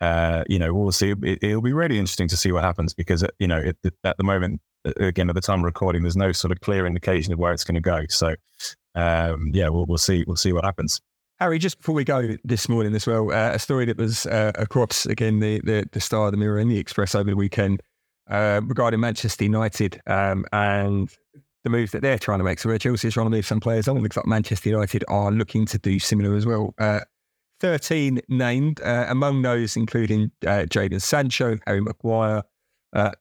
Uh, 0.00 0.44
you 0.48 0.58
know, 0.58 0.72
we'll 0.72 0.92
see. 0.92 1.14
It, 1.22 1.42
will 1.42 1.62
be 1.62 1.72
really 1.72 1.98
interesting 1.98 2.28
to 2.28 2.36
see 2.36 2.52
what 2.52 2.64
happens 2.64 2.94
because, 2.94 3.24
you 3.38 3.48
know, 3.48 3.58
it, 3.58 3.76
at 4.04 4.16
the 4.16 4.24
moment, 4.24 4.60
again, 4.84 5.28
at 5.28 5.34
the 5.34 5.40
time 5.40 5.60
of 5.60 5.64
recording, 5.64 6.02
there's 6.02 6.16
no 6.16 6.32
sort 6.32 6.52
of 6.52 6.60
clear 6.60 6.86
indication 6.86 7.32
of 7.32 7.38
where 7.38 7.52
it's 7.52 7.64
going 7.64 7.74
to 7.74 7.80
go. 7.80 8.02
So, 8.08 8.34
um, 8.94 9.50
yeah, 9.52 9.68
we'll, 9.68 9.86
we'll 9.86 9.98
see. 9.98 10.24
We'll 10.26 10.36
see 10.36 10.52
what 10.52 10.64
happens. 10.64 11.00
Harry, 11.40 11.58
just 11.58 11.78
before 11.78 11.94
we 11.94 12.02
go 12.02 12.36
this 12.42 12.68
morning 12.68 12.94
as 12.96 13.06
well, 13.06 13.30
uh, 13.30 13.52
a 13.52 13.58
story 13.58 13.84
that 13.84 13.96
was 13.96 14.26
uh, 14.26 14.50
across 14.56 15.06
again 15.06 15.38
the, 15.38 15.60
the, 15.60 15.88
the 15.92 16.00
Star, 16.00 16.26
of 16.26 16.32
the 16.32 16.36
Mirror, 16.36 16.58
and 16.58 16.70
the 16.70 16.78
Express 16.78 17.14
over 17.14 17.30
the 17.30 17.36
weekend 17.36 17.80
uh, 18.28 18.60
regarding 18.64 18.98
Manchester 18.98 19.44
United 19.44 20.00
um, 20.08 20.44
and 20.52 21.14
the 21.62 21.70
move 21.70 21.92
that 21.92 22.02
they're 22.02 22.18
trying 22.18 22.38
to 22.38 22.44
make. 22.44 22.58
So 22.58 22.68
where 22.68 22.78
Chelsea 22.78 23.08
is 23.08 23.14
trying 23.14 23.26
to 23.26 23.30
move 23.30 23.46
some 23.46 23.60
players 23.60 23.86
on, 23.86 23.96
it 23.96 24.02
looks 24.02 24.16
like 24.16 24.26
Manchester 24.26 24.70
United 24.70 25.04
are 25.08 25.30
looking 25.30 25.64
to 25.66 25.78
do 25.78 25.98
similar 26.00 26.34
as 26.34 26.44
well. 26.44 26.74
Uh, 27.62 27.76
13 27.78 28.20
named, 28.28 28.80
uh, 28.82 29.06
among 29.08 29.42
those 29.42 29.76
including 29.76 30.30
uh, 30.46 30.64
Jadon 30.68 31.02
Sancho, 31.02 31.58
Harry 31.66 31.80
Maguire, 31.80 32.42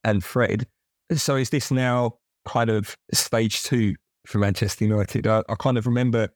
and 0.04 0.24
Fred. 0.24 0.68
So 1.14 1.36
is 1.36 1.50
this 1.50 1.72
now 1.72 2.18
kind 2.48 2.70
of 2.70 2.98
stage 3.14 3.64
two 3.64 3.96
for 4.28 4.40
Manchester 4.40 4.86
United. 4.86 5.28
I, 5.28 5.44
I 5.50 5.56
kind 5.56 5.78
of 5.78 5.88
remember 5.88 6.30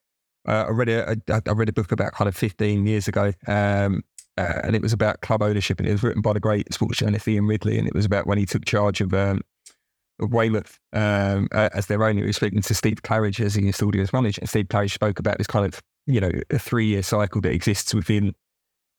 uh, 0.47 0.65
I 0.67 0.69
read 0.69 0.89
a 0.89 1.17
I, 1.29 1.41
I 1.47 1.51
read 1.51 1.69
a 1.69 1.73
book 1.73 1.91
about 1.91 2.13
kind 2.13 2.27
of 2.27 2.35
15 2.35 2.87
years 2.87 3.07
ago, 3.07 3.33
um, 3.47 4.03
uh, 4.37 4.61
and 4.63 4.75
it 4.75 4.81
was 4.81 4.93
about 4.93 5.21
club 5.21 5.43
ownership, 5.43 5.79
and 5.79 5.87
it 5.87 5.91
was 5.91 6.01
written 6.03 6.21
by 6.21 6.33
the 6.33 6.39
great 6.39 6.73
sports 6.73 6.97
journalist 6.97 7.27
Ian 7.27 7.45
Ridley, 7.45 7.77
and 7.77 7.87
it 7.87 7.93
was 7.93 8.05
about 8.05 8.25
when 8.25 8.37
he 8.37 8.45
took 8.45 8.65
charge 8.65 9.01
of. 9.01 9.13
Um, 9.13 9.41
Weymouth 10.23 10.77
um, 10.93 11.47
uh, 11.51 11.69
as 11.73 11.87
their 11.87 12.03
owner, 12.03 12.19
he 12.19 12.27
was 12.27 12.35
speaking 12.35 12.61
to 12.61 12.75
Steve 12.75 13.01
Claridge 13.01 13.43
as 13.43 13.55
he 13.55 13.65
installed 13.65 13.95
him 13.95 14.01
as 14.01 14.13
manager. 14.13 14.39
And 14.39 14.47
Steve 14.47 14.67
Claridge 14.67 14.91
spoke 14.91 15.17
about 15.17 15.39
this 15.39 15.47
kind 15.47 15.65
of, 15.65 15.81
you 16.07 16.19
know, 16.19 16.31
a 16.49 16.59
three 16.59 16.85
year 16.85 17.03
cycle 17.03 17.41
that 17.41 17.51
exists 17.51 17.93
within 17.93 18.33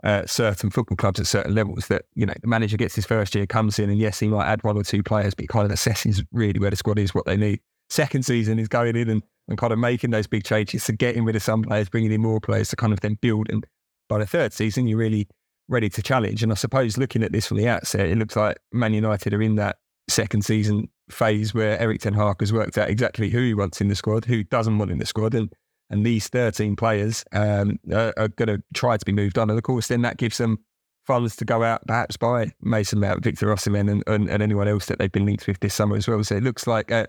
uh, 0.05 0.27
certain 0.27 0.71
football 0.71 0.97
clubs 0.97 1.21
at 1.21 1.27
certain 1.27 1.55
levels 1.55 1.87
that, 1.89 2.07
you 2.15 2.27
know, 2.27 2.35
the 2.41 2.49
manager 2.49 2.77
gets 2.77 2.95
his 2.95 3.07
first 3.07 3.35
year, 3.35 3.47
comes 3.47 3.79
in, 3.79 3.91
and 3.91 3.99
yes, 3.99 4.19
he 4.19 4.29
might 4.29 4.47
add 4.47 4.63
one 4.65 4.77
or 4.77 4.83
two 4.83 5.03
players, 5.03 5.35
but 5.35 5.45
he 5.45 5.47
kind 5.47 5.65
of 5.65 5.73
assesses 5.73 6.25
really 6.33 6.59
where 6.59 6.71
the 6.71 6.77
squad 6.77 6.99
is, 6.99 7.15
what 7.15 7.27
they 7.27 7.37
need 7.37 7.61
second 7.93 8.25
season 8.25 8.59
is 8.59 8.69
going 8.69 8.97
in 8.97 9.09
and, 9.09 9.23
and 9.49 9.59
kind 9.59 9.73
of 9.73 9.79
making 9.79 10.11
those 10.11 10.27
big 10.27 10.45
changes 10.45 10.85
to 10.85 10.93
getting 10.93 11.25
rid 11.25 11.37
of 11.37 11.43
some 11.43 11.63
players, 11.63 11.89
bringing 11.89 12.11
in 12.11 12.23
more 12.23 12.41
players 12.41 12.69
to 12.71 12.77
kind 12.77 12.93
of 12.93 13.01
then 13.01 13.19
build. 13.21 13.49
And 13.51 13.67
by 14.09 14.19
the 14.19 14.27
third 14.27 14.53
season, 14.53 14.87
you're 14.87 14.99
really 14.99 15.29
ready 15.69 15.91
to 15.91 16.03
challenge. 16.03 16.43
And 16.43 16.51
I 16.51 16.55
suppose 16.55 16.97
looking 16.97 17.23
at 17.23 17.33
this 17.33 17.47
from 17.47 17.59
the 17.59 17.69
outset, 17.69 18.09
it 18.09 18.19
looks 18.19 18.35
like 18.35 18.57
Man 18.73 18.95
United 18.95 19.35
are 19.35 19.43
in 19.43 19.57
that 19.57 19.77
second 20.09 20.45
season 20.45 20.89
phase 21.11 21.55
where 21.55 21.79
Erik 21.79 22.01
Ten 22.01 22.15
Hag 22.15 22.41
has 22.41 22.53
worked 22.53 22.79
out 22.79 22.89
exactly 22.89 23.29
who 23.29 23.43
he 23.43 23.55
wants 23.55 23.81
in 23.81 23.89
the 23.89 23.95
squad, 23.95 24.25
who 24.25 24.43
doesn't 24.43 24.79
want 24.79 24.91
in 24.91 24.99
the 24.99 25.07
squad, 25.07 25.35
and 25.35 25.53
and 25.93 26.07
these 26.07 26.27
13 26.29 26.75
players 26.75 27.23
um, 27.33 27.79
are, 27.93 28.15
are 28.17 28.29
going 28.29 28.49
to 28.49 28.63
try 28.75 28.97
to 28.97 29.05
be 29.05 29.13
moved 29.13 29.39
on. 29.39 29.51
And 29.51 29.59
of 29.59 29.63
course, 29.63 29.89
then 29.89 30.03
that 30.03 30.17
gives 30.17 30.39
them 30.39 30.59
funds 31.07 31.37
to 31.37 31.45
go 31.45 31.63
out, 31.63 31.87
perhaps 31.87 32.17
buy 32.17 32.51
Mason 32.63 32.99
Mount, 32.99 33.23
Victor 33.23 33.49
Osimhen, 33.49 33.91
and, 33.91 34.03
and, 34.07 34.29
and, 34.31 34.43
anyone 34.43 34.69
else 34.69 34.87
that 34.87 34.99
they've 34.99 35.13
been 35.13 35.27
linked 35.27 35.47
with 35.47 35.61
this 35.61 35.75
summer 35.75 35.97
as 35.97 36.09
well. 36.09 36.25
So 36.25 36.37
it 36.37 36.43
looks 36.43 36.67
like 36.67 36.91
uh, 36.91 37.07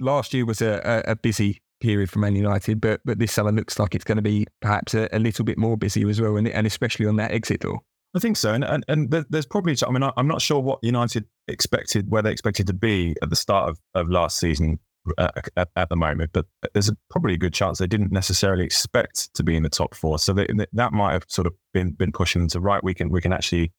last 0.00 0.34
year 0.34 0.44
was 0.44 0.60
a, 0.60 1.04
a, 1.06 1.14
busy 1.14 1.62
period 1.80 2.10
for 2.10 2.18
Man 2.18 2.34
United, 2.34 2.80
but 2.80 3.00
but 3.04 3.18
this 3.18 3.32
summer 3.32 3.52
looks 3.52 3.78
like 3.78 3.94
it's 3.94 4.04
going 4.04 4.16
to 4.16 4.22
be 4.22 4.46
perhaps 4.60 4.94
a, 4.94 5.08
a 5.12 5.18
little 5.18 5.44
bit 5.44 5.58
more 5.58 5.76
busy 5.76 6.08
as 6.08 6.20
well, 6.20 6.36
and, 6.36 6.48
and 6.48 6.66
especially 6.66 7.06
on 7.06 7.16
that 7.16 7.30
exit 7.30 7.60
door. 7.60 7.80
I 8.16 8.18
think 8.18 8.36
so, 8.36 8.54
and 8.54 8.64
and, 8.64 8.84
and 8.88 9.10
there's 9.10 9.46
probably 9.46 9.76
I 9.86 9.90
mean 9.90 10.08
I'm 10.16 10.28
not 10.28 10.40
sure 10.40 10.60
what 10.60 10.78
United 10.82 11.26
expected 11.46 12.10
where 12.10 12.22
they 12.22 12.32
expected 12.32 12.66
to 12.68 12.74
be 12.74 13.14
at 13.22 13.30
the 13.30 13.36
start 13.36 13.68
of, 13.68 13.78
of 13.94 14.08
last 14.08 14.38
season 14.38 14.78
uh, 15.18 15.28
at, 15.56 15.68
at, 15.76 15.88
the 15.88 15.96
moment, 15.96 16.30
but 16.32 16.46
there's 16.72 16.88
a, 16.88 16.96
probably 17.10 17.34
a 17.34 17.38
good 17.38 17.52
chance 17.52 17.78
they 17.78 17.86
didn't 17.86 18.12
necessarily 18.12 18.64
expect 18.64 19.32
to 19.34 19.42
be 19.42 19.56
in 19.56 19.62
the 19.62 19.68
top 19.68 19.94
four, 19.94 20.18
so 20.18 20.32
they, 20.32 20.46
that 20.72 20.92
might 20.92 21.12
have 21.12 21.24
sort 21.28 21.46
of 21.46 21.54
been 21.72 21.92
been 21.92 22.12
pushing 22.12 22.42
them 22.42 22.48
to 22.48 22.60
right. 22.60 22.82
We 22.82 22.94
can 22.94 23.10
we 23.10 23.20
can 23.20 23.32
actually 23.32 23.72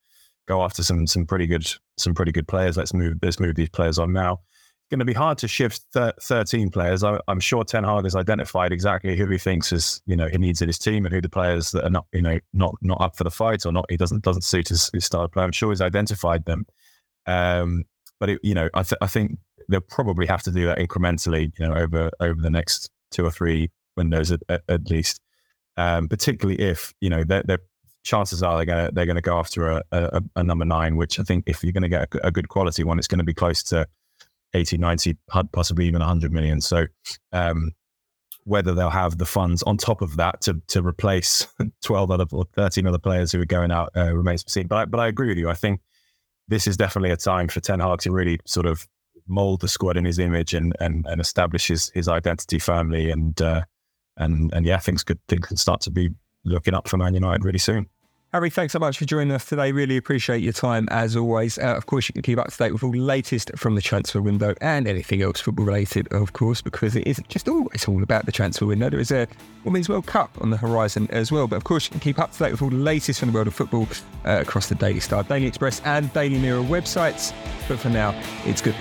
go 0.48 0.64
after 0.64 0.84
some 0.84 1.08
some 1.08 1.26
pretty 1.26 1.48
good 1.48 1.68
some 1.98 2.14
pretty 2.14 2.32
good 2.32 2.48
players. 2.48 2.78
Let's 2.78 2.94
move 2.94 3.18
let's 3.22 3.40
move 3.40 3.56
these 3.56 3.70
players 3.70 3.98
on 3.98 4.14
now 4.14 4.42
going 4.90 5.00
to 5.00 5.06
be 5.06 5.14
hard 5.14 5.38
to 5.40 5.48
shift 5.48 5.82
thir- 5.94 6.14
13 6.22 6.70
players. 6.70 7.04
I, 7.04 7.20
am 7.28 7.40
sure 7.40 7.64
Ten 7.64 7.84
Hag 7.84 8.04
has 8.04 8.16
identified 8.16 8.72
exactly 8.72 9.18
who 9.18 9.28
he 9.28 9.38
thinks 9.38 9.72
is, 9.72 10.02
you 10.06 10.16
know, 10.16 10.28
he 10.28 10.38
needs 10.38 10.62
in 10.62 10.70
his 10.70 10.78
team 10.78 11.06
and 11.06 11.14
who 11.14 11.22
the 11.22 11.30
players 11.30 11.72
that 11.72 11.84
are 11.84 11.90
not, 11.90 12.06
you 12.14 12.22
know, 12.22 12.40
not 12.54 12.76
not 12.82 13.02
up 13.02 13.16
for 13.18 13.24
the 13.24 13.32
fight 13.32 13.66
or 13.66 13.72
not, 13.72 13.86
he 13.90 13.98
doesn't 13.98 14.24
doesn't 14.24 14.44
suit 14.44 14.68
his, 14.68 14.90
his 14.94 15.06
style 15.06 15.24
of 15.24 15.32
play. 15.32 15.44
I'm 15.44 15.52
sure 15.52 15.72
he's 15.72 15.82
identified 15.82 16.46
them. 16.46 16.66
Um, 17.26 17.86
but 18.20 18.30
it, 18.30 18.40
you 18.44 18.54
know, 18.54 18.70
I, 18.74 18.84
th- 18.84 19.00
I 19.02 19.08
think 19.08 19.38
they'll 19.70 19.82
probably 19.82 20.26
have 20.26 20.44
to 20.44 20.52
do 20.52 20.66
that 20.66 20.78
incrementally, 20.78 21.52
you 21.58 21.68
know, 21.68 21.74
over 21.76 22.12
over 22.20 22.42
the 22.42 22.50
next 22.50 22.90
two 23.12 23.26
or 23.26 23.32
three 23.32 23.72
windows 23.96 24.32
at, 24.32 24.42
at, 24.50 24.62
at 24.68 24.90
least. 24.90 25.22
Um, 25.78 26.08
particularly 26.08 26.62
if 26.62 26.94
you 27.02 27.10
know 27.10 27.26
their 27.26 27.60
chances 28.06 28.42
are 28.42 28.56
they're 28.56 28.66
going 28.66 28.86
to 28.86 28.92
they're 28.94 29.06
to 29.14 29.22
go 29.22 29.38
after 29.38 29.70
a, 29.72 29.84
a, 29.92 30.22
a, 30.38 30.44
number 30.44 30.64
nine, 30.64 30.96
which 30.96 31.20
I 31.20 31.24
think 31.24 31.44
if 31.48 31.64
you're 31.64 31.74
going 31.74 31.84
to 31.84 31.90
get 31.90 32.14
a, 32.16 32.28
a 32.28 32.32
good 32.32 32.48
quality 32.48 32.84
one, 32.84 32.98
it's 32.98 33.08
going 33.08 33.20
to 33.20 33.26
be 33.26 33.34
close 33.34 33.62
to 33.64 33.88
80, 34.54 34.78
90, 34.78 35.18
possibly 35.52 35.86
even 35.86 36.00
100 36.00 36.32
million. 36.32 36.62
So, 36.62 36.86
um, 37.34 37.72
whether 38.46 38.74
they'll 38.74 38.92
have 38.92 39.18
the 39.18 39.26
funds 39.26 39.64
on 39.64 39.76
top 39.76 40.02
of 40.02 40.18
that 40.18 40.40
to 40.42 40.62
to 40.68 40.82
replace 40.82 41.48
12 41.84 42.12
other 42.12 42.26
or 42.32 42.46
13 42.56 42.88
other 42.88 43.00
players 43.00 43.32
who 43.32 43.42
are 43.42 43.46
going 43.46 43.72
out 43.72 43.90
uh, 43.98 44.16
remains 44.16 44.44
to 44.44 44.46
be 44.46 44.52
seen. 44.52 44.68
But 44.68 44.76
I, 44.76 44.86
but 44.86 45.00
I 45.00 45.08
agree 45.08 45.28
with 45.28 45.38
you. 45.38 45.50
I 45.50 45.56
think 45.56 45.82
this 46.48 46.68
is 46.68 46.78
definitely 46.78 47.12
a 47.12 47.18
time 47.18 47.48
for 47.48 47.60
Ten 47.60 47.80
Hag 47.80 48.00
to 48.02 48.12
really 48.12 48.40
sort 48.46 48.68
of 48.68 48.88
mold 49.28 49.62
the 49.62 49.68
squad 49.68 49.98
in 49.98 50.06
his 50.06 50.20
image 50.20 50.54
and 50.54 50.74
and, 50.80 51.06
and 51.08 51.20
establish 51.22 51.68
his, 51.68 52.08
identity 52.08 52.60
firmly. 52.60 53.12
And 53.12 53.42
uh, 53.42 53.64
and 54.18 54.54
and 54.54 54.66
yeah, 54.66 54.78
things 54.78 55.04
could 55.04 55.20
things 55.28 55.48
can 55.48 55.58
start 55.58 55.82
to 55.82 55.92
be 55.92 56.10
looking 56.44 56.74
up 56.74 56.88
for 56.88 56.98
Man 56.98 57.14
United 57.14 57.44
really 57.44 57.60
soon. 57.60 57.88
Harry, 58.36 58.50
thanks 58.50 58.74
so 58.74 58.80
much 58.80 58.98
for 58.98 59.06
joining 59.06 59.32
us 59.32 59.46
today. 59.46 59.72
Really 59.72 59.96
appreciate 59.96 60.44
your 60.44 60.52
time 60.52 60.90
as 60.92 61.16
always. 61.16 61.58
Uh, 61.58 61.74
of 61.78 61.86
course, 61.86 62.10
you 62.10 62.14
can 62.14 62.22
keep 62.22 62.38
up 62.38 62.52
to 62.52 62.58
date 62.58 62.74
with 62.74 62.84
all 62.84 62.92
the 62.92 63.00
latest 63.00 63.50
from 63.56 63.76
the 63.76 63.82
transfer 63.82 64.22
window 64.22 64.54
and 64.60 64.90
anything 64.90 65.22
else 65.22 65.40
football 65.40 65.66
related, 65.66 66.12
of 66.12 66.34
course, 66.34 66.62
because 66.62 66.98
it 66.98 67.08
isn't 67.08 67.30
just 67.30 67.48
always 67.48 67.88
all 67.88 68.04
about 68.04 68.26
the 68.26 68.34
transfer 68.34 68.66
window. 68.66 68.90
There 68.90 69.00
is 69.00 69.12
a 69.12 69.26
Women's 69.64 69.88
World 69.88 70.06
Cup 70.06 70.38
on 70.42 70.50
the 70.50 70.58
horizon 70.58 71.08
as 71.12 71.32
well. 71.32 71.48
But 71.48 71.56
of 71.56 71.64
course, 71.64 71.86
you 71.86 71.92
can 71.92 72.02
keep 72.02 72.20
up 72.20 72.34
to 72.34 72.40
date 72.40 72.52
with 72.52 72.62
all 72.62 72.70
the 72.70 72.76
latest 72.76 73.22
from 73.22 73.30
the 73.30 73.36
world 73.36 73.48
of 73.48 73.56
football 73.56 73.88
uh, 74.26 74.40
across 74.42 74.68
the 74.68 74.76
Daily 74.76 75.00
Star, 75.00 75.24
Daily 75.24 75.46
Express, 75.46 75.82
and 75.86 76.12
Daily 76.12 76.38
Mirror 76.38 76.64
websites. 76.64 77.34
But 77.70 77.80
for 77.80 77.90
now, 77.90 78.14
it's 78.44 78.62
good. 78.62 78.76